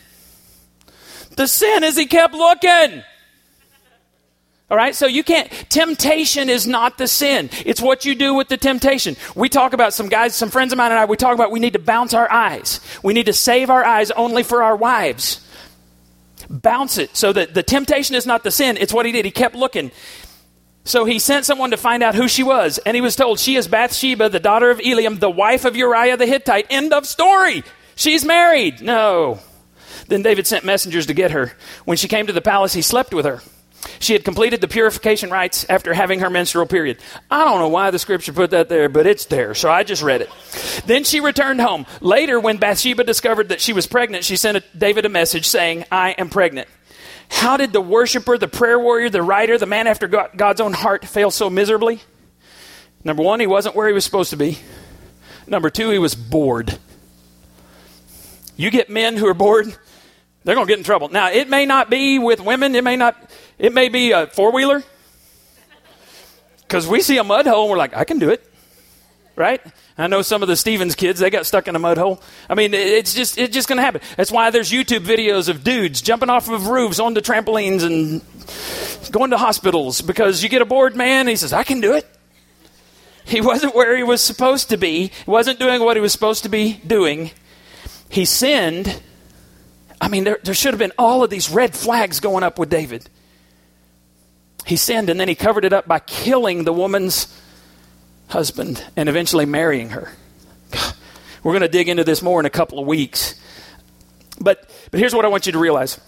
The 1.35 1.47
sin 1.47 1.83
is 1.83 1.95
he 1.97 2.05
kept 2.05 2.33
looking. 2.33 3.03
All 4.71 4.77
right, 4.77 4.95
so 4.95 5.07
you 5.07 5.23
can't, 5.23 5.51
temptation 5.69 6.47
is 6.47 6.67
not 6.67 6.99
the 6.99 7.07
sin. 7.07 7.49
It's 7.65 7.81
what 7.81 8.05
you 8.05 8.13
do 8.13 8.35
with 8.35 8.49
the 8.49 8.57
temptation. 8.57 9.15
We 9.35 9.49
talk 9.49 9.73
about 9.73 9.93
some 9.93 10.09
guys, 10.09 10.35
some 10.35 10.51
friends 10.51 10.71
of 10.71 10.77
mine 10.77 10.91
and 10.91 10.99
I, 10.99 11.05
we 11.05 11.17
talk 11.17 11.33
about 11.33 11.49
we 11.49 11.59
need 11.59 11.73
to 11.73 11.79
bounce 11.79 12.13
our 12.13 12.31
eyes. 12.31 12.79
We 13.01 13.13
need 13.13 13.25
to 13.25 13.33
save 13.33 13.71
our 13.71 13.83
eyes 13.83 14.11
only 14.11 14.43
for 14.43 14.61
our 14.61 14.75
wives. 14.75 15.43
Bounce 16.51 16.99
it 16.99 17.17
so 17.17 17.33
that 17.33 17.55
the 17.55 17.63
temptation 17.63 18.15
is 18.15 18.27
not 18.27 18.43
the 18.43 18.51
sin, 18.51 18.77
it's 18.77 18.93
what 18.93 19.07
he 19.07 19.11
did. 19.11 19.25
He 19.25 19.31
kept 19.31 19.55
looking. 19.55 19.91
So 20.83 21.05
he 21.05 21.19
sent 21.19 21.45
someone 21.45 21.71
to 21.71 21.77
find 21.77 22.01
out 22.01 22.15
who 22.15 22.27
she 22.27 22.41
was, 22.41 22.79
and 22.79 22.95
he 22.95 23.01
was 23.01 23.15
told, 23.15 23.39
She 23.39 23.55
is 23.55 23.67
Bathsheba, 23.67 24.29
the 24.29 24.39
daughter 24.39 24.69
of 24.69 24.79
Eliam, 24.79 25.19
the 25.19 25.29
wife 25.29 25.65
of 25.65 25.75
Uriah 25.75 26.17
the 26.17 26.25
Hittite. 26.25 26.67
End 26.69 26.93
of 26.93 27.05
story. 27.05 27.63
She's 27.95 28.25
married. 28.25 28.81
No. 28.81 29.39
Then 30.07 30.23
David 30.23 30.47
sent 30.47 30.65
messengers 30.65 31.05
to 31.07 31.13
get 31.13 31.31
her. 31.31 31.53
When 31.85 31.97
she 31.97 32.07
came 32.07 32.27
to 32.27 32.33
the 32.33 32.41
palace, 32.41 32.73
he 32.73 32.81
slept 32.81 33.13
with 33.13 33.25
her. 33.25 33.41
She 33.99 34.13
had 34.13 34.23
completed 34.23 34.61
the 34.61 34.67
purification 34.67 35.29
rites 35.29 35.65
after 35.69 35.93
having 35.93 36.21
her 36.21 36.29
menstrual 36.29 36.65
period. 36.65 36.97
I 37.29 37.43
don't 37.45 37.59
know 37.59 37.67
why 37.67 37.91
the 37.91 37.99
scripture 37.99 38.33
put 38.33 38.51
that 38.51 38.69
there, 38.69 38.89
but 38.89 39.05
it's 39.05 39.25
there, 39.25 39.53
so 39.53 39.69
I 39.69 39.83
just 39.83 40.01
read 40.01 40.21
it. 40.21 40.29
Then 40.85 41.03
she 41.03 41.19
returned 41.19 41.61
home. 41.61 41.85
Later, 41.99 42.39
when 42.39 42.57
Bathsheba 42.57 43.03
discovered 43.03 43.49
that 43.49 43.61
she 43.61 43.73
was 43.73 43.87
pregnant, 43.87 44.23
she 44.23 44.37
sent 44.37 44.63
David 44.77 45.05
a 45.05 45.09
message 45.09 45.47
saying, 45.47 45.85
I 45.91 46.11
am 46.11 46.29
pregnant. 46.29 46.69
How 47.29 47.57
did 47.57 47.73
the 47.73 47.81
worshiper, 47.81 48.37
the 48.37 48.47
prayer 48.47 48.79
warrior, 48.79 49.09
the 49.09 49.21
writer, 49.21 49.57
the 49.57 49.65
man 49.65 49.85
after 49.85 50.07
God's 50.07 50.61
own 50.61 50.73
heart 50.73 51.05
fail 51.05 51.29
so 51.29 51.49
miserably? 51.49 52.01
Number 53.03 53.21
one, 53.21 53.39
he 53.39 53.47
wasn't 53.47 53.75
where 53.75 53.87
he 53.87 53.93
was 53.93 54.03
supposed 54.03 54.31
to 54.31 54.37
be. 54.37 54.57
Number 55.45 55.69
two, 55.69 55.89
he 55.89 55.99
was 55.99 56.15
bored. 56.15 56.77
You 58.55 58.71
get 58.71 58.89
men 58.89 59.15
who 59.15 59.27
are 59.27 59.33
bored, 59.33 59.67
they're 60.43 60.55
going 60.55 60.67
to 60.67 60.71
get 60.71 60.79
in 60.79 60.83
trouble. 60.83 61.09
Now, 61.09 61.31
it 61.31 61.49
may 61.49 61.65
not 61.65 61.89
be 61.89 62.17
with 62.19 62.41
women, 62.41 62.75
it 62.75 62.83
may 62.83 62.95
not, 62.95 63.28
it 63.59 63.73
may 63.73 63.89
be 63.89 64.11
a 64.11 64.27
four 64.27 64.51
wheeler. 64.51 64.83
Because 66.61 66.87
we 66.87 67.01
see 67.01 67.17
a 67.17 67.23
mud 67.23 67.45
hole 67.45 67.63
and 67.63 67.71
we're 67.71 67.77
like, 67.77 67.95
I 67.95 68.03
can 68.03 68.19
do 68.19 68.29
it. 68.29 68.45
Right? 69.35 69.61
I 69.97 70.07
know 70.07 70.21
some 70.21 70.41
of 70.41 70.47
the 70.47 70.55
Stevens 70.55 70.95
kids, 70.95 71.19
they 71.19 71.29
got 71.29 71.45
stuck 71.45 71.67
in 71.67 71.75
a 71.75 71.79
mud 71.79 71.97
hole. 71.97 72.21
I 72.49 72.55
mean, 72.55 72.73
it's 72.73 73.13
just 73.13 73.37
it's 73.37 73.53
just 73.53 73.67
going 73.67 73.77
to 73.77 73.83
happen. 73.83 74.01
That's 74.17 74.31
why 74.31 74.49
there's 74.49 74.71
YouTube 74.71 75.05
videos 75.05 75.49
of 75.49 75.63
dudes 75.63 76.01
jumping 76.01 76.29
off 76.29 76.49
of 76.49 76.67
roofs 76.67 76.99
onto 76.99 77.21
trampolines 77.21 77.83
and 77.83 78.21
going 79.11 79.31
to 79.31 79.37
hospitals 79.37 80.01
because 80.01 80.43
you 80.43 80.49
get 80.49 80.61
a 80.61 80.65
bored 80.65 80.95
man, 80.95 81.27
he 81.27 81.35
says, 81.35 81.53
I 81.53 81.63
can 81.63 81.81
do 81.81 81.93
it. 81.93 82.07
He 83.25 83.41
wasn't 83.41 83.75
where 83.75 83.95
he 83.95 84.03
was 84.03 84.21
supposed 84.21 84.69
to 84.69 84.77
be. 84.77 85.07
He 85.07 85.31
wasn't 85.31 85.59
doing 85.59 85.81
what 85.83 85.95
he 85.95 86.01
was 86.01 86.11
supposed 86.11 86.43
to 86.43 86.49
be 86.49 86.81
doing. 86.85 87.31
He 88.09 88.25
sinned. 88.25 89.01
I 90.01 90.07
mean, 90.07 90.23
there, 90.23 90.39
there 90.43 90.53
should 90.53 90.73
have 90.73 90.79
been 90.79 90.93
all 90.97 91.23
of 91.23 91.29
these 91.29 91.49
red 91.49 91.75
flags 91.75 92.19
going 92.19 92.43
up 92.43 92.57
with 92.57 92.69
David. 92.69 93.09
He 94.69 94.75
sinned 94.75 95.09
and 95.09 95.19
then 95.19 95.27
he 95.27 95.33
covered 95.33 95.65
it 95.65 95.73
up 95.73 95.87
by 95.87 95.97
killing 95.97 96.63
the 96.63 96.71
woman's 96.71 97.35
husband 98.27 98.83
and 98.95 99.09
eventually 99.09 99.47
marrying 99.47 99.89
her. 99.89 100.11
We're 101.43 101.53
going 101.53 101.63
to 101.63 101.67
dig 101.67 101.89
into 101.89 102.03
this 102.03 102.21
more 102.21 102.39
in 102.39 102.45
a 102.45 102.51
couple 102.51 102.77
of 102.77 102.85
weeks. 102.85 103.33
But, 104.39 104.69
but 104.91 104.99
here's 104.99 105.15
what 105.15 105.25
I 105.25 105.27
want 105.27 105.47
you 105.47 105.53
to 105.53 105.57
realize. 105.57 105.99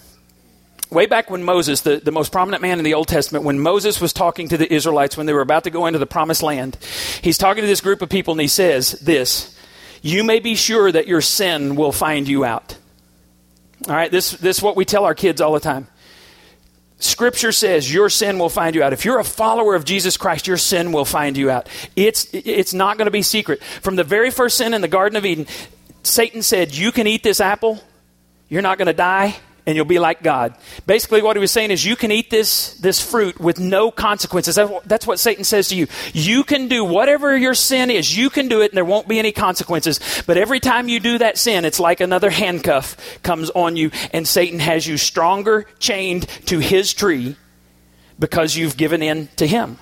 Way 0.92 1.08
back 1.08 1.32
when 1.32 1.44
Moses, 1.44 1.82
the, 1.82 1.98
the 1.98 2.12
most 2.12 2.32
prominent 2.32 2.62
man 2.62 2.78
in 2.78 2.86
the 2.86 2.94
Old 2.94 3.08
Testament, 3.08 3.46
when 3.46 3.60
Moses 3.60 4.00
was 4.00 4.14
talking 4.14 4.48
to 4.50 4.58
the 4.58 4.72
Israelites 4.72 5.18
when 5.18 5.26
they 5.26 5.34
were 5.34 5.42
about 5.42 5.64
to 5.64 5.72
go 5.72 5.88
into 5.88 5.98
the 5.98 6.06
promised 6.06 6.44
land, 6.44 6.78
he's 7.24 7.40
talking 7.40 7.62
to 7.62 7.68
this 7.68 7.82
group 7.82 8.04
of 8.04 8.10
people 8.10 8.34
and 8.34 8.42
he 8.42 8.48
says 8.48 8.92
this 8.92 9.58
You 10.04 10.24
may 10.24 10.40
be 10.40 10.54
sure 10.54 10.92
that 10.92 11.08
your 11.08 11.22
sin 11.22 11.76
will 11.76 11.92
find 11.92 12.28
you 12.28 12.46
out. 12.46 12.78
All 13.88 13.96
right, 13.96 14.12
this, 14.12 14.30
this 14.30 14.58
is 14.58 14.64
what 14.64 14.76
we 14.76 14.86
tell 14.86 15.06
our 15.06 15.16
kids 15.16 15.42
all 15.42 15.54
the 15.54 15.60
time. 15.60 15.88
Scripture 17.04 17.52
says 17.52 17.92
your 17.92 18.10
sin 18.10 18.38
will 18.38 18.50
find 18.50 18.76
you 18.76 18.84
out. 18.84 18.94
If 18.94 19.06
you're 19.06 19.20
a 19.20 19.24
follower 19.24 19.76
of 19.76 19.86
Jesus 19.86 20.18
Christ, 20.18 20.48
your 20.48 20.58
sin 20.58 20.92
will 20.92 21.06
find 21.06 21.36
you 21.36 21.50
out. 21.50 21.68
It's, 21.96 22.28
it's 22.32 22.74
not 22.74 22.98
going 22.98 23.08
to 23.08 23.12
be 23.12 23.24
secret. 23.24 23.64
From 23.64 23.96
the 23.96 24.04
very 24.04 24.30
first 24.30 24.58
sin 24.58 24.74
in 24.74 24.82
the 24.82 24.88
Garden 24.88 25.18
of 25.18 25.26
Eden, 25.26 25.48
Satan 26.04 26.44
said, 26.44 26.76
You 26.76 26.92
can 26.92 27.08
eat 27.08 27.24
this 27.24 27.42
apple, 27.42 27.80
you're 28.50 28.62
not 28.62 28.78
going 28.78 28.86
to 28.88 28.94
die, 28.94 29.36
and 29.66 29.76
you'll 29.76 29.86
be 29.86 30.00
like 30.00 30.24
God. 30.24 30.56
Basically, 30.86 31.22
what 31.22 31.36
he 31.36 31.40
was 31.40 31.52
saying 31.52 31.72
is, 31.72 31.86
you 31.86 31.96
can 31.96 32.12
eat 32.12 32.30
this, 32.30 32.76
this 32.76 33.00
fruit 33.00 33.40
with 33.40 33.60
no 33.60 33.92
consequences. 33.92 34.58
That's 34.86 35.06
what 35.06 35.20
Satan 35.20 35.44
says 35.44 35.70
to 35.70 35.76
you. 35.76 35.88
You 36.14 36.44
can 36.44 36.68
do 36.68 36.84
whatever 36.84 37.38
your 37.38 37.54
sin 37.54 37.90
is, 37.90 38.16
you 38.16 38.30
can 38.30 38.48
do 38.48 38.62
it, 38.62 38.72
and 38.72 38.78
there 38.78 38.86
won't 38.86 39.08
be 39.08 39.20
any 39.20 39.32
consequences. 39.32 40.00
But 40.26 40.38
every 40.38 40.60
time 40.60 40.90
you 40.90 41.00
do 41.00 41.18
that 41.20 41.38
sin, 41.38 41.66
it's 41.66 41.80
like 41.80 42.02
another 42.02 42.30
handcuff 42.30 43.22
comes 43.24 43.50
on 43.52 43.76
you, 43.76 43.92
and 44.14 44.28
Satan 44.28 44.60
has 44.60 44.88
you 44.88 44.98
stronger 44.98 45.66
chained 45.80 46.28
to 46.48 46.60
his 46.60 46.94
tree 46.94 47.36
because 48.20 48.56
you've 48.56 48.78
given 48.78 49.02
in 49.02 49.28
to 49.38 49.48
him. 49.48 49.78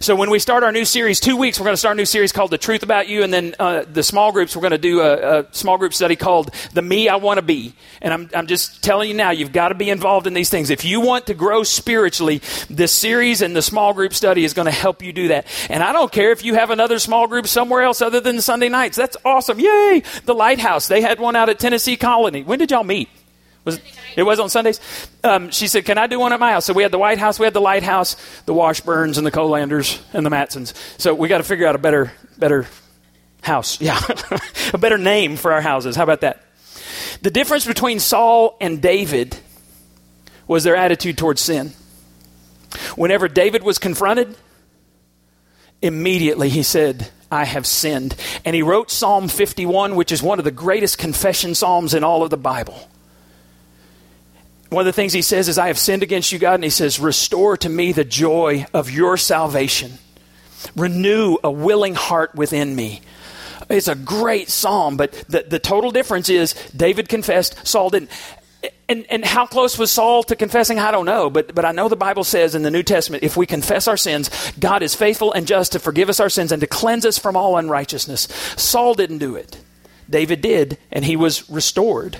So 0.00 0.16
when 0.16 0.30
we 0.30 0.38
start 0.38 0.64
our 0.64 0.72
new 0.72 0.84
series, 0.84 1.20
two 1.20 1.36
weeks, 1.36 1.58
we're 1.58 1.64
going 1.64 1.74
to 1.74 1.78
start 1.78 1.96
a 1.96 1.98
new 1.98 2.04
series 2.04 2.32
called 2.32 2.50
The 2.50 2.58
Truth 2.58 2.82
About 2.82 3.08
You. 3.08 3.22
And 3.22 3.32
then 3.32 3.54
uh, 3.58 3.84
the 3.90 4.02
small 4.02 4.32
groups, 4.32 4.56
we're 4.56 4.62
going 4.62 4.72
to 4.72 4.78
do 4.78 5.00
a, 5.00 5.40
a, 5.40 5.46
small 5.52 5.78
group 5.78 5.94
study 5.94 6.16
called 6.16 6.50
The 6.72 6.82
Me 6.82 7.08
I 7.08 7.16
Want 7.16 7.38
to 7.38 7.42
Be. 7.42 7.74
And 8.02 8.12
I'm, 8.12 8.30
I'm 8.34 8.46
just 8.46 8.82
telling 8.82 9.08
you 9.08 9.14
now, 9.14 9.30
you've 9.30 9.52
got 9.52 9.68
to 9.68 9.74
be 9.74 9.90
involved 9.90 10.26
in 10.26 10.34
these 10.34 10.50
things. 10.50 10.70
If 10.70 10.84
you 10.84 11.00
want 11.00 11.26
to 11.26 11.34
grow 11.34 11.62
spiritually, 11.62 12.42
this 12.68 12.92
series 12.92 13.40
and 13.40 13.54
the 13.54 13.62
small 13.62 13.94
group 13.94 14.14
study 14.14 14.44
is 14.44 14.52
going 14.52 14.66
to 14.66 14.72
help 14.72 15.02
you 15.02 15.12
do 15.12 15.28
that. 15.28 15.46
And 15.70 15.82
I 15.82 15.92
don't 15.92 16.10
care 16.10 16.32
if 16.32 16.44
you 16.44 16.54
have 16.54 16.70
another 16.70 16.98
small 16.98 17.28
group 17.28 17.46
somewhere 17.46 17.82
else 17.82 18.02
other 18.02 18.20
than 18.20 18.40
Sunday 18.40 18.68
nights. 18.68 18.96
That's 18.96 19.16
awesome. 19.24 19.60
Yay! 19.60 20.02
The 20.24 20.34
Lighthouse. 20.34 20.88
They 20.88 21.02
had 21.02 21.20
one 21.20 21.36
out 21.36 21.48
at 21.48 21.58
Tennessee 21.58 21.96
Colony. 21.96 22.42
When 22.42 22.58
did 22.58 22.70
y'all 22.70 22.84
meet? 22.84 23.08
Was 23.64 23.80
it 24.16 24.22
was 24.22 24.40
on 24.40 24.50
Sundays? 24.50 24.80
Um, 25.22 25.50
she 25.50 25.68
said, 25.68 25.84
"Can 25.84 25.96
I 25.96 26.06
do 26.06 26.20
one 26.20 26.32
at 26.32 26.40
my 26.40 26.52
house?" 26.52 26.66
So 26.66 26.72
we 26.72 26.82
had 26.82 26.92
the 26.92 26.98
White 26.98 27.18
House, 27.18 27.38
we 27.38 27.44
had 27.44 27.54
the 27.54 27.60
Lighthouse, 27.60 28.16
the 28.44 28.52
Washburns, 28.52 29.16
and 29.16 29.26
the 29.26 29.30
Colanders, 29.30 30.00
and 30.12 30.24
the 30.24 30.30
Matsons. 30.30 30.74
So 30.98 31.14
we 31.14 31.28
got 31.28 31.38
to 31.38 31.44
figure 31.44 31.66
out 31.66 31.74
a 31.74 31.78
better, 31.78 32.12
better 32.38 32.66
house. 33.42 33.80
Yeah, 33.80 34.00
a 34.72 34.78
better 34.78 34.98
name 34.98 35.36
for 35.36 35.52
our 35.52 35.60
houses. 35.60 35.96
How 35.96 36.02
about 36.02 36.20
that? 36.20 36.42
The 37.22 37.30
difference 37.30 37.66
between 37.66 38.00
Saul 38.00 38.56
and 38.60 38.82
David 38.82 39.36
was 40.46 40.64
their 40.64 40.76
attitude 40.76 41.16
towards 41.16 41.40
sin. 41.40 41.72
Whenever 42.96 43.28
David 43.28 43.62
was 43.62 43.78
confronted, 43.78 44.36
immediately 45.80 46.48
he 46.48 46.62
said, 46.62 47.10
I 47.30 47.44
have 47.44 47.66
sinned. 47.66 48.14
And 48.44 48.54
he 48.54 48.62
wrote 48.62 48.90
Psalm 48.90 49.28
51, 49.28 49.96
which 49.96 50.12
is 50.12 50.22
one 50.22 50.38
of 50.38 50.44
the 50.44 50.50
greatest 50.50 50.98
confession 50.98 51.54
psalms 51.54 51.94
in 51.94 52.04
all 52.04 52.22
of 52.22 52.30
the 52.30 52.36
Bible. 52.36 52.88
One 54.74 54.82
of 54.82 54.86
the 54.86 54.92
things 54.92 55.12
he 55.12 55.22
says 55.22 55.48
is, 55.48 55.56
I 55.56 55.68
have 55.68 55.78
sinned 55.78 56.02
against 56.02 56.32
you, 56.32 56.40
God. 56.40 56.54
And 56.54 56.64
he 56.64 56.70
says, 56.70 56.98
Restore 56.98 57.56
to 57.58 57.68
me 57.68 57.92
the 57.92 58.04
joy 58.04 58.66
of 58.74 58.90
your 58.90 59.16
salvation. 59.16 59.92
Renew 60.74 61.36
a 61.44 61.50
willing 61.50 61.94
heart 61.94 62.34
within 62.34 62.74
me. 62.74 63.00
It's 63.70 63.86
a 63.86 63.94
great 63.94 64.50
psalm, 64.50 64.96
but 64.96 65.12
the, 65.28 65.44
the 65.48 65.60
total 65.60 65.92
difference 65.92 66.28
is 66.28 66.54
David 66.76 67.08
confessed, 67.08 67.64
Saul 67.64 67.90
didn't. 67.90 68.10
And, 68.88 69.06
and 69.10 69.24
how 69.24 69.46
close 69.46 69.78
was 69.78 69.92
Saul 69.92 70.24
to 70.24 70.34
confessing? 70.34 70.80
I 70.80 70.90
don't 70.90 71.06
know. 71.06 71.30
But, 71.30 71.54
but 71.54 71.64
I 71.64 71.70
know 71.70 71.88
the 71.88 71.94
Bible 71.94 72.24
says 72.24 72.56
in 72.56 72.64
the 72.64 72.70
New 72.70 72.82
Testament 72.82 73.22
if 73.22 73.36
we 73.36 73.46
confess 73.46 73.86
our 73.86 73.96
sins, 73.96 74.28
God 74.58 74.82
is 74.82 74.96
faithful 74.96 75.32
and 75.32 75.46
just 75.46 75.70
to 75.72 75.78
forgive 75.78 76.08
us 76.08 76.18
our 76.18 76.28
sins 76.28 76.50
and 76.50 76.60
to 76.60 76.66
cleanse 76.66 77.06
us 77.06 77.16
from 77.16 77.36
all 77.36 77.56
unrighteousness. 77.58 78.22
Saul 78.56 78.94
didn't 78.94 79.18
do 79.18 79.36
it. 79.36 79.62
David 80.10 80.40
did, 80.40 80.78
and 80.90 81.04
he 81.04 81.14
was 81.14 81.48
restored 81.48 82.18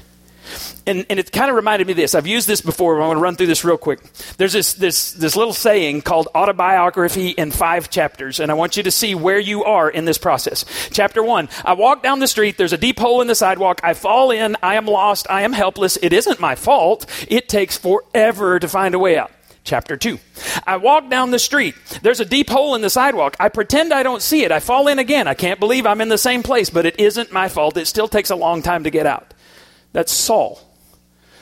and, 0.87 1.07
and 1.09 1.19
it 1.19 1.33
kind 1.33 1.51
of 1.51 1.57
reminded 1.57 1.87
me 1.87 1.93
of 1.93 1.97
this. 1.97 2.15
I've 2.15 2.27
used 2.27 2.47
this 2.47 2.61
before, 2.61 2.97
but 2.97 3.03
I 3.03 3.07
want 3.07 3.19
to 3.19 3.23
run 3.23 3.37
through 3.37 3.47
this 3.47 3.65
real 3.65 3.79
quick. 3.79 4.01
There's 4.37 4.53
this, 4.53 4.75
this, 4.75 5.13
this 5.13 5.37
little 5.37 5.53
saying 5.53 6.03
called 6.03 6.29
autobiography 6.35 7.31
in 7.31 7.51
five 7.51 7.91
chapters, 7.91 8.41
and 8.41 8.51
I 8.51 8.55
want 8.55 8.77
you 8.77 8.83
to 8.83 8.91
see 8.91 9.15
where 9.15 9.39
you 9.39 9.65
are 9.65 9.89
in 9.89 10.05
this 10.05 10.19
process. 10.19 10.65
Chapter 10.91 11.23
one 11.23 11.49
I 11.65 11.75
walk 11.75 12.03
down 12.03 12.19
the 12.19 12.29
street, 12.29 12.57
there's 12.57 12.73
a 12.73 12.79
deep 12.79 12.99
hole 12.99 13.21
in 13.21 13.27
the 13.27 13.35
sidewalk, 13.35 13.81
I 13.83 13.95
fall 13.95 14.31
in, 14.31 14.57
I 14.63 14.75
am 14.75 14.87
lost, 14.87 15.27
I 15.31 15.43
am 15.43 15.53
helpless, 15.53 15.99
it 16.03 16.13
isn't 16.13 16.41
my 16.41 16.55
fault, 16.55 17.07
it 17.29 17.49
takes 17.49 17.77
forever 17.77 18.59
to 18.59 18.69
find 18.69 18.95
a 18.95 18.99
way 18.99 19.17
out. 19.17 19.31
Chapter 19.65 19.97
2. 19.97 20.19
I 20.67 20.77
walk 20.77 21.09
down 21.09 21.31
the 21.31 21.39
street. 21.39 21.75
There's 22.03 22.21
a 22.21 22.27
deep 22.27 22.51
hole 22.51 22.75
in 22.75 22.83
the 22.83 22.91
sidewalk. 22.91 23.35
I 23.41 23.49
pretend 23.49 23.95
I 23.95 24.03
don't 24.03 24.21
see 24.21 24.45
it. 24.45 24.53
I 24.53 24.61
fall 24.61 24.89
in 24.89 24.99
again. 24.99 25.27
I 25.27 25.33
can't 25.33 25.59
believe 25.59 25.87
I'm 25.87 26.03
in 26.03 26.11
the 26.11 26.19
same 26.19 26.43
place, 26.43 26.69
but 26.69 26.85
it 26.85 27.01
isn't 27.01 27.33
my 27.33 27.49
fault. 27.49 27.79
It 27.79 27.87
still 27.87 28.07
takes 28.07 28.29
a 28.29 28.37
long 28.37 28.61
time 28.61 28.85
to 28.85 28.91
get 28.91 29.07
out. 29.07 29.33
That's 29.95 30.13
Saul. 30.13 30.61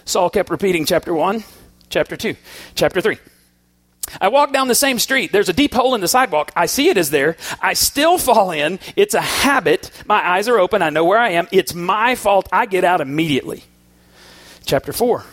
Saul 0.04 0.30
kept 0.30 0.50
repeating 0.50 0.84
chapter 0.84 1.12
1, 1.14 1.42
chapter 1.88 2.16
2, 2.16 2.36
chapter 2.74 3.00
3. 3.00 3.18
I 4.20 4.28
walk 4.28 4.52
down 4.52 4.68
the 4.68 4.74
same 4.74 4.98
street. 4.98 5.32
There's 5.32 5.48
a 5.48 5.54
deep 5.54 5.72
hole 5.72 5.94
in 5.94 6.02
the 6.02 6.08
sidewalk. 6.08 6.52
I 6.54 6.66
see 6.66 6.90
it 6.90 6.98
is 6.98 7.08
there. 7.10 7.38
I 7.62 7.72
still 7.72 8.18
fall 8.18 8.50
in. 8.50 8.78
It's 8.94 9.14
a 9.14 9.22
habit. 9.22 9.90
My 10.06 10.16
eyes 10.16 10.48
are 10.48 10.58
open. 10.58 10.82
I 10.82 10.90
know 10.90 11.04
where 11.04 11.18
I 11.18 11.30
am. 11.30 11.48
It's 11.50 11.72
my 11.72 12.14
fault. 12.14 12.46
I 12.52 12.66
get 12.66 12.84
out 12.84 13.00
immediately. 13.00 13.64
Chapter 14.66 14.92
4. 14.92 15.24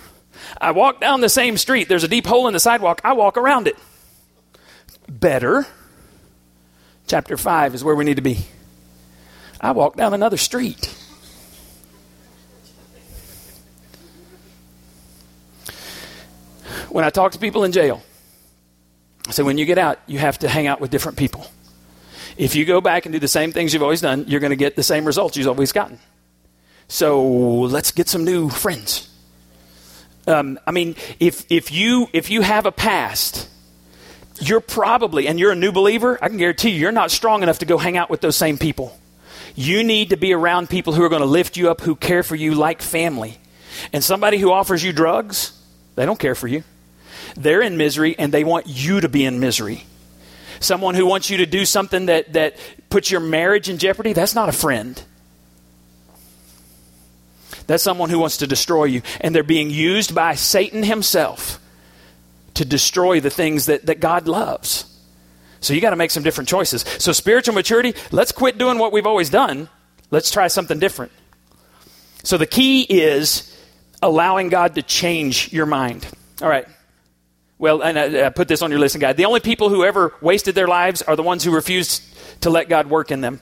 I 0.62 0.72
walk 0.72 1.02
down 1.02 1.20
the 1.20 1.30
same 1.30 1.58
street. 1.58 1.90
There's 1.90 2.06
a 2.06 2.08
deep 2.08 2.26
hole 2.26 2.48
in 2.48 2.54
the 2.54 2.60
sidewalk. 2.60 3.02
I 3.04 3.14
walk 3.14 3.36
around 3.36 3.68
it. 3.68 3.76
Better. 5.10 5.68
Chapter 7.08 7.36
5 7.36 7.76
is 7.76 7.84
where 7.84 7.96
we 7.96 8.06
need 8.06 8.16
to 8.16 8.22
be. 8.22 8.46
I 9.60 9.72
walk 9.72 9.98
down 9.98 10.14
another 10.14 10.38
street. 10.38 10.96
When 16.90 17.06
I 17.06 17.10
talk 17.10 17.32
to 17.34 17.40
people 17.40 17.64
in 17.64 17.72
jail, 17.72 18.02
I 19.28 19.32
say, 19.32 19.44
when 19.44 19.58
you 19.58 19.66
get 19.66 19.78
out, 19.78 20.00
you 20.08 20.20
have 20.20 20.40
to 20.40 20.50
hang 20.50 20.68
out 20.68 20.82
with 20.82 20.92
different 20.92 21.18
people. 21.18 21.46
If 22.38 22.56
you 22.56 22.66
go 22.66 22.82
back 22.82 23.06
and 23.06 23.14
do 23.14 23.20
the 23.20 23.28
same 23.28 23.52
things 23.52 23.74
you've 23.74 23.84
always 23.84 24.02
done, 24.02 24.26
you're 24.28 24.40
going 24.40 24.52
to 24.52 24.56
get 24.56 24.76
the 24.76 24.84
same 24.84 25.06
results 25.06 25.38
you've 25.38 25.48
always 25.48 25.72
gotten. 25.72 26.00
So 26.88 27.22
let's 27.22 27.92
get 27.92 28.08
some 28.08 28.24
new 28.24 28.50
friends. 28.50 29.10
Um, 30.26 30.60
I 30.66 30.72
mean, 30.72 30.96
if, 31.20 31.46
if, 31.52 31.72
you, 31.72 32.08
if 32.14 32.30
you 32.30 32.42
have 32.42 32.66
a 32.66 32.72
past, 32.72 33.48
you're 34.40 34.62
probably, 34.62 35.28
and 35.28 35.40
you're 35.40 35.52
a 35.52 35.56
new 35.56 35.72
believer, 35.72 36.18
I 36.22 36.30
can 36.30 36.38
guarantee 36.38 36.70
you, 36.70 36.80
you're 36.80 36.92
not 36.92 37.12
strong 37.12 37.44
enough 37.44 37.60
to 37.60 37.66
go 37.66 37.78
hang 37.78 37.98
out 37.98 38.10
with 38.10 38.22
those 38.22 38.36
same 38.36 38.58
people. 38.58 38.98
You 39.56 39.84
need 39.84 40.12
to 40.12 40.18
be 40.18 40.34
around 40.34 40.70
people 40.70 40.94
who 40.94 41.04
are 41.04 41.10
going 41.10 41.22
to 41.22 41.28
lift 41.28 41.58
you 41.58 41.70
up, 41.70 41.82
who 41.82 41.96
care 41.96 42.24
for 42.24 42.36
you 42.36 42.56
like 42.56 42.82
family. 42.82 43.38
And 43.92 44.04
somebody 44.04 44.38
who 44.38 44.52
offers 44.52 44.84
you 44.84 44.94
drugs, 44.94 45.52
they 45.96 46.06
don't 46.06 46.20
care 46.20 46.36
for 46.36 46.48
you. 46.48 46.64
They're 47.36 47.62
in 47.62 47.78
misery 47.78 48.16
and 48.18 48.34
they 48.34 48.44
want 48.44 48.68
you 48.68 49.02
to 49.02 49.10
be 49.10 49.26
in 49.26 49.40
misery. 49.40 49.86
Someone 50.60 50.96
who 50.96 51.06
wants 51.06 51.30
you 51.30 51.38
to 51.38 51.46
do 51.46 51.66
something 51.66 52.08
that, 52.08 52.34
that 52.34 52.58
puts 52.90 53.12
your 53.12 53.22
marriage 53.22 53.70
in 53.70 53.78
jeopardy, 53.78 54.14
that's 54.14 54.36
not 54.36 54.50
a 54.50 54.54
friend. 54.54 55.02
That's 57.68 57.84
someone 57.84 58.10
who 58.10 58.20
wants 58.20 58.38
to 58.38 58.48
destroy 58.48 58.86
you. 58.86 59.02
And 59.22 59.34
they're 59.34 59.44
being 59.44 59.70
used 59.70 60.16
by 60.16 60.36
Satan 60.36 60.84
himself 60.84 61.60
to 62.56 62.66
destroy 62.66 63.20
the 63.20 63.30
things 63.30 63.68
that, 63.68 63.86
that 63.86 64.00
God 64.00 64.28
loves. 64.28 64.86
So 65.62 65.74
you 65.74 65.82
got 65.82 65.92
to 65.92 65.96
make 65.96 66.12
some 66.12 66.24
different 66.24 66.50
choices. 66.50 66.84
So, 67.00 67.12
spiritual 67.12 67.54
maturity, 67.54 67.94
let's 68.12 68.32
quit 68.32 68.58
doing 68.58 68.78
what 68.80 68.92
we've 68.92 69.06
always 69.06 69.30
done. 69.30 69.70
Let's 70.10 70.32
try 70.32 70.48
something 70.48 70.80
different. 70.80 71.12
So, 72.24 72.38
the 72.38 72.48
key 72.48 72.82
is 72.82 73.56
allowing 74.02 74.50
God 74.50 74.76
to 74.76 74.82
change 74.82 75.52
your 75.52 75.66
mind. 75.66 76.08
All 76.42 76.50
right. 76.50 76.68
Well, 77.60 77.82
and 77.82 78.00
I, 78.00 78.28
I 78.28 78.30
put 78.30 78.48
this 78.48 78.62
on 78.62 78.72
your 78.72 78.80
listen 78.80 79.02
guide. 79.02 79.18
The 79.18 79.26
only 79.26 79.42
people 79.42 79.70
who 79.70 79.84
ever 79.84 80.16
wasted 80.22 80.56
their 80.56 80.68
lives 80.68 81.02
are 81.02 81.18
the 81.18 81.24
ones 81.24 81.44
who 81.44 81.52
refused 81.52 82.02
to 82.42 82.50
let 82.50 82.70
God 82.70 82.88
work 82.88 83.12
in 83.12 83.20
them. 83.20 83.42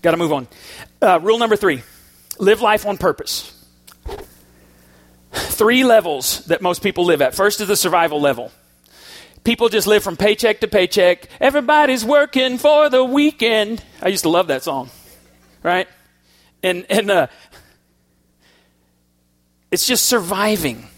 Got 0.00 0.12
to 0.12 0.16
move 0.16 0.32
on. 0.32 0.48
Uh, 1.00 1.20
rule 1.22 1.38
number 1.38 1.56
three 1.56 1.82
live 2.38 2.62
life 2.62 2.86
on 2.86 2.96
purpose. 2.96 3.52
Three 5.32 5.84
levels 5.84 6.46
that 6.46 6.62
most 6.62 6.82
people 6.82 7.04
live 7.04 7.20
at. 7.20 7.34
First 7.34 7.60
is 7.60 7.68
the 7.68 7.76
survival 7.76 8.20
level. 8.20 8.50
People 9.44 9.68
just 9.68 9.86
live 9.86 10.02
from 10.02 10.16
paycheck 10.16 10.60
to 10.60 10.68
paycheck. 10.68 11.28
Everybody's 11.40 12.04
working 12.04 12.56
for 12.56 12.88
the 12.88 13.04
weekend. 13.04 13.82
I 14.02 14.08
used 14.08 14.22
to 14.22 14.30
love 14.30 14.48
that 14.48 14.62
song, 14.62 14.88
right? 15.62 15.86
And 16.62 16.86
and 16.88 17.10
uh, 17.10 17.26
it's 19.70 19.86
just 19.86 20.06
surviving. 20.06 20.88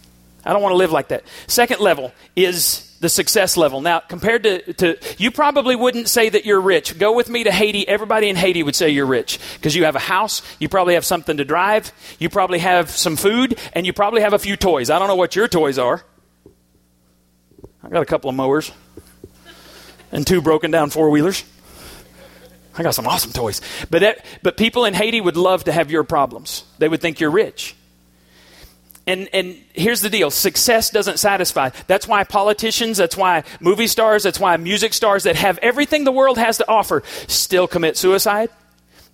I 0.48 0.54
don't 0.54 0.62
want 0.62 0.72
to 0.72 0.78
live 0.78 0.92
like 0.92 1.08
that. 1.08 1.24
Second 1.46 1.80
level 1.80 2.10
is 2.34 2.96
the 3.00 3.10
success 3.10 3.58
level. 3.58 3.82
Now, 3.82 4.00
compared 4.00 4.44
to, 4.44 4.72
to, 4.72 4.98
you 5.18 5.30
probably 5.30 5.76
wouldn't 5.76 6.08
say 6.08 6.30
that 6.30 6.46
you're 6.46 6.60
rich. 6.60 6.98
Go 6.98 7.14
with 7.14 7.28
me 7.28 7.44
to 7.44 7.52
Haiti. 7.52 7.86
Everybody 7.86 8.30
in 8.30 8.36
Haiti 8.36 8.62
would 8.62 8.74
say 8.74 8.88
you're 8.88 9.04
rich 9.04 9.38
because 9.56 9.76
you 9.76 9.84
have 9.84 9.94
a 9.94 10.00
house, 10.00 10.40
you 10.58 10.70
probably 10.70 10.94
have 10.94 11.04
something 11.04 11.36
to 11.36 11.44
drive, 11.44 11.92
you 12.18 12.30
probably 12.30 12.60
have 12.60 12.88
some 12.88 13.16
food, 13.16 13.58
and 13.74 13.84
you 13.84 13.92
probably 13.92 14.22
have 14.22 14.32
a 14.32 14.38
few 14.38 14.56
toys. 14.56 14.88
I 14.88 14.98
don't 14.98 15.06
know 15.06 15.16
what 15.16 15.36
your 15.36 15.48
toys 15.48 15.78
are. 15.78 16.02
I 17.84 17.90
got 17.90 18.00
a 18.00 18.06
couple 18.06 18.30
of 18.30 18.34
mowers 18.34 18.72
and 20.12 20.26
two 20.26 20.40
broken 20.40 20.70
down 20.70 20.88
four 20.88 21.10
wheelers. 21.10 21.44
I 22.74 22.82
got 22.82 22.94
some 22.94 23.06
awesome 23.06 23.32
toys. 23.32 23.60
But, 23.90 24.00
that, 24.00 24.24
but 24.42 24.56
people 24.56 24.86
in 24.86 24.94
Haiti 24.94 25.20
would 25.20 25.36
love 25.36 25.64
to 25.64 25.72
have 25.72 25.90
your 25.90 26.04
problems. 26.04 26.64
They 26.78 26.88
would 26.88 27.02
think 27.02 27.20
you're 27.20 27.30
rich. 27.30 27.74
And, 29.08 29.26
and 29.32 29.56
here's 29.72 30.02
the 30.02 30.10
deal 30.10 30.30
success 30.30 30.90
doesn't 30.90 31.18
satisfy. 31.18 31.70
That's 31.86 32.06
why 32.06 32.24
politicians, 32.24 32.98
that's 32.98 33.16
why 33.16 33.42
movie 33.58 33.86
stars, 33.86 34.22
that's 34.22 34.38
why 34.38 34.54
music 34.58 34.92
stars 34.92 35.22
that 35.22 35.34
have 35.34 35.56
everything 35.58 36.04
the 36.04 36.12
world 36.12 36.36
has 36.36 36.58
to 36.58 36.68
offer 36.68 37.02
still 37.26 37.66
commit 37.66 37.96
suicide. 37.96 38.50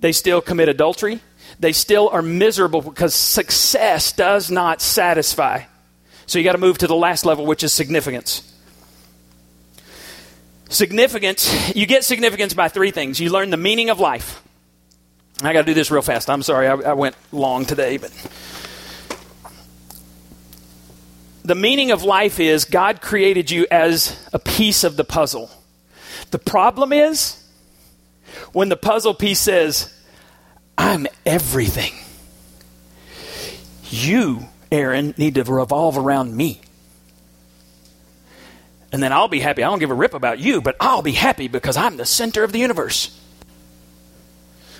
They 0.01 0.11
still 0.11 0.41
commit 0.41 0.69
adultery. 0.69 1.21
They 1.61 1.71
still 1.71 2.09
are 2.09 2.23
miserable 2.23 2.83
because 2.83 3.15
success 3.15 4.11
does 4.11 4.51
not 4.51 4.83
satisfy. 4.83 5.63
So 6.27 6.41
you 6.41 6.45
got 6.45 6.53
to 6.53 6.59
move 6.59 6.79
to 6.79 6.89
the 6.89 6.97
last 6.97 7.25
level, 7.25 7.47
which 7.47 7.63
is 7.63 7.73
significance. 7.73 8.53
Significance, 10.71 11.73
you 11.77 11.87
get 11.87 12.03
significance 12.03 12.53
by 12.53 12.67
three 12.67 12.91
things. 12.91 13.21
You 13.21 13.31
learn 13.31 13.51
the 13.51 13.57
meaning 13.57 13.91
of 13.91 14.01
life. 14.01 14.43
I 15.41 15.53
got 15.53 15.61
to 15.61 15.67
do 15.67 15.75
this 15.75 15.93
real 15.93 16.03
fast. 16.03 16.29
I'm 16.29 16.43
sorry, 16.43 16.67
I, 16.67 16.75
I 16.75 16.93
went 16.95 17.15
long 17.31 17.65
today, 17.65 17.97
but 17.97 18.11
the 21.45 21.55
meaning 21.55 21.91
of 21.91 22.03
life 22.03 22.41
is 22.41 22.65
God 22.65 23.03
created 23.03 23.51
you 23.51 23.67
as 23.71 24.19
a 24.33 24.39
piece 24.39 24.83
of 24.83 24.97
the 24.97 25.05
puzzle. 25.05 25.51
The 26.31 26.39
problem 26.39 26.93
is 26.93 27.41
when 28.53 28.71
the 28.71 28.77
puzzle 28.77 29.15
piece 29.15 29.41
says, 29.41 29.93
I'm 30.77 31.07
everything. 31.27 31.93
You, 33.91 34.49
Aaron, 34.73 35.15
need 35.19 35.35
to 35.35 35.45
revolve 35.45 35.99
around 35.99 36.35
me. 36.35 36.61
And 38.91 39.03
then 39.03 39.13
I'll 39.13 39.29
be 39.29 39.41
happy. 39.41 39.63
I 39.63 39.69
don't 39.69 39.81
give 39.81 39.91
a 39.91 39.95
rip 39.95 40.15
about 40.15 40.39
you, 40.39 40.63
but 40.63 40.77
I'll 40.81 41.03
be 41.03 41.13
happy 41.13 41.49
because 41.49 41.77
I'm 41.77 41.97
the 41.97 42.07
center 42.07 42.43
of 42.43 42.53
the 42.53 42.59
universe. 42.59 43.21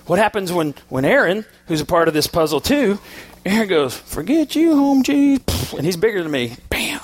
What 0.07 0.19
happens 0.19 0.53
when, 0.53 0.75
when 0.89 1.05
Aaron, 1.05 1.45
who's 1.67 1.81
a 1.81 1.87
part 1.87 2.09
of 2.09 2.15
this 2.15 2.27
puzzle 2.27 2.61
too, 2.61 2.99
Aaron 3.47 3.69
goes, 3.69 3.97
Forget 3.97 4.55
you, 4.55 4.75
home 4.77 5.03
cheese. 5.03 5.41
And 5.73 5.85
he's 5.85 5.97
bigger 5.97 6.23
than 6.23 6.31
me. 6.31 6.57
Bam. 6.69 7.01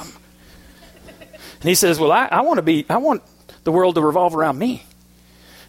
And 1.61 1.69
he 1.69 1.75
says, 1.75 1.99
Well, 1.99 2.13
I, 2.13 2.27
I 2.27 2.43
want 2.43 2.59
to 2.59 2.63
be, 2.63 2.85
I 2.89 2.99
want 2.99 3.23
the 3.65 3.73
world 3.73 3.95
to 3.95 4.01
revolve 4.01 4.35
around 4.35 4.59
me. 4.59 4.85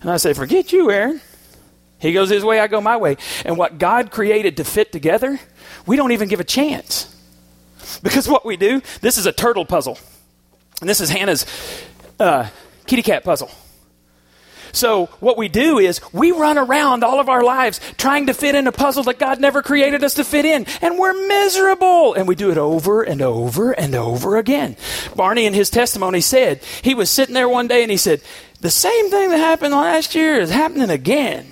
And 0.02 0.10
I 0.10 0.18
say, 0.18 0.34
Forget 0.34 0.74
you, 0.74 0.92
Aaron. 0.92 1.22
He 2.00 2.14
goes 2.14 2.30
his 2.30 2.44
way, 2.44 2.60
I 2.60 2.68
go 2.68 2.82
my 2.82 2.98
way. 2.98 3.18
And 3.46 3.58
what 3.58 3.78
God 3.78 4.10
created 4.12 4.58
to 4.58 4.64
fit 4.64 4.92
together, 4.92 5.40
we 5.86 5.96
don't 5.96 6.12
even 6.12 6.28
give 6.30 6.40
a 6.40 6.46
chance. 6.46 7.08
Because 8.04 8.28
what 8.28 8.46
we 8.46 8.58
do, 8.58 8.82
this 9.02 9.18
is 9.18 9.26
a 9.26 9.32
turtle 9.32 9.66
puzzle. 9.66 10.00
And 10.80 10.90
this 10.90 11.00
is 11.00 11.10
Hannah's 11.10 11.46
uh, 12.20 12.50
kitty 12.88 13.04
cat 13.04 13.24
puzzle. 13.24 13.52
So, 14.74 15.08
what 15.20 15.38
we 15.38 15.48
do 15.48 15.80
is 15.80 16.02
we 16.14 16.32
run 16.32 16.58
around 16.58 17.04
all 17.04 17.20
of 17.20 17.30
our 17.30 17.44
lives 17.44 17.80
trying 17.98 18.28
to 18.28 18.34
fit 18.34 18.56
in 18.56 18.68
a 18.68 18.72
puzzle 18.72 19.04
that 19.04 19.20
God 19.20 19.40
never 19.40 19.62
created 19.62 20.04
us 20.04 20.16
to 20.16 20.24
fit 20.24 20.46
in, 20.46 20.66
and 20.82 20.98
we're 20.98 21.28
miserable. 21.28 22.14
And 22.14 22.28
we 22.28 22.36
do 22.36 22.52
it 22.52 22.58
over 22.58 23.02
and 23.02 23.22
over 23.22 23.72
and 23.72 23.96
over 23.96 24.38
again. 24.38 24.76
Barney, 25.16 25.46
in 25.46 25.54
his 25.54 25.70
testimony, 25.70 26.22
said 26.22 26.62
he 26.82 26.94
was 26.94 27.10
sitting 27.10 27.34
there 27.34 27.50
one 27.50 27.68
day 27.68 27.82
and 27.82 27.92
he 27.92 27.98
said, 27.98 28.22
The 28.60 28.70
same 28.70 29.10
thing 29.10 29.30
that 29.30 29.38
happened 29.38 29.74
last 29.74 30.16
year 30.16 30.40
is 30.40 30.52
happening 30.52 30.90
again. 30.90 31.52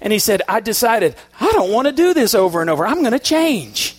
And 0.00 0.12
he 0.12 0.18
said, 0.18 0.42
I 0.48 0.60
decided 0.60 1.16
I 1.40 1.50
don't 1.52 1.72
want 1.72 1.86
to 1.86 1.92
do 1.92 2.14
this 2.14 2.34
over 2.34 2.60
and 2.60 2.70
over. 2.70 2.86
I'm 2.86 3.00
going 3.00 3.12
to 3.12 3.18
change. 3.18 3.97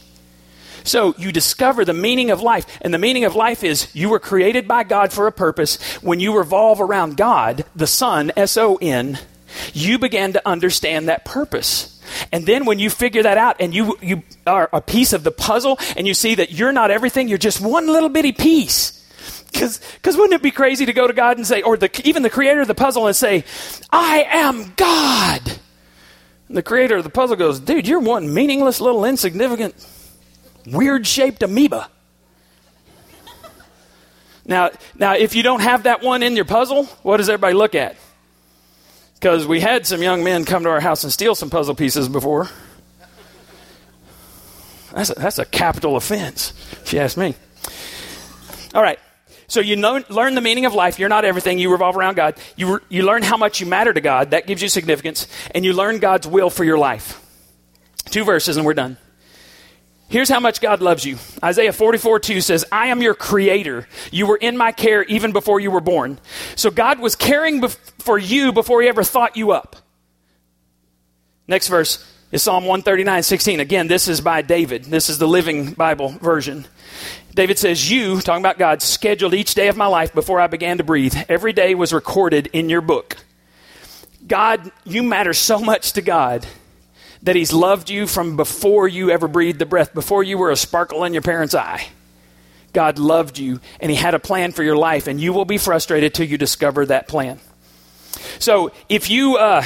So 0.83 1.15
you 1.17 1.31
discover 1.31 1.85
the 1.85 1.93
meaning 1.93 2.31
of 2.31 2.41
life. 2.41 2.65
And 2.81 2.93
the 2.93 2.97
meaning 2.97 3.25
of 3.25 3.35
life 3.35 3.63
is 3.63 3.93
you 3.95 4.09
were 4.09 4.19
created 4.19 4.67
by 4.67 4.83
God 4.83 5.11
for 5.11 5.27
a 5.27 5.31
purpose. 5.31 5.81
When 6.01 6.19
you 6.19 6.37
revolve 6.37 6.81
around 6.81 7.17
God, 7.17 7.65
the 7.75 7.87
Son, 7.87 8.31
S 8.35 8.57
O 8.57 8.77
N, 8.81 9.19
you 9.73 9.99
begin 9.99 10.33
to 10.33 10.47
understand 10.47 11.09
that 11.09 11.25
purpose. 11.25 12.01
And 12.31 12.45
then 12.45 12.65
when 12.65 12.79
you 12.79 12.89
figure 12.89 13.23
that 13.23 13.37
out 13.37 13.57
and 13.59 13.73
you, 13.73 13.97
you 14.01 14.23
are 14.47 14.69
a 14.73 14.81
piece 14.81 15.13
of 15.13 15.23
the 15.23 15.31
puzzle 15.31 15.77
and 15.95 16.07
you 16.07 16.13
see 16.13 16.35
that 16.35 16.51
you're 16.51 16.71
not 16.71 16.91
everything, 16.91 17.27
you're 17.27 17.37
just 17.37 17.61
one 17.61 17.87
little 17.87 18.09
bitty 18.09 18.31
piece. 18.31 18.95
Because 19.51 19.79
wouldn't 20.05 20.33
it 20.33 20.43
be 20.43 20.51
crazy 20.51 20.85
to 20.85 20.93
go 20.93 21.07
to 21.07 21.13
God 21.13 21.37
and 21.37 21.45
say, 21.45 21.61
or 21.61 21.75
the, 21.75 21.89
even 22.03 22.23
the 22.23 22.29
creator 22.29 22.61
of 22.61 22.67
the 22.67 22.75
puzzle 22.75 23.07
and 23.07 23.15
say, 23.15 23.43
I 23.91 24.25
am 24.29 24.73
God? 24.75 25.41
And 26.47 26.57
the 26.57 26.63
creator 26.63 26.97
of 26.97 27.03
the 27.03 27.09
puzzle 27.09 27.35
goes, 27.35 27.59
dude, 27.59 27.87
you're 27.87 27.99
one 27.99 28.33
meaningless 28.33 28.79
little 28.79 29.05
insignificant 29.05 29.75
weird 30.65 31.07
shaped 31.07 31.43
amoeba. 31.43 31.89
Now, 34.45 34.71
now, 34.97 35.13
if 35.13 35.35
you 35.35 35.43
don't 35.43 35.61
have 35.61 35.83
that 35.83 36.01
one 36.01 36.23
in 36.23 36.35
your 36.35 36.45
puzzle, 36.45 36.85
what 37.03 37.17
does 37.17 37.29
everybody 37.29 37.53
look 37.53 37.75
at? 37.75 37.95
Because 39.13 39.45
we 39.45 39.59
had 39.59 39.85
some 39.85 40.01
young 40.01 40.23
men 40.23 40.43
come 40.43 40.63
to 40.63 40.69
our 40.69 40.79
house 40.79 41.03
and 41.03 41.13
steal 41.13 41.35
some 41.35 41.51
puzzle 41.51 41.75
pieces 41.75 42.09
before. 42.09 42.49
That's 44.93 45.11
a, 45.11 45.13
that's 45.13 45.37
a 45.37 45.45
capital 45.45 45.95
offense, 45.95 46.53
if 46.81 46.93
you 46.93 46.99
ask 46.99 47.15
me. 47.15 47.35
All 48.73 48.81
right. 48.81 48.97
So 49.47 49.59
you 49.59 49.75
know, 49.75 50.03
learn 50.09 50.35
the 50.35 50.41
meaning 50.41 50.65
of 50.65 50.73
life. 50.73 50.97
You're 50.99 51.09
not 51.09 51.25
everything. 51.25 51.59
You 51.59 51.71
revolve 51.71 51.95
around 51.95 52.15
God. 52.15 52.35
You, 52.55 52.75
re, 52.75 52.79
you 52.89 53.03
learn 53.03 53.23
how 53.23 53.37
much 53.37 53.59
you 53.59 53.65
matter 53.67 53.93
to 53.93 54.01
God. 54.01 54.31
That 54.31 54.47
gives 54.47 54.61
you 54.61 54.69
significance. 54.69 55.27
And 55.53 55.63
you 55.63 55.73
learn 55.73 55.99
God's 55.99 56.27
will 56.27 56.49
for 56.49 56.63
your 56.63 56.77
life. 56.77 57.19
Two 58.05 58.23
verses 58.23 58.57
and 58.57 58.65
we're 58.65 58.73
done. 58.73 58.97
Here's 60.09 60.29
how 60.29 60.39
much 60.39 60.59
God 60.59 60.81
loves 60.81 61.05
you. 61.05 61.17
Isaiah 61.43 61.71
44 61.71 62.19
2 62.19 62.41
says, 62.41 62.65
I 62.71 62.87
am 62.87 63.01
your 63.01 63.13
creator. 63.13 63.87
You 64.11 64.25
were 64.25 64.37
in 64.37 64.57
my 64.57 64.71
care 64.71 65.03
even 65.03 65.31
before 65.31 65.59
you 65.59 65.69
were 65.69 65.81
born. 65.81 66.19
So 66.55 66.71
God 66.71 66.99
was 66.99 67.15
caring 67.15 67.61
bef- 67.61 67.77
for 67.99 68.17
you 68.17 68.51
before 68.51 68.81
he 68.81 68.87
ever 68.87 69.03
thought 69.03 69.37
you 69.37 69.51
up. 69.51 69.75
Next 71.47 71.67
verse 71.67 72.03
is 72.31 72.41
Psalm 72.41 72.65
139 72.65 73.21
16. 73.21 73.59
Again, 73.59 73.87
this 73.87 74.07
is 74.07 74.19
by 74.19 74.41
David. 74.41 74.85
This 74.85 75.09
is 75.09 75.19
the 75.19 75.27
Living 75.27 75.73
Bible 75.73 76.09
version. 76.09 76.65
David 77.35 77.59
says, 77.59 77.89
You, 77.89 78.19
talking 78.19 78.41
about 78.41 78.57
God, 78.57 78.81
scheduled 78.81 79.35
each 79.35 79.53
day 79.53 79.67
of 79.67 79.77
my 79.77 79.87
life 79.87 80.13
before 80.13 80.39
I 80.39 80.47
began 80.47 80.79
to 80.79 80.83
breathe. 80.83 81.15
Every 81.29 81.53
day 81.53 81.75
was 81.75 81.93
recorded 81.93 82.47
in 82.47 82.67
your 82.67 82.81
book. 82.81 83.15
God, 84.25 84.71
you 84.85 85.03
matter 85.03 85.33
so 85.35 85.59
much 85.59 85.93
to 85.93 86.01
God 86.01 86.47
that 87.23 87.35
He's 87.35 87.53
loved 87.53 87.89
you 87.89 88.07
from 88.07 88.35
before 88.35 88.87
you 88.87 89.09
ever 89.09 89.27
breathed 89.27 89.59
the 89.59 89.65
breath, 89.65 89.93
before 89.93 90.23
you 90.23 90.37
were 90.37 90.51
a 90.51 90.55
sparkle 90.55 91.03
in 91.03 91.13
your 91.13 91.21
parents' 91.21 91.55
eye. 91.55 91.87
God 92.71 92.99
loved 92.99 93.39
you 93.39 93.59
and 93.79 93.89
He 93.89 93.97
had 93.97 94.13
a 94.13 94.19
plan 94.19 94.51
for 94.51 94.63
your 94.63 94.77
life, 94.77 95.07
and 95.07 95.19
you 95.19 95.33
will 95.33 95.45
be 95.45 95.57
frustrated 95.57 96.13
till 96.13 96.27
you 96.27 96.37
discover 96.37 96.85
that 96.85 97.07
plan. 97.07 97.39
So 98.39 98.71
if 98.87 99.09
you. 99.09 99.37
Uh, 99.37 99.63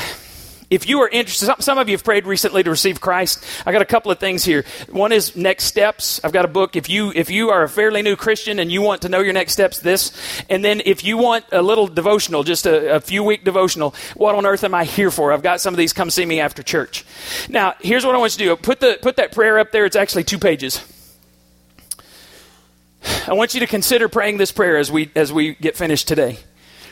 if 0.74 0.90
you 0.90 1.02
are 1.02 1.08
interested, 1.08 1.54
some 1.60 1.78
of 1.78 1.88
you 1.88 1.94
have 1.94 2.04
prayed 2.04 2.26
recently 2.26 2.64
to 2.64 2.70
receive 2.72 3.00
Christ. 3.00 3.46
I 3.64 3.72
got 3.72 3.84
a 3.84 3.86
couple 3.86 4.12
of 4.12 4.18
things 4.18 4.44
here. 4.44 4.66
One 4.90 5.12
is 5.12 5.36
next 5.36 5.66
steps. 5.66 6.20
I've 6.24 6.32
got 6.32 6.46
a 6.46 6.48
book. 6.48 6.76
If 6.76 6.90
you 6.90 7.12
if 7.14 7.30
you 7.30 7.52
are 7.52 7.62
a 7.62 7.70
fairly 7.70 8.02
new 8.02 8.16
Christian 8.16 8.58
and 8.58 8.72
you 8.72 8.82
want 8.82 9.04
to 9.04 9.10
know 9.10 9.20
your 9.20 9.34
next 9.34 9.54
steps, 9.54 9.78
this. 9.78 10.12
And 10.50 10.66
then 10.66 10.82
if 10.84 11.04
you 11.04 11.18
want 11.18 11.46
a 11.52 11.62
little 11.62 11.86
devotional, 11.86 12.42
just 12.42 12.66
a, 12.66 12.96
a 12.96 13.00
few 13.00 13.24
week 13.24 13.44
devotional, 13.44 13.94
what 14.16 14.34
on 14.34 14.48
earth 14.48 14.64
am 14.64 14.74
I 14.74 14.86
here 14.86 15.12
for? 15.12 15.32
I've 15.32 15.44
got 15.44 15.62
some 15.62 15.76
of 15.76 15.78
these. 15.78 15.94
Come 15.94 16.10
see 16.10 16.26
me 16.26 16.40
after 16.40 16.64
church. 16.64 17.06
Now, 17.50 17.76
here's 17.80 18.04
what 18.04 18.16
I 18.16 18.18
want 18.18 18.34
you 18.40 18.50
to 18.50 18.56
do. 18.56 18.62
Put 18.62 18.80
the 18.80 18.98
put 19.00 19.18
that 19.18 19.32
prayer 19.32 19.60
up 19.60 19.72
there. 19.72 19.86
It's 19.86 19.96
actually 19.96 20.24
two 20.24 20.40
pages. 20.40 20.82
I 23.28 23.34
want 23.34 23.54
you 23.54 23.60
to 23.60 23.68
consider 23.68 24.10
praying 24.10 24.38
this 24.38 24.52
prayer 24.52 24.78
as 24.78 24.92
we 24.92 25.12
as 25.16 25.32
we 25.32 25.54
get 25.54 25.78
finished 25.78 26.08
today. 26.08 26.40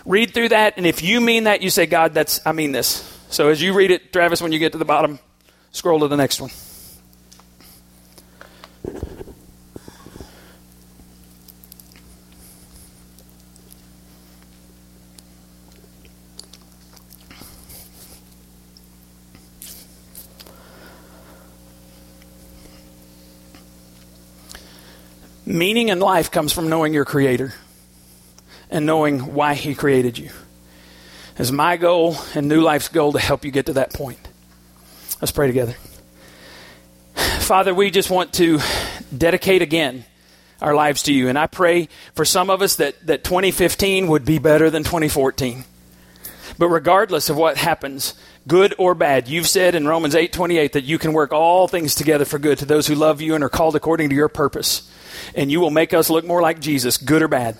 Read 0.05 0.35
through 0.35 0.49
that, 0.49 0.77
and 0.77 0.85
if 0.85 1.01
you 1.01 1.19
mean 1.19 1.45
that, 1.45 1.63
you 1.63 1.71
say, 1.71 1.87
God, 1.87 2.13
that's 2.13 2.45
I 2.45 2.51
mean 2.51 2.73
this. 2.73 3.20
So 3.31 3.47
as 3.47 3.61
you 3.61 3.71
read 3.71 3.91
it, 3.91 4.11
Travis, 4.11 4.41
when 4.41 4.51
you 4.51 4.59
get 4.59 4.73
to 4.73 4.77
the 4.77 4.83
bottom, 4.83 5.17
scroll 5.71 6.01
to 6.01 6.09
the 6.09 6.17
next 6.17 6.41
one. 6.41 6.51
Meaning 25.45 25.87
in 25.87 25.99
life 25.99 26.31
comes 26.31 26.51
from 26.51 26.67
knowing 26.67 26.93
your 26.93 27.05
Creator 27.05 27.53
and 28.69 28.85
knowing 28.85 29.33
why 29.33 29.53
He 29.53 29.73
created 29.73 30.17
you 30.17 30.31
is 31.37 31.51
my 31.51 31.77
goal 31.77 32.17
and 32.35 32.47
New 32.47 32.61
Life's 32.61 32.89
goal 32.89 33.13
to 33.13 33.19
help 33.19 33.45
you 33.45 33.51
get 33.51 33.67
to 33.67 33.73
that 33.73 33.93
point. 33.93 34.19
Let's 35.21 35.31
pray 35.31 35.47
together. 35.47 35.75
Father, 37.39 37.73
we 37.73 37.91
just 37.91 38.09
want 38.09 38.33
to 38.33 38.59
dedicate 39.15 39.61
again 39.61 40.05
our 40.61 40.75
lives 40.75 41.03
to 41.03 41.13
you. 41.13 41.27
And 41.27 41.37
I 41.37 41.47
pray 41.47 41.89
for 42.13 42.23
some 42.23 42.49
of 42.49 42.61
us 42.61 42.75
that, 42.75 43.05
that 43.07 43.23
2015 43.23 44.07
would 44.07 44.25
be 44.25 44.39
better 44.39 44.69
than 44.69 44.83
2014. 44.83 45.65
But 46.57 46.67
regardless 46.67 47.29
of 47.29 47.37
what 47.37 47.57
happens, 47.57 48.13
good 48.47 48.75
or 48.77 48.93
bad, 48.93 49.27
you've 49.27 49.47
said 49.47 49.73
in 49.73 49.87
Romans 49.87 50.13
8:28 50.13 50.73
that 50.73 50.83
you 50.83 50.99
can 50.99 51.13
work 51.13 51.31
all 51.31 51.67
things 51.67 51.95
together 51.95 52.25
for 52.25 52.37
good 52.37 52.59
to 52.59 52.65
those 52.65 52.87
who 52.87 52.95
love 52.95 53.21
you 53.21 53.35
and 53.35 53.43
are 53.43 53.49
called 53.49 53.75
according 53.75 54.09
to 54.09 54.15
your 54.15 54.27
purpose. 54.27 54.89
And 55.33 55.51
you 55.51 55.59
will 55.59 55.71
make 55.71 55.93
us 55.93 56.09
look 56.09 56.25
more 56.25 56.41
like 56.41 56.59
Jesus, 56.59 56.97
good 56.97 57.23
or 57.23 57.27
bad. 57.27 57.57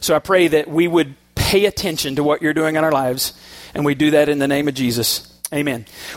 So 0.00 0.14
I 0.14 0.20
pray 0.20 0.48
that 0.48 0.68
we 0.68 0.88
would 0.88 1.14
pay 1.44 1.66
attention 1.66 2.16
to 2.16 2.24
what 2.24 2.40
you're 2.40 2.54
doing 2.54 2.76
in 2.76 2.82
our 2.82 2.90
lives. 2.90 3.34
And 3.74 3.84
we 3.84 3.94
do 3.94 4.12
that 4.12 4.28
in 4.30 4.38
the 4.38 4.48
name 4.48 4.66
of 4.66 4.74
Jesus. 4.74 5.30
Amen. 5.52 5.84